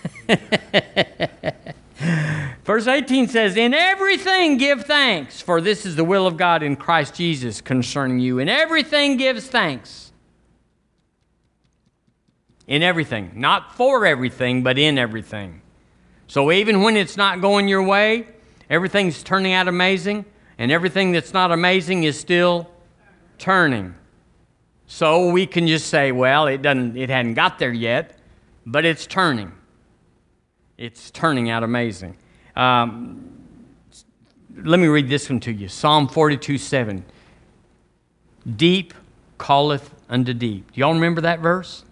Verse 2.63 2.86
18 2.86 3.28
says, 3.30 3.55
In 3.55 3.73
everything 3.73 4.57
give 4.57 4.84
thanks, 4.84 5.41
for 5.41 5.61
this 5.61 5.86
is 5.86 5.95
the 5.95 6.03
will 6.03 6.28
of 6.28 6.36
God 6.38 6.63
in 6.63 6.75
Christ 6.75 7.15
Jesus 7.15 7.61
concerning 7.61 8.19
you. 8.19 8.39
In 8.39 8.49
everything 8.49 9.17
gives 9.17 9.47
thanks. 9.47 10.11
In 12.67 12.84
everything. 12.84 13.32
Not 13.36 13.75
for 13.75 14.05
everything, 14.05 14.63
but 14.63 14.78
in 14.78 14.97
everything. 14.97 15.61
So 16.28 16.51
even 16.51 16.82
when 16.82 16.97
it's 16.97 17.15
not 17.15 17.39
going 17.39 17.69
your 17.69 17.84
way, 17.84 18.28
everything's 18.69 19.23
turning 19.23 19.53
out 19.53 19.69
amazing, 19.69 20.25
and 20.57 20.71
everything 20.71 21.13
that's 21.13 21.34
not 21.34 21.53
amazing 21.53 22.03
is 22.03 22.19
still 22.19 22.69
turning. 23.38 23.95
So 24.88 25.30
we 25.30 25.47
can 25.47 25.67
just 25.67 25.88
say, 25.88 26.11
well, 26.11 26.47
it 26.47 26.61
doesn't 26.61 26.97
it 26.97 27.09
hadn't 27.09 27.36
got 27.36 27.59
there 27.59 27.71
yet, 27.71 28.19
but 28.65 28.84
it's 28.84 29.07
turning. 29.07 29.53
It's 30.78 31.09
turning 31.09 31.49
out 31.49 31.63
amazing. 31.63 32.15
Um, 32.55 33.34
let 34.63 34.80
me 34.80 34.86
read 34.86 35.09
this 35.09 35.28
one 35.28 35.39
to 35.39 35.51
you 35.51 35.67
Psalm 35.67 36.07
42 36.07 36.59
7. 36.59 37.03
Deep 38.55 38.93
calleth 39.39 39.91
unto 40.07 40.36
deep. 40.36 40.71
Do 40.71 40.80
y'all 40.80 40.93
remember 40.93 41.21
that 41.21 41.39
verse? 41.39 41.84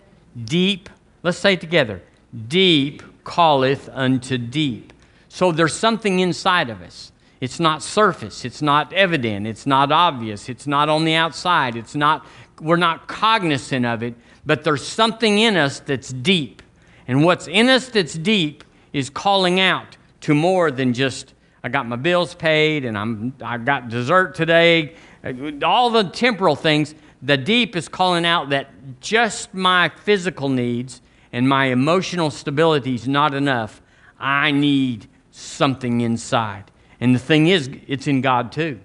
Deep, 0.43 0.89
let's 1.23 1.39
say 1.39 1.53
it 1.53 1.61
together. 1.61 2.03
Deep 2.47 3.01
calleth 3.25 3.89
unto 3.91 4.37
deep. 4.37 4.93
So 5.29 5.51
there's 5.51 5.73
something 5.73 6.19
inside 6.19 6.69
of 6.69 6.83
us. 6.83 7.11
It's 7.41 7.59
not 7.59 7.81
surface, 7.81 8.45
it's 8.45 8.61
not 8.61 8.93
evident, 8.93 9.47
it's 9.47 9.65
not 9.65 9.91
obvious, 9.91 10.47
it's 10.47 10.67
not 10.67 10.89
on 10.89 11.05
the 11.05 11.15
outside, 11.15 11.75
it's 11.75 11.95
not 11.95 12.25
we're 12.61 12.77
not 12.77 13.07
cognizant 13.07 13.85
of 13.85 14.03
it, 14.03 14.13
but 14.45 14.63
there's 14.63 14.85
something 14.85 15.39
in 15.39 15.57
us 15.57 15.79
that's 15.79 16.13
deep. 16.13 16.61
And 17.07 17.23
what's 17.23 17.47
in 17.47 17.67
us 17.67 17.89
that's 17.89 18.13
deep 18.13 18.63
is 18.95 19.09
calling 19.09 19.59
out 19.59 19.97
to 20.21 20.33
more 20.33 20.71
than 20.71 20.93
just 20.93 21.33
I 21.61 21.67
got 21.67 21.85
my 21.85 21.97
bills 21.97 22.33
paid 22.33 22.85
and 22.85 22.97
I'm 22.97 23.35
I 23.43 23.57
got 23.57 23.89
dessert 23.89 24.35
today. 24.35 24.95
Uh, 25.21 25.33
all 25.65 25.89
the 25.89 26.05
temporal 26.05 26.55
things. 26.55 26.95
The 27.21 27.35
deep 27.35 27.75
is 27.75 27.89
calling 27.89 28.25
out 28.25 28.49
that 28.51 28.69
just 29.01 29.53
my 29.53 29.89
physical 29.89 30.47
needs 30.47 31.01
and 31.33 31.49
my 31.49 31.65
emotional 31.65 32.31
stability 32.31 32.95
is 32.95 33.05
not 33.05 33.33
enough. 33.33 33.81
I 34.17 34.51
need 34.51 35.07
something 35.31 35.99
inside. 35.99 36.71
And 37.01 37.13
the 37.13 37.19
thing 37.19 37.47
is, 37.47 37.69
it's 37.87 38.07
in 38.07 38.21
God 38.21 38.53
too. 38.53 38.79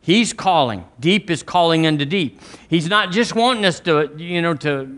He's 0.00 0.32
calling. 0.32 0.84
Deep 0.98 1.30
is 1.30 1.44
calling 1.44 1.86
unto 1.86 2.04
deep. 2.04 2.40
He's 2.68 2.88
not 2.88 3.12
just 3.12 3.36
wanting 3.36 3.64
us 3.64 3.78
to, 3.80 4.10
you 4.16 4.42
know, 4.42 4.54
to 4.54 4.88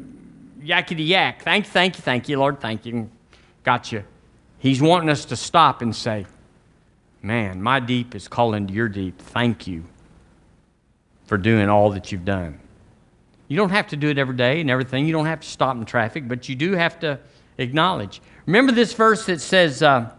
yakety 0.62 1.06
yak. 1.06 1.42
Thank 1.42 1.66
you, 1.66 1.72
thank 1.72 1.96
you, 1.96 2.02
thank 2.02 2.28
you, 2.28 2.38
Lord, 2.38 2.60
thank 2.60 2.86
you. 2.86 3.10
Got 3.68 3.92
you. 3.92 4.02
He's 4.58 4.80
wanting 4.80 5.10
us 5.10 5.26
to 5.26 5.36
stop 5.36 5.82
and 5.82 5.94
say, 5.94 6.24
Man, 7.20 7.60
my 7.60 7.80
deep 7.80 8.14
is 8.14 8.26
calling 8.26 8.66
to 8.66 8.72
your 8.72 8.88
deep. 8.88 9.18
Thank 9.18 9.66
you 9.66 9.84
for 11.26 11.36
doing 11.36 11.68
all 11.68 11.90
that 11.90 12.10
you've 12.10 12.24
done. 12.24 12.60
You 13.46 13.58
don't 13.58 13.68
have 13.68 13.88
to 13.88 13.96
do 13.96 14.08
it 14.08 14.16
every 14.16 14.36
day 14.36 14.62
and 14.62 14.70
everything. 14.70 15.04
You 15.04 15.12
don't 15.12 15.26
have 15.26 15.40
to 15.40 15.46
stop 15.46 15.76
in 15.76 15.84
traffic, 15.84 16.26
but 16.26 16.48
you 16.48 16.54
do 16.54 16.72
have 16.72 16.98
to 17.00 17.20
acknowledge. 17.58 18.22
Remember 18.46 18.72
this 18.72 18.94
verse 18.94 19.26
that 19.26 19.42
says, 19.42 19.82
uh, 19.82 20.14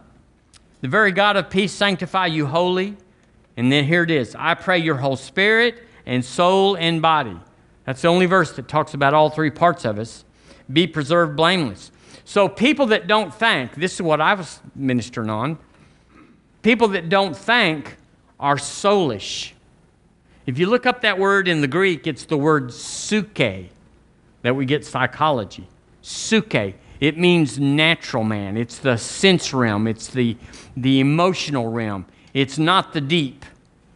The 0.80 0.86
very 0.86 1.10
God 1.10 1.36
of 1.36 1.50
peace 1.50 1.72
sanctify 1.72 2.26
you 2.26 2.46
wholly. 2.46 2.96
And 3.56 3.72
then 3.72 3.84
here 3.84 4.04
it 4.04 4.12
is 4.12 4.36
I 4.38 4.54
pray 4.54 4.78
your 4.78 4.98
whole 4.98 5.16
spirit 5.16 5.82
and 6.06 6.24
soul 6.24 6.76
and 6.76 7.02
body. 7.02 7.36
That's 7.84 8.02
the 8.02 8.06
only 8.06 8.26
verse 8.26 8.52
that 8.52 8.68
talks 8.68 8.94
about 8.94 9.12
all 9.12 9.28
three 9.28 9.50
parts 9.50 9.84
of 9.84 9.98
us. 9.98 10.24
Be 10.72 10.86
preserved 10.86 11.34
blameless. 11.34 11.90
So, 12.30 12.48
people 12.48 12.86
that 12.86 13.08
don't 13.08 13.34
thank, 13.34 13.74
this 13.74 13.94
is 13.94 14.02
what 14.02 14.20
I 14.20 14.34
was 14.34 14.60
ministering 14.76 15.28
on. 15.28 15.58
People 16.62 16.86
that 16.86 17.08
don't 17.08 17.36
thank 17.36 17.96
are 18.38 18.54
soulish. 18.54 19.50
If 20.46 20.56
you 20.56 20.66
look 20.66 20.86
up 20.86 21.00
that 21.00 21.18
word 21.18 21.48
in 21.48 21.60
the 21.60 21.66
Greek, 21.66 22.06
it's 22.06 22.22
the 22.22 22.36
word 22.36 22.72
suke 22.72 23.34
that 23.34 24.54
we 24.54 24.64
get 24.64 24.86
psychology. 24.86 25.66
Suke. 26.02 26.74
It 27.00 27.18
means 27.18 27.58
natural 27.58 28.22
man. 28.22 28.56
It's 28.56 28.78
the 28.78 28.96
sense 28.96 29.52
realm. 29.52 29.88
It's 29.88 30.06
the, 30.06 30.36
the 30.76 31.00
emotional 31.00 31.72
realm. 31.72 32.06
It's 32.32 32.58
not 32.58 32.92
the 32.92 33.00
deep. 33.00 33.44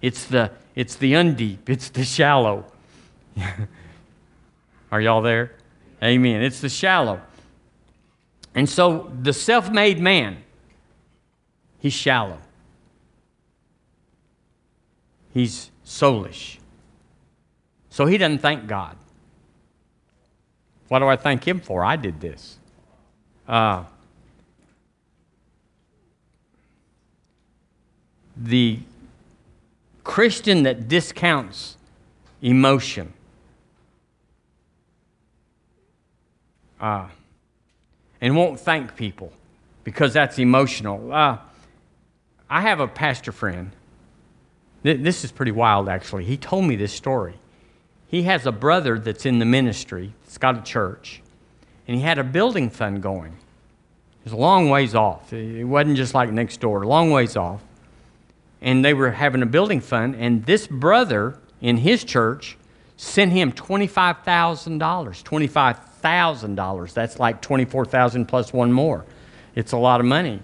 It's 0.02 0.24
the, 0.24 0.50
it's 0.74 0.96
the 0.96 1.12
undeep. 1.12 1.58
It's 1.68 1.88
the 1.88 2.04
shallow. 2.04 2.64
Are 4.90 5.00
y'all 5.00 5.22
there? 5.22 5.52
Amen. 6.02 6.42
It's 6.42 6.60
the 6.60 6.68
shallow. 6.68 7.20
And 8.54 8.68
so 8.68 9.10
the 9.20 9.32
self 9.32 9.70
made 9.70 9.98
man, 9.98 10.38
he's 11.78 11.92
shallow. 11.92 12.38
He's 15.32 15.70
soulish. 15.84 16.58
So 17.90 18.06
he 18.06 18.16
doesn't 18.18 18.38
thank 18.38 18.66
God. 18.66 18.96
What 20.88 21.00
do 21.00 21.06
I 21.06 21.16
thank 21.16 21.46
him 21.46 21.60
for? 21.60 21.84
I 21.84 21.96
did 21.96 22.20
this. 22.20 22.58
Uh, 23.48 23.84
the 28.36 28.78
Christian 30.04 30.62
that 30.64 30.88
discounts 30.88 31.76
emotion 32.42 33.12
uh, 36.80 37.08
and 38.24 38.34
won't 38.34 38.58
thank 38.58 38.96
people 38.96 39.30
because 39.84 40.14
that's 40.14 40.38
emotional. 40.38 41.12
Uh, 41.12 41.36
I 42.48 42.62
have 42.62 42.80
a 42.80 42.88
pastor 42.88 43.32
friend. 43.32 43.70
This 44.82 45.24
is 45.24 45.30
pretty 45.30 45.52
wild, 45.52 45.90
actually. 45.90 46.24
He 46.24 46.38
told 46.38 46.64
me 46.64 46.74
this 46.74 46.94
story. 46.94 47.34
He 48.08 48.22
has 48.22 48.46
a 48.46 48.52
brother 48.52 48.98
that's 48.98 49.26
in 49.26 49.40
the 49.40 49.44
ministry, 49.44 50.14
it's 50.24 50.38
got 50.38 50.56
a 50.56 50.62
church, 50.62 51.20
and 51.86 51.98
he 51.98 52.02
had 52.02 52.18
a 52.18 52.24
building 52.24 52.70
fund 52.70 53.02
going. 53.02 53.32
It 53.32 54.24
was 54.24 54.32
a 54.32 54.36
long 54.36 54.70
ways 54.70 54.94
off. 54.94 55.30
It 55.30 55.64
wasn't 55.64 55.98
just 55.98 56.14
like 56.14 56.30
next 56.30 56.60
door, 56.60 56.80
a 56.80 56.88
long 56.88 57.10
ways 57.10 57.36
off. 57.36 57.60
And 58.62 58.82
they 58.82 58.94
were 58.94 59.10
having 59.10 59.42
a 59.42 59.46
building 59.46 59.82
fund, 59.82 60.16
and 60.16 60.46
this 60.46 60.66
brother 60.66 61.38
in 61.60 61.76
his 61.76 62.04
church 62.04 62.56
sent 62.96 63.32
him 63.32 63.52
$25,000. 63.52 65.22
$25,000. 66.04 66.92
That's 66.92 67.18
like 67.18 67.40
24,000 67.40 68.26
plus 68.26 68.52
one 68.52 68.72
more. 68.72 69.04
It's 69.54 69.72
a 69.72 69.76
lot 69.76 70.00
of 70.00 70.06
money. 70.06 70.42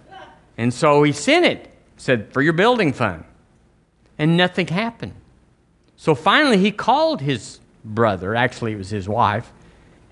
And 0.57 0.73
so 0.73 1.03
he 1.03 1.13
sent 1.13 1.45
it, 1.45 1.73
said, 1.97 2.33
for 2.33 2.43
your 2.43 2.53
building 2.53 2.93
fund. 2.93 3.25
And 4.19 4.37
nothing 4.37 4.67
happened. 4.67 5.15
So 5.97 6.15
finally 6.15 6.59
he 6.59 6.71
called 6.71 7.21
his 7.21 7.61
brother, 7.85 8.35
actually 8.35 8.73
it 8.73 8.77
was 8.77 8.91
his 8.91 9.09
wife, 9.09 9.53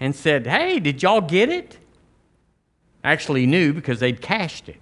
and 0.00 0.14
said, 0.14 0.46
Hey, 0.46 0.80
did 0.80 1.02
y'all 1.02 1.20
get 1.20 1.48
it? 1.48 1.78
Actually 3.04 3.46
knew 3.46 3.72
because 3.72 4.00
they'd 4.00 4.20
cashed 4.20 4.68
it. 4.68 4.80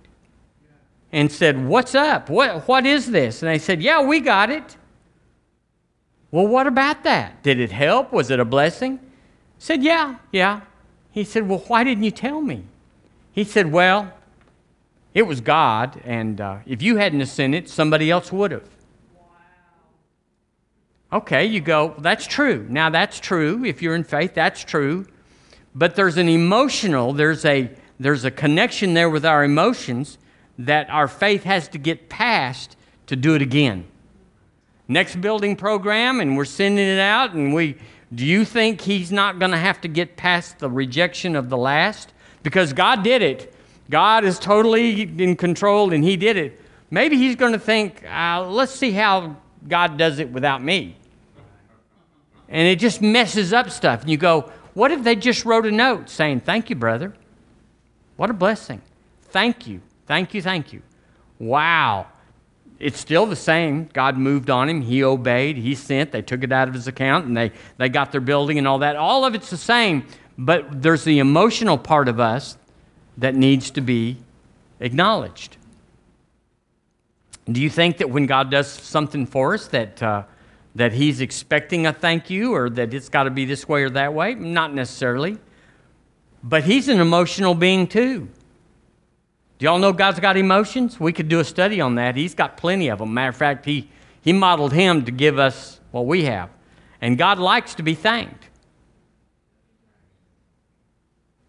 And 1.13 1.31
said, 1.31 1.67
What's 1.67 1.95
up? 1.95 2.29
What, 2.29 2.69
what 2.69 2.87
is 2.87 3.11
this? 3.11 3.43
And 3.43 3.51
they 3.51 3.59
said, 3.59 3.83
Yeah, 3.83 4.03
we 4.03 4.21
got 4.21 4.51
it. 4.51 4.77
Well, 6.31 6.47
what 6.47 6.67
about 6.67 7.05
that? 7.05 7.43
Did 7.43 7.61
it 7.61 7.71
help? 7.73 8.13
Was 8.13 8.31
it 8.31 8.41
a 8.41 8.45
blessing? 8.45 9.01
Said, 9.59 9.83
Yeah, 9.83 10.17
yeah. 10.33 10.63
He 11.11 11.25
said, 11.25 11.49
Well, 11.49 11.65
why 11.67 11.85
didn't 11.85 12.05
you 12.05 12.11
tell 12.11 12.41
me? 12.41 12.65
He 13.33 13.45
said, 13.45 13.73
Well, 13.73 14.13
it 15.15 15.23
was 15.23 15.41
God, 15.41 16.01
and 16.05 16.41
uh, 16.41 16.59
if 16.67 16.83
you 16.83 16.97
hadn't 16.97 17.25
sent 17.27 17.55
it, 17.55 17.69
somebody 17.69 18.11
else 18.11 18.31
would 18.31 18.53
have. 18.53 18.69
Okay, 21.13 21.47
you 21.47 21.61
go, 21.61 21.95
that's 21.99 22.27
true. 22.27 22.67
Now, 22.69 22.91
that's 22.91 23.19
true. 23.21 23.65
If 23.65 23.81
you're 23.81 23.95
in 23.95 24.05
faith, 24.05 24.35
that's 24.35 24.63
true. 24.63 25.07
But 25.75 25.95
there's 25.95 26.19
an 26.19 26.29
emotional, 26.29 27.13
there's 27.13 27.45
a, 27.45 27.71
there's 27.99 28.25
a 28.25 28.31
connection 28.31 28.93
there 28.93 29.09
with 29.09 29.25
our 29.25 29.45
emotions 29.45 30.19
that 30.59 30.91
our 30.91 31.09
faith 31.09 31.45
has 31.45 31.69
to 31.69 31.79
get 31.79 32.09
past 32.09 32.77
to 33.07 33.17
do 33.17 33.35
it 33.35 33.41
again 33.41 33.87
next 34.89 35.21
building 35.21 35.57
program 35.57 36.21
and 36.21 36.37
we're 36.37 36.45
sending 36.45 36.87
it 36.87 36.99
out 36.99 37.35
and 37.35 37.53
we 37.53 37.77
do 38.15 38.25
you 38.25 38.45
think 38.45 38.81
he's 38.81 39.11
not 39.11 39.39
going 39.39 39.51
to 39.51 39.59
have 39.59 39.81
to 39.81 39.89
get 39.89 40.17
past 40.17 40.59
the 40.59 40.71
rejection 40.71 41.35
of 41.35 41.49
the 41.49 41.57
last? 41.57 42.13
Because 42.43 42.73
god 42.73 43.03
did 43.03 43.23
it. 43.23 43.53
God 43.91 44.25
is 44.25 44.39
totally 44.39 45.03
in 45.03 45.37
control 45.37 45.93
and 45.93 46.05
he 46.05 46.17
did 46.17 46.37
it. 46.37 46.61
Maybe 46.91 47.17
he's 47.17 47.37
going 47.37 47.53
to 47.53 47.59
think 47.59 48.05
uh, 48.09 48.47
let's 48.49 48.73
see 48.73 48.93
how 48.93 49.37
god 49.67 49.97
does 49.97 50.19
it 50.19 50.31
without 50.31 50.63
me. 50.63 50.97
And 52.49 52.69
it 52.69 52.79
just 52.79 53.03
messes 53.03 53.53
up 53.53 53.71
stuff. 53.71 54.03
And 54.03 54.11
you 54.11 54.17
go 54.17 54.53
what 54.75 54.93
if 54.93 55.03
they 55.03 55.17
just 55.17 55.45
wrote 55.45 55.67
a 55.67 55.71
note 55.71 56.09
saying 56.09 56.41
thank 56.41 56.71
you 56.71 56.77
brother. 56.77 57.15
What 58.17 58.31
a 58.31 58.35
blessing. 58.35 58.81
Thank 59.23 59.67
you. 59.67 59.81
Thank 60.07 60.33
you. 60.33 60.41
Thank 60.41 60.73
you 60.73 60.83
wow 61.39 62.07
it's 62.79 62.99
still 63.01 63.27
the 63.27 63.37
same. 63.37 63.89
God 63.93 64.19
moved 64.19 64.51
on 64.51 64.69
him. 64.69 64.83
He 64.83 65.03
obeyed. 65.03 65.57
He 65.57 65.75
sent. 65.75 66.13
They 66.13 66.23
took 66.23 66.45
it 66.45 66.53
out 66.53 66.69
of 66.69 66.75
his 66.75 66.87
account 66.87 67.27
and 67.27 67.37
they, 67.37 67.53
they 67.79 67.89
got 67.89 68.13
their 68.13 68.21
building 68.21 68.59
and 68.59 68.69
all 68.69 68.79
that. 68.81 68.97
All 68.97 69.25
of 69.25 69.35
it's 69.35 69.51
the 69.51 69.57
same. 69.57 70.07
But 70.37 70.83
there's 70.83 71.05
the 71.05 71.19
emotional 71.19 71.79
part 71.79 72.09
of 72.09 72.21
us 72.21 72.59
that 73.17 73.35
needs 73.35 73.71
to 73.73 73.81
be 73.81 74.19
acknowledged. 74.81 75.57
Do 77.51 77.63
you 77.63 77.71
think 77.71 77.99
that 77.99 78.11
when 78.11 78.27
God 78.27 78.51
does 78.51 78.69
something 78.69 79.25
for 79.25 79.55
us 79.55 79.69
that, 79.69 80.03
uh, 80.03 80.25
that 80.75 80.93
he's 80.93 81.21
expecting 81.21 81.87
a 81.87 81.93
thank 81.93 82.29
you 82.29 82.55
or 82.55 82.69
that 82.71 82.93
it's 82.93 83.09
got 83.09 83.23
to 83.23 83.31
be 83.31 83.47
this 83.47 83.67
way 83.67 83.85
or 83.85 83.91
that 83.91 84.13
way? 84.13 84.35
Not 84.35 84.75
necessarily. 84.75 85.39
But 86.43 86.65
he's 86.65 86.89
an 86.89 87.01
emotional 87.01 87.55
being 87.55 87.87
too. 87.87 88.29
Do 89.59 89.65
y'all 89.65 89.79
know 89.79 89.93
God's 89.93 90.21
got 90.21 90.37
emotions? 90.37 91.01
We 91.01 91.13
could 91.13 91.29
do 91.29 91.41
a 91.41 91.45
study 91.45 91.81
on 91.81 91.95
that. 91.95 92.17
He's 92.17 92.35
got 92.35 92.57
plenty 92.57 92.89
of 92.89 92.99
them. 92.99 93.15
Matter 93.15 93.31
of 93.31 93.37
fact, 93.37 93.65
he, 93.65 93.89
he 94.21 94.33
modeled 94.33 94.73
him 94.73 95.05
to 95.07 95.11
give 95.11 95.39
us 95.39 95.81
what 95.93 96.07
we 96.07 96.25
have. 96.25 96.51
And 97.01 97.17
God 97.17 97.39
likes 97.39 97.75
to 97.77 97.83
be 97.83 97.95
thanked. 97.95 98.45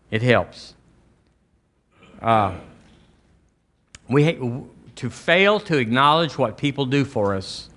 It 0.09 0.21
helps. 0.21 0.73
Uh, 2.21 2.55
we, 4.07 4.39
to 4.95 5.09
fail 5.09 5.59
to 5.61 5.77
acknowledge 5.77 6.37
what 6.37 6.57
people 6.57 6.85
do 6.85 7.03
for 7.03 7.35
us 7.35 7.69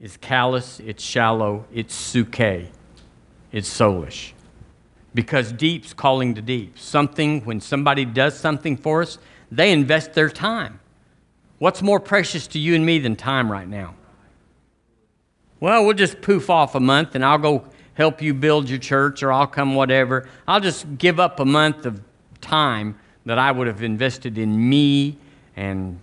is 0.00 0.16
callous, 0.16 0.80
it's 0.80 1.02
shallow, 1.02 1.66
it's 1.72 1.94
suke, 1.94 2.40
it's 2.40 3.68
soulish 3.68 4.32
because 5.18 5.50
deep's 5.50 5.92
calling 5.92 6.32
to 6.36 6.40
deep. 6.40 6.78
Something, 6.78 7.44
when 7.44 7.60
somebody 7.60 8.04
does 8.04 8.38
something 8.38 8.76
for 8.76 9.02
us, 9.02 9.18
they 9.50 9.72
invest 9.72 10.14
their 10.14 10.30
time. 10.30 10.78
What's 11.58 11.82
more 11.82 11.98
precious 11.98 12.46
to 12.46 12.60
you 12.60 12.76
and 12.76 12.86
me 12.86 13.00
than 13.00 13.16
time 13.16 13.50
right 13.50 13.66
now? 13.66 13.96
Well, 15.58 15.84
we'll 15.84 15.96
just 15.96 16.22
poof 16.22 16.48
off 16.48 16.76
a 16.76 16.80
month 16.80 17.16
and 17.16 17.24
I'll 17.24 17.38
go 17.38 17.64
help 17.94 18.22
you 18.22 18.32
build 18.32 18.70
your 18.70 18.78
church 18.78 19.24
or 19.24 19.32
I'll 19.32 19.48
come 19.48 19.74
whatever. 19.74 20.28
I'll 20.46 20.60
just 20.60 20.86
give 20.98 21.18
up 21.18 21.40
a 21.40 21.44
month 21.44 21.84
of 21.84 22.00
time 22.40 22.96
that 23.26 23.40
I 23.40 23.50
would 23.50 23.66
have 23.66 23.82
invested 23.82 24.38
in 24.38 24.68
me 24.68 25.18
and 25.56 25.98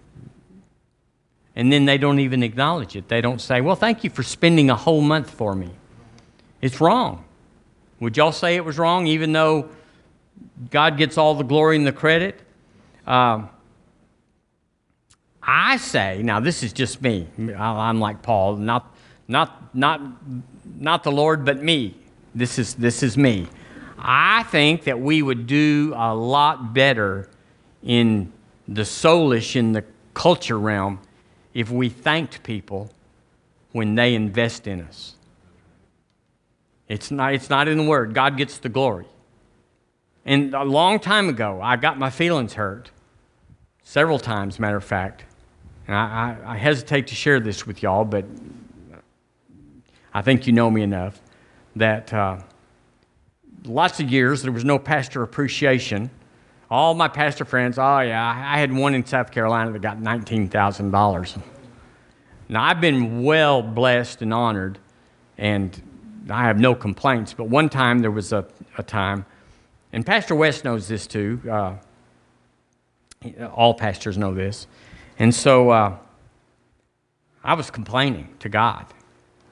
and 1.55 1.71
then 1.71 1.85
they 1.85 1.97
don't 1.97 2.19
even 2.19 2.43
acknowledge 2.43 2.97
it. 2.97 3.07
They 3.07 3.21
don't 3.21 3.39
say, 3.39 3.61
"Well, 3.61 3.77
thank 3.77 4.03
you 4.03 4.09
for 4.09 4.23
spending 4.23 4.69
a 4.69 4.75
whole 4.75 4.99
month 4.99 5.29
for 5.29 5.55
me." 5.55 5.69
It's 6.59 6.81
wrong. 6.81 7.24
Would 7.99 8.17
y'all 8.17 8.31
say 8.31 8.55
it 8.55 8.65
was 8.65 8.77
wrong, 8.77 9.07
even 9.07 9.31
though 9.31 9.69
God 10.69 10.97
gets 10.97 11.17
all 11.17 11.35
the 11.35 11.43
glory 11.43 11.77
and 11.77 11.87
the 11.87 11.93
credit? 11.93 12.39
Um, 13.07 13.49
I 15.41 15.77
say, 15.77 16.21
now 16.23 16.39
this 16.39 16.63
is 16.63 16.73
just 16.73 17.01
me. 17.01 17.27
I'm 17.57 17.99
like 17.99 18.21
Paul, 18.21 18.57
not, 18.57 18.95
not, 19.27 19.75
not, 19.75 20.01
not 20.77 21.03
the 21.03 21.11
Lord, 21.11 21.45
but 21.45 21.61
me. 21.61 21.95
This 22.33 22.59
is, 22.59 22.73
this 22.73 23.03
is 23.03 23.17
me. 23.17 23.47
I 23.97 24.43
think 24.43 24.83
that 24.85 24.99
we 24.99 25.21
would 25.21 25.47
do 25.47 25.93
a 25.95 26.13
lot 26.13 26.73
better 26.73 27.29
in 27.83 28.33
the 28.67 28.81
soulish, 28.81 29.55
in 29.55 29.71
the 29.71 29.83
culture 30.13 30.59
realm, 30.59 30.99
if 31.53 31.69
we 31.69 31.89
thanked 31.89 32.43
people 32.43 32.91
when 33.71 33.95
they 33.95 34.15
invest 34.15 34.67
in 34.67 34.81
us. 34.81 35.14
It's 36.87 37.11
not, 37.11 37.33
it's 37.33 37.49
not 37.49 37.67
in 37.67 37.77
the 37.77 37.83
Word. 37.83 38.13
God 38.13 38.37
gets 38.37 38.57
the 38.59 38.69
glory. 38.69 39.05
And 40.25 40.53
a 40.53 40.63
long 40.63 40.99
time 40.99 41.29
ago, 41.29 41.61
I 41.61 41.75
got 41.75 41.97
my 41.97 42.09
feelings 42.09 42.53
hurt. 42.53 42.91
Several 43.83 44.17
times, 44.17 44.59
matter 44.59 44.77
of 44.77 44.83
fact. 44.83 45.25
And 45.87 45.95
I, 45.95 46.37
I, 46.43 46.53
I 46.53 46.57
hesitate 46.57 47.07
to 47.07 47.15
share 47.15 47.39
this 47.39 47.67
with 47.67 47.83
y'all, 47.83 48.03
but 48.03 48.25
I 50.13 50.21
think 50.21 50.47
you 50.47 50.53
know 50.53 50.71
me 50.71 50.81
enough 50.81 51.21
that 51.75 52.11
uh, 52.13 52.37
lots 53.65 53.99
of 53.99 54.09
years 54.09 54.41
there 54.41 54.51
was 54.51 54.65
no 54.65 54.79
pastor 54.79 55.21
appreciation. 55.21 56.09
All 56.69 56.93
my 56.93 57.07
pastor 57.07 57.45
friends, 57.45 57.77
oh 57.77 57.99
yeah, 57.99 58.25
I 58.25 58.57
had 58.57 58.73
one 58.73 58.95
in 58.95 59.05
South 59.05 59.31
Carolina 59.31 59.71
that 59.71 59.81
got 59.81 59.99
$19,000. 59.99 61.41
Now 62.47 62.63
I've 62.63 62.81
been 62.81 63.23
well 63.23 63.61
blessed 63.61 64.21
and 64.21 64.33
honored, 64.33 64.79
and 65.37 65.79
I 66.29 66.43
have 66.43 66.59
no 66.59 66.75
complaints. 66.75 67.33
But 67.33 67.49
one 67.49 67.69
time 67.69 67.99
there 67.99 68.11
was 68.11 68.33
a, 68.33 68.45
a 68.77 68.83
time, 68.83 69.25
and 69.93 70.05
Pastor 70.05 70.35
West 70.35 70.63
knows 70.63 70.87
this 70.87 71.07
too. 71.07 71.41
Uh, 71.49 71.75
all 73.53 73.73
pastors 73.73 74.17
know 74.17 74.33
this. 74.33 74.67
And 75.17 75.33
so 75.33 75.69
uh, 75.69 75.97
I 77.43 77.53
was 77.53 77.69
complaining 77.71 78.29
to 78.39 78.49
God. 78.49 78.85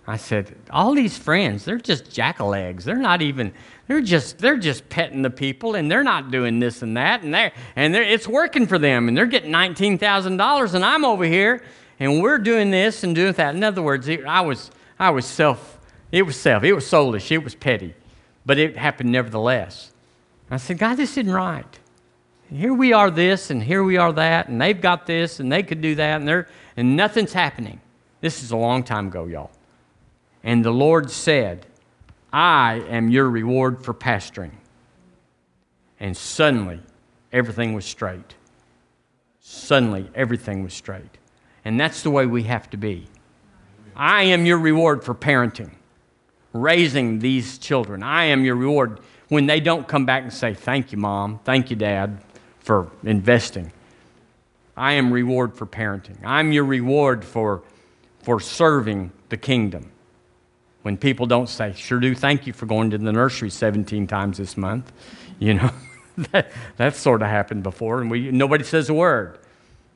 I 0.06 0.18
said, 0.18 0.56
all 0.70 0.94
these 0.94 1.18
friends, 1.18 1.64
they're 1.64 1.78
just 1.78 2.12
jackal 2.12 2.54
eggs. 2.54 2.84
They're 2.84 2.98
not 2.98 3.22
even, 3.22 3.54
they're 3.88 4.02
just, 4.02 4.38
they're 4.38 4.58
just 4.58 4.90
petting 4.90 5.22
the 5.22 5.30
people 5.30 5.76
and 5.76 5.90
they're 5.90 6.04
not 6.04 6.30
doing 6.30 6.60
this 6.60 6.82
and 6.82 6.98
that. 6.98 7.24
And, 7.24 7.34
they're, 7.34 7.54
and 7.78 7.96
they're, 7.96 8.04
it's 8.04 8.28
working 8.28 8.68
for 8.68 8.78
them 8.78 9.08
and 9.08 9.16
they're 9.16 9.26
getting 9.26 9.52
$19,000 9.52 10.74
and 10.74 10.84
I'm 10.84 11.06
over 11.06 11.24
here 11.24 11.64
and 12.02 12.22
we're 12.22 12.38
doing 12.38 12.70
this 12.70 13.06
and 13.06 13.16
doing 13.16 13.32
that. 13.34 13.56
In 13.56 13.64
other 13.64 13.82
words, 13.82 14.10
I 14.10 14.42
was, 14.42 14.72
I 15.00 15.10
was 15.10 15.26
self, 15.26 15.73
it 16.14 16.22
was 16.22 16.40
self, 16.40 16.64
it 16.64 16.74
was 16.74 16.86
soulish, 16.86 17.32
it 17.32 17.40
was 17.40 17.56
petty, 17.56 17.96
but 18.46 18.60
it 18.60 18.78
happened 18.78 19.12
nevertheless. 19.12 19.92
I 20.52 20.58
said, 20.58 20.78
God, 20.78 20.96
this 20.96 21.18
isn't 21.18 21.34
right. 21.34 21.80
Here 22.52 22.74
we 22.74 22.94
are 22.94 23.10
this 23.10 23.50
and 23.50 23.64
here 23.64 23.84
we 23.84 23.98
are 23.98 24.14
that, 24.14 24.48
and 24.48 24.62
they've 24.62 24.80
got 24.80 25.08
this 25.08 25.40
and 25.40 25.52
they 25.52 25.64
could 25.64 25.82
do 25.82 25.96
that, 25.96 26.20
and, 26.20 26.28
they're, 26.28 26.48
and 26.78 26.96
nothing's 26.96 27.34
happening. 27.34 27.82
This 28.22 28.44
is 28.44 28.52
a 28.52 28.56
long 28.56 28.84
time 28.84 29.08
ago, 29.08 29.26
y'all. 29.26 29.50
And 30.44 30.64
the 30.64 30.72
Lord 30.72 31.10
said, 31.10 31.66
I 32.32 32.84
am 32.90 33.10
your 33.10 33.28
reward 33.28 33.84
for 33.84 33.94
pastoring. 33.94 34.52
And 36.00 36.16
suddenly, 36.16 36.80
everything 37.32 37.74
was 37.74 37.86
straight. 37.86 38.36
Suddenly, 39.40 40.12
everything 40.14 40.62
was 40.64 40.76
straight. 40.76 41.18
And 41.66 41.80
that's 41.80 42.04
the 42.04 42.12
way 42.12 42.28
we 42.28 42.44
have 42.44 42.70
to 42.70 42.78
be. 42.78 43.08
I 43.96 44.24
am 44.24 44.46
your 44.46 44.60
reward 44.60 45.04
for 45.04 45.16
parenting, 45.16 45.72
raising 46.54 47.20
these 47.20 47.58
children. 47.58 48.04
I 48.04 48.26
am 48.26 48.46
your 48.46 48.56
reward 48.56 49.00
when 49.28 49.48
they 49.48 49.60
don't 49.60 49.88
come 49.88 50.06
back 50.06 50.24
and 50.24 50.32
say, 50.32 50.54
Thank 50.54 50.92
you, 50.92 50.98
mom. 50.98 51.40
Thank 51.44 51.70
you, 51.70 51.76
dad, 51.76 52.20
for 52.60 52.90
investing. 53.04 53.72
I 54.78 54.94
am 54.94 55.12
reward 55.12 55.56
for 55.56 55.66
parenting. 55.66 56.18
I'm 56.24 56.52
your 56.52 56.64
reward 56.64 57.26
for, 57.26 57.64
for 58.22 58.40
serving 58.40 59.12
the 59.30 59.38
kingdom. 59.38 59.92
When 60.84 60.98
people 60.98 61.26
don't 61.26 61.50
say, 61.50 61.74
Sure 61.74 62.00
do, 62.00 62.16
thank 62.16 62.48
you 62.48 62.54
for 62.54 62.66
going 62.66 62.92
to 62.92 62.98
the 62.98 63.12
nursery 63.12 63.50
17 63.50 64.08
times 64.08 64.38
this 64.38 64.56
month. 64.56 64.92
You 65.40 65.56
know, 65.56 65.72
that, 66.32 66.52
that's 66.78 67.00
sort 67.00 67.22
of 67.22 67.28
happened 67.28 67.64
before, 67.64 68.02
and 68.02 68.12
we, 68.12 68.32
nobody 68.32 68.64
says 68.64 68.90
a 68.90 68.94
word. 68.94 69.40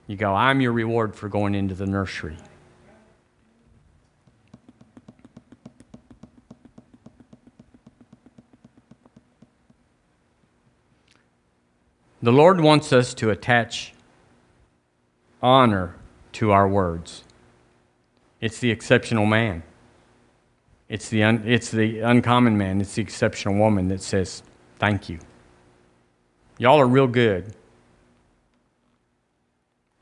You 0.08 0.16
go, 0.16 0.34
I'm 0.34 0.62
your 0.62 0.72
reward 0.72 1.16
for 1.16 1.28
going 1.28 1.54
into 1.54 1.76
the 1.76 1.86
nursery. 1.86 2.38
The 12.22 12.32
Lord 12.32 12.62
wants 12.62 12.92
us 12.92 13.14
to 13.16 13.30
attach 13.30 13.94
honor 15.42 15.96
to 16.34 16.52
our 16.52 16.68
words. 16.68 17.24
It's 18.42 18.60
the 18.60 18.72
exceptional 18.72 19.26
man. 19.26 19.64
It's 20.90 21.10
the, 21.10 21.24
un, 21.24 21.44
it's 21.46 21.70
the 21.70 22.00
uncommon 22.00 22.58
man. 22.58 22.82
It's 22.82 22.96
the 22.96 23.02
exceptional 23.02 23.56
woman 23.56 23.90
that 23.90 24.02
says, 24.02 24.42
Thank 24.80 25.10
you. 25.10 25.20
Y'all 26.58 26.80
are 26.80 26.88
real 26.88 27.08
good. 27.08 27.54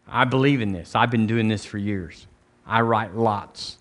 I 0.08 0.26
believe 0.26 0.62
in 0.62 0.72
this. 0.72 0.96
I've 0.96 1.12
been 1.12 1.28
doing 1.28 1.48
this 1.48 1.66
for 1.66 1.78
years. 1.78 2.28
I 2.66 2.82
write 2.82 3.16
lots. 3.16 3.78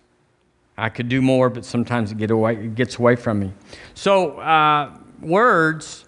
I 0.76 0.88
could 0.88 1.08
do 1.08 1.22
more, 1.22 1.50
but 1.50 1.64
sometimes 1.64 2.10
it, 2.10 2.18
get 2.18 2.30
away, 2.30 2.54
it 2.56 2.74
gets 2.74 2.98
away 2.98 3.16
from 3.16 3.38
me. 3.38 3.52
So, 3.94 4.38
uh, 4.38 4.96
words 5.20 6.03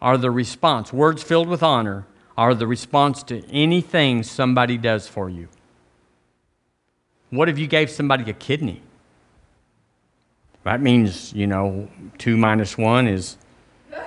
are 0.00 0.16
the 0.16 0.30
response. 0.30 0.92
Words 0.92 1.22
filled 1.22 1.48
with 1.48 1.62
honor 1.62 2.06
are 2.36 2.54
the 2.54 2.66
response 2.66 3.22
to 3.24 3.46
anything 3.50 4.22
somebody 4.22 4.78
does 4.78 5.06
for 5.06 5.28
you. 5.28 5.48
What 7.30 7.48
if 7.48 7.58
you 7.58 7.66
gave 7.66 7.90
somebody 7.90 8.28
a 8.30 8.32
kidney? 8.32 8.82
That 10.64 10.80
means, 10.80 11.32
you 11.32 11.46
know, 11.46 11.88
two 12.18 12.36
minus 12.36 12.76
one 12.76 13.06
is 13.06 13.36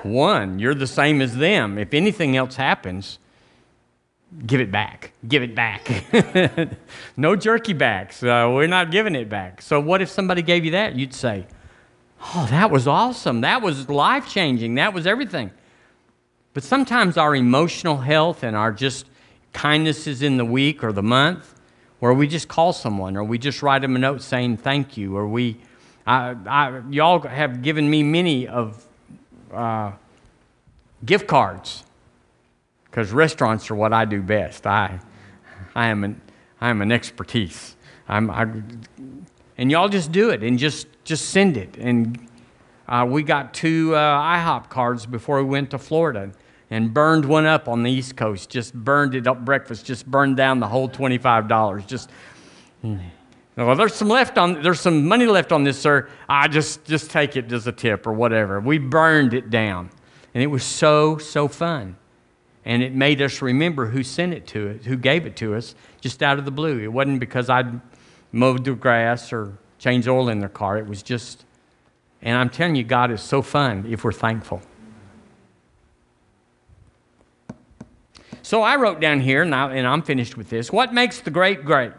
one. 0.04 0.60
You're 0.60 0.76
the 0.76 0.88
same 0.88 1.22
as 1.22 1.38
them. 1.38 1.78
If 1.78 1.94
anything 1.94 2.36
else 2.36 2.56
happens, 2.56 3.20
give 4.46 4.62
it 4.62 4.72
back. 4.72 5.14
Give 5.28 5.41
it 5.41 5.56
back. 5.56 5.89
no 7.18 7.36
jerky 7.36 7.74
backs. 7.74 8.22
Uh, 8.22 8.52
we're 8.54 8.68
not 8.68 8.91
giving 8.91 9.16
it 9.16 9.30
back. 9.30 9.62
So, 9.62 9.80
what 9.80 10.02
if 10.02 10.10
somebody 10.10 10.41
gave 10.41 10.66
you 10.66 10.72
that? 10.72 10.96
You'd 10.96 11.14
say, 11.14 11.48
Oh, 12.36 12.48
that 12.50 12.72
was 12.72 12.88
awesome. 12.88 13.41
That 13.41 13.62
was 13.62 13.89
life 13.89 14.30
changing. 14.30 14.76
That 14.76 14.94
was 14.94 15.06
everything. 15.06 15.52
But 16.54 16.64
sometimes 16.64 17.18
our 17.18 17.36
emotional 17.36 17.97
health 17.97 18.43
and 18.43 18.56
our 18.56 18.72
just 18.72 19.08
kindnesses 19.54 20.22
in 20.22 20.38
the 20.38 20.45
week 20.45 20.84
or 20.84 20.91
the 20.91 21.04
month, 21.04 21.56
where 21.99 22.14
we 22.14 22.28
just 22.28 22.47
call 22.47 22.74
someone 22.74 23.16
or 23.16 23.24
we 23.24 23.38
just 23.38 23.64
write 23.64 23.82
them 23.82 23.95
a 23.95 23.99
note 23.99 24.22
saying 24.22 24.58
thank 24.58 24.97
you, 24.97 25.16
or 25.16 25.28
we, 25.28 25.58
I, 26.06 26.36
I, 26.45 26.82
y'all 26.89 27.22
have 27.22 27.62
given 27.62 27.89
me 27.89 28.04
many 28.04 28.47
of 28.47 28.86
uh, 29.51 29.93
gift 31.06 31.28
cards 31.28 31.84
because 32.86 33.12
restaurants 33.12 33.72
are 33.72 33.76
what 33.76 33.93
I 33.93 34.06
do 34.06 34.22
best. 34.22 34.68
I, 34.68 34.99
I 35.74 35.88
am 35.88 36.04
an, 36.04 36.22
I 36.62 36.70
am 36.70 36.82
an 36.82 36.91
expertise. 36.91 37.76
I'm, 38.08 38.30
I, 38.30 38.47
and 39.58 39.72
y'all 39.72 39.89
just 39.89 40.12
do 40.12 40.30
it 40.30 40.43
and 40.43 40.60
just, 40.60 40.88
just 41.04 41.30
send 41.30 41.58
it. 41.58 41.78
And 41.78 42.28
uh, 42.88 43.08
we 43.10 43.24
got 43.24 43.54
two 43.54 43.95
uh, 43.95 44.22
IHOP 44.22 44.70
cards 44.70 45.06
before 45.06 45.41
we 45.41 45.49
went 45.49 45.72
to 45.72 45.80
Florida 45.80 46.32
and 46.74 46.93
burned 46.93 47.26
one 47.26 47.45
up 47.45 47.67
on 47.67 47.84
the 47.84 47.91
East 47.91 48.15
Coast. 48.15 48.49
Just 48.49 48.74
burned 48.74 49.15
it 49.15 49.28
up 49.28 49.43
breakfast. 49.45 49.86
Just 49.86 50.05
burned 50.05 50.38
down 50.38 50.59
the 50.59 50.67
whole 50.67 50.88
twenty-five 50.88 51.47
dollars. 51.47 51.86
Just. 51.86 52.09
Hmm. 52.82 52.97
Well, 53.55 53.76
there's 53.76 53.93
some 53.93 54.09
left 54.09 54.38
on. 54.38 54.61
There's 54.61 54.80
some 54.80 55.07
money 55.07 55.28
left 55.28 55.51
on 55.51 55.63
this, 55.63 55.80
sir. 55.80 56.09
I 56.28 56.47
just 56.47 56.86
just 56.86 57.11
take 57.11 57.36
it 57.36 57.51
as 57.51 57.67
a 57.67 57.71
tip 57.71 58.07
or 58.07 58.13
whatever. 58.13 58.59
We 58.59 58.80
burned 58.80 59.34
it 59.34 59.49
down, 59.49 59.91
and 60.34 60.41
it 60.41 60.47
was 60.47 60.63
so 60.63 61.17
so 61.17 61.47
fun 61.47 61.95
and 62.65 62.82
it 62.82 62.93
made 62.93 63.21
us 63.21 63.41
remember 63.41 63.88
who 63.88 64.03
sent 64.03 64.34
it 64.34 64.47
to 64.47 64.71
us, 64.71 64.86
who 64.86 64.95
gave 64.95 65.26
it 65.26 65.36
to 65.38 65.55
us, 65.55 65.76
just 65.99 66.24
out 66.24 66.39
of 66.39 66.45
the 66.45 66.51
blue. 66.51 66.80
It 66.80 66.91
wasn't 66.91 67.19
because 67.19 67.49
I'd 67.49 67.82
mowed 68.32 68.63
the 68.63 68.74
grass 68.74 69.34
or 69.34 69.57
changed 69.80 70.07
oil 70.07 70.30
in 70.30 70.39
their 70.39 70.49
car. 70.49 70.78
It 70.78 70.88
was 70.88 71.03
just, 71.03 71.45
and 72.21 72.38
I'm 72.38 72.49
telling 72.49 72.76
you, 72.76 72.84
God 72.84 73.11
is 73.11 73.21
so 73.21 73.41
fun 73.41 73.86
if 73.89 74.03
we're 74.03 74.13
thankful. 74.13 74.61
So 78.44 78.62
I 78.62 78.76
wrote 78.76 79.00
down 79.00 79.22
here, 79.22 79.41
and, 79.41 79.56
I, 79.56 79.74
and 79.74 79.88
I'm 79.88 80.04
finished 80.04 80.38
with 80.38 80.50
this. 80.50 80.72
What 80.72 80.94
makes 80.94 81.22
the 81.22 81.32
great 81.32 81.66
great? 81.66 81.94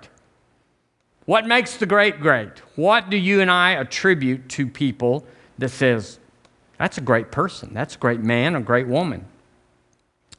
What 1.24 1.46
makes 1.46 1.78
the 1.78 1.86
great 1.86 2.20
great? 2.20 2.58
What 2.76 3.08
do 3.08 3.16
you 3.16 3.40
and 3.40 3.50
I 3.50 3.72
attribute 3.72 4.48
to 4.50 4.66
people 4.66 5.26
that 5.56 5.70
says, 5.70 6.18
that's 6.78 6.98
a 6.98 7.00
great 7.00 7.32
person, 7.32 7.72
that's 7.72 7.94
a 7.94 7.98
great 7.98 8.20
man, 8.20 8.54
a 8.54 8.60
great 8.60 8.86
woman? 8.86 9.24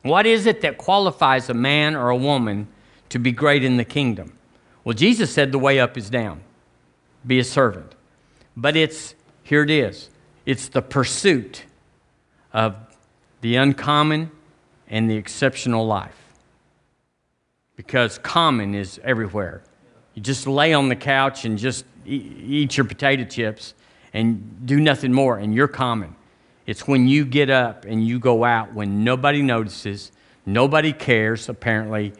What 0.03 0.27
is 0.27 0.45
it 0.45 0.61
that 0.61 0.77
qualifies 0.77 1.49
a 1.49 1.55
man 1.55 1.95
or 1.95 2.09
a 2.09 2.15
woman 2.15 2.67
to 3.09 3.17
be 3.17 3.31
great 3.31 3.63
in 3.63 3.77
the 3.77 3.83
kingdom? 3.83 4.37
Well, 4.83 4.93
Jesus 4.93 5.33
said 5.33 5.51
the 5.51 5.57
way 5.57 5.79
up 5.79 5.97
is 5.97 6.11
down. 6.11 6.41
Be 7.25 7.39
a 7.39 7.43
servant. 7.43 7.95
But 8.55 8.75
it's, 8.75 9.15
here 9.41 9.63
it 9.63 9.71
is, 9.71 10.11
it's 10.45 10.67
the 10.67 10.83
pursuit 10.83 11.63
of 12.53 12.75
the 13.41 13.55
uncommon 13.55 14.29
and 14.95 15.11
the 15.11 15.17
exceptional 15.17 15.85
life. 15.85 16.15
Because 17.75 18.17
common 18.17 18.73
is 18.73 18.97
everywhere. 19.03 19.61
You 20.13 20.21
just 20.21 20.47
lay 20.47 20.73
on 20.73 20.87
the 20.87 20.95
couch 20.95 21.43
and 21.43 21.57
just 21.57 21.83
eat 22.05 22.77
your 22.77 22.85
potato 22.85 23.25
chips 23.25 23.73
and 24.13 24.65
do 24.65 24.79
nothing 24.79 25.11
more, 25.11 25.37
and 25.37 25.53
you're 25.53 25.67
common. 25.67 26.15
It's 26.65 26.87
when 26.87 27.09
you 27.09 27.25
get 27.25 27.49
up 27.49 27.83
and 27.83 28.07
you 28.07 28.19
go 28.19 28.45
out 28.45 28.73
when 28.73 29.03
nobody 29.03 29.41
notices, 29.41 30.13
nobody 30.45 30.93
cares, 30.93 31.49
apparently, 31.49 32.13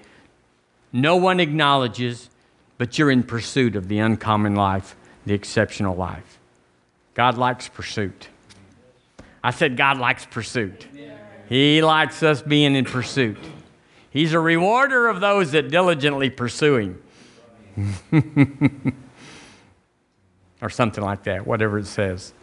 no 0.91 1.15
one 1.15 1.39
acknowledges, 1.39 2.29
but 2.77 2.99
you're 2.99 3.09
in 3.09 3.23
pursuit 3.23 3.77
of 3.77 3.87
the 3.87 3.99
uncommon 3.99 4.53
life, 4.53 4.97
the 5.25 5.33
exceptional 5.33 5.95
life. 5.95 6.39
God 7.13 7.37
likes 7.37 7.69
pursuit. 7.69 8.27
I 9.41 9.51
said, 9.51 9.77
God 9.77 9.97
likes 9.97 10.25
pursuit. 10.25 10.87
He 11.47 11.81
likes 11.81 12.23
us 12.23 12.41
being 12.41 12.75
in 12.75 12.85
pursuit. 12.85 13.37
He's 14.09 14.33
a 14.33 14.39
rewarder 14.39 15.07
of 15.07 15.19
those 15.19 15.51
that 15.51 15.69
diligently 15.69 16.29
pursue 16.29 16.75
Him. 16.77 17.01
or 20.61 20.69
something 20.69 21.03
like 21.03 21.23
that, 21.23 21.45
whatever 21.45 21.77
it 21.77 21.85
says. 21.85 22.33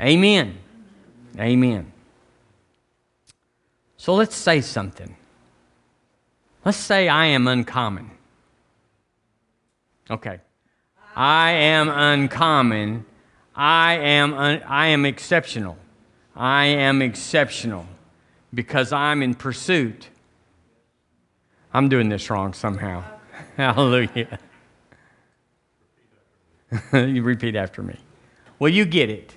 Amen. 0.00 0.56
Amen. 1.38 1.92
So 3.96 4.14
let's 4.14 4.36
say 4.36 4.60
something. 4.60 5.16
Let's 6.64 6.78
say 6.78 7.08
I 7.08 7.26
am 7.26 7.48
uncommon. 7.48 8.10
Okay. 10.10 10.40
I 11.16 11.50
am 11.50 11.88
uncommon. 11.88 13.04
I 13.54 13.94
am, 13.94 14.34
un- 14.34 14.62
I 14.66 14.88
am 14.88 15.04
exceptional. 15.04 15.76
I 16.36 16.66
am 16.66 17.02
exceptional 17.02 17.86
because 18.52 18.92
I'm 18.92 19.22
in 19.22 19.34
pursuit. 19.34 20.08
I'm 21.72 21.88
doing 21.88 22.08
this 22.08 22.30
wrong 22.30 22.52
somehow. 22.52 23.04
Hallelujah. 23.56 24.38
you 26.92 27.22
repeat 27.22 27.56
after 27.56 27.82
me. 27.82 27.98
Well, 28.58 28.72
you 28.72 28.84
get 28.84 29.10
it. 29.10 29.34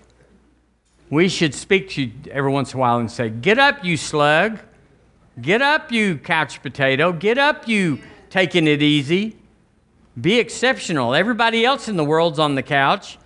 We 1.09 1.29
should 1.29 1.53
speak 1.53 1.89
to 1.91 2.03
you 2.03 2.11
every 2.31 2.51
once 2.51 2.73
in 2.73 2.79
a 2.79 2.81
while 2.81 2.99
and 2.99 3.09
say, 3.09 3.29
Get 3.29 3.57
up, 3.59 3.83
you 3.83 3.97
slug. 3.97 4.59
Get 5.39 5.61
up, 5.61 5.91
you 5.91 6.17
couch 6.17 6.61
potato. 6.61 7.13
Get 7.13 7.37
up, 7.37 7.67
you 7.67 7.99
taking 8.29 8.67
it 8.67 8.81
easy. 8.81 9.37
Be 10.19 10.39
exceptional. 10.39 11.13
Everybody 11.13 11.63
else 11.63 11.87
in 11.87 11.95
the 11.95 12.03
world's 12.03 12.39
on 12.39 12.55
the 12.55 12.63
couch. 12.63 13.19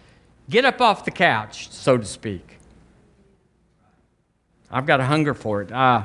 Get 0.49 0.65
up 0.65 0.81
off 0.81 1.05
the 1.05 1.11
couch, 1.11 1.71
so 1.71 1.97
to 1.97 2.05
speak. 2.05 2.59
I've 4.71 4.85
got 4.85 5.01
a 5.01 5.05
hunger 5.05 5.33
for 5.33 5.61
it. 5.61 5.71
Uh, 5.71 6.03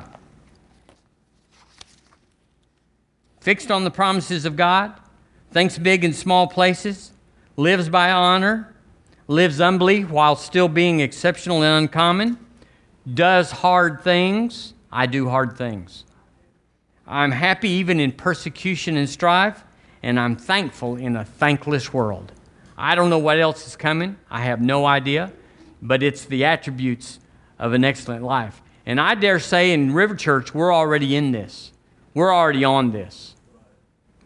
fixed 3.39 3.71
on 3.71 3.85
the 3.85 3.91
promises 3.91 4.43
of 4.43 4.57
God, 4.57 4.93
thinks 5.51 5.77
big 5.77 6.03
in 6.03 6.11
small 6.11 6.47
places, 6.47 7.13
lives 7.55 7.87
by 7.87 8.11
honor, 8.11 8.75
lives 9.27 9.59
humbly 9.59 10.03
while 10.03 10.35
still 10.35 10.67
being 10.67 10.99
exceptional 10.99 11.63
and 11.63 11.85
uncommon, 11.85 12.37
does 13.13 13.51
hard 13.51 14.01
things. 14.01 14.73
I 14.91 15.05
do 15.05 15.29
hard 15.29 15.57
things. 15.57 16.03
I'm 17.07 17.31
happy 17.31 17.69
even 17.69 18.01
in 18.01 18.11
persecution 18.11 18.97
and 18.97 19.09
strife, 19.09 19.63
and 20.03 20.19
I'm 20.19 20.35
thankful 20.35 20.97
in 20.97 21.15
a 21.15 21.23
thankless 21.23 21.93
world. 21.93 22.33
I 22.77 22.95
don't 22.95 23.09
know 23.09 23.17
what 23.17 23.39
else 23.39 23.65
is 23.65 23.77
coming. 23.77 24.17
I 24.29 24.41
have 24.41 24.59
no 24.59 24.85
idea, 24.85 25.31
but 25.81 26.03
it's 26.03 26.25
the 26.25 26.43
attributes 26.43 27.19
of 27.59 27.73
an 27.73 27.83
excellent 27.83 28.23
life. 28.23 28.61
And 28.85 28.99
I 28.99 29.15
dare 29.15 29.39
say 29.39 29.71
in 29.71 29.93
River 29.93 30.15
Church, 30.15 30.53
we're 30.53 30.73
already 30.73 31.15
in 31.15 31.31
this. 31.31 31.71
We're 32.13 32.33
already 32.33 32.63
on 32.63 32.91
this 32.91 33.35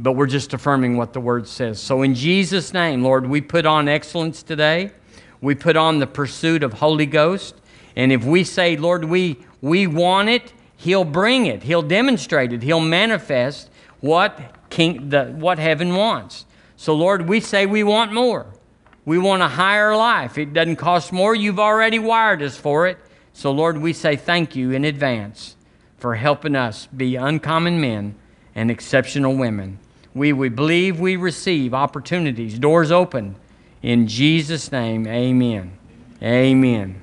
but 0.01 0.13
we're 0.13 0.25
just 0.25 0.53
affirming 0.53 0.97
what 0.97 1.13
the 1.13 1.21
word 1.21 1.47
says. 1.47 1.79
So, 1.79 2.01
in 2.01 2.15
Jesus' 2.15 2.73
name, 2.73 3.03
Lord, 3.03 3.27
we 3.27 3.39
put 3.39 3.67
on 3.67 3.87
excellence 3.87 4.41
today. 4.41 4.91
We 5.41 5.53
put 5.53 5.77
on 5.77 5.99
the 5.99 6.07
pursuit 6.07 6.63
of 6.63 6.73
Holy 6.73 7.05
Ghost. 7.05 7.55
And 7.95 8.11
if 8.11 8.23
we 8.23 8.43
say, 8.43 8.77
Lord, 8.77 9.05
we, 9.05 9.37
we 9.61 9.85
want 9.85 10.29
it, 10.29 10.53
He'll 10.75 11.03
bring 11.03 11.45
it, 11.45 11.63
He'll 11.63 11.83
demonstrate 11.83 12.51
it, 12.51 12.63
He'll 12.63 12.79
manifest 12.79 13.69
what, 13.99 14.39
king, 14.71 15.09
the, 15.09 15.25
what 15.25 15.59
heaven 15.59 15.95
wants. 15.95 16.45
So, 16.77 16.95
Lord, 16.95 17.27
we 17.27 17.39
say 17.39 17.67
we 17.67 17.83
want 17.83 18.11
more. 18.11 18.47
We 19.05 19.19
want 19.19 19.43
a 19.43 19.47
higher 19.47 19.95
life. 19.95 20.37
It 20.39 20.53
doesn't 20.53 20.77
cost 20.77 21.11
more. 21.11 21.35
You've 21.35 21.59
already 21.59 21.99
wired 21.99 22.41
us 22.41 22.57
for 22.57 22.87
it. 22.87 22.97
So, 23.33 23.51
Lord, 23.51 23.77
we 23.77 23.93
say 23.93 24.15
thank 24.15 24.55
you 24.55 24.71
in 24.71 24.85
advance 24.85 25.55
for 25.97 26.15
helping 26.15 26.55
us 26.55 26.87
be 26.87 27.15
uncommon 27.15 27.79
men 27.79 28.15
and 28.55 28.69
exceptional 28.69 29.35
women. 29.35 29.79
We, 30.13 30.33
we 30.33 30.49
believe 30.49 30.99
we 30.99 31.15
receive 31.15 31.73
opportunities, 31.73 32.59
doors 32.59 32.91
open. 32.91 33.35
In 33.81 34.07
Jesus' 34.07 34.71
name, 34.71 35.07
amen. 35.07 35.77
Amen. 36.21 37.01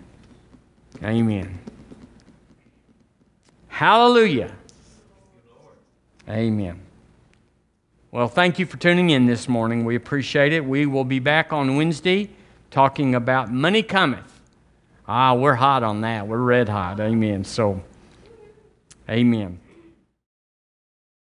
Amen. 1.02 1.58
Hallelujah. 3.68 4.52
Amen. 6.28 6.80
Well, 8.10 8.28
thank 8.28 8.58
you 8.58 8.66
for 8.66 8.76
tuning 8.76 9.10
in 9.10 9.26
this 9.26 9.48
morning. 9.48 9.84
We 9.84 9.94
appreciate 9.94 10.52
it. 10.52 10.64
We 10.64 10.86
will 10.86 11.04
be 11.04 11.18
back 11.18 11.52
on 11.52 11.76
Wednesday 11.76 12.30
talking 12.70 13.14
about 13.14 13.52
money 13.52 13.82
cometh. 13.82 14.37
Ah, 15.08 15.32
we're 15.32 15.54
hot 15.54 15.82
on 15.82 16.02
that. 16.02 16.28
We're 16.28 16.36
red 16.36 16.68
hot. 16.68 17.00
Amen. 17.00 17.42
So, 17.44 17.82
amen. 19.08 19.58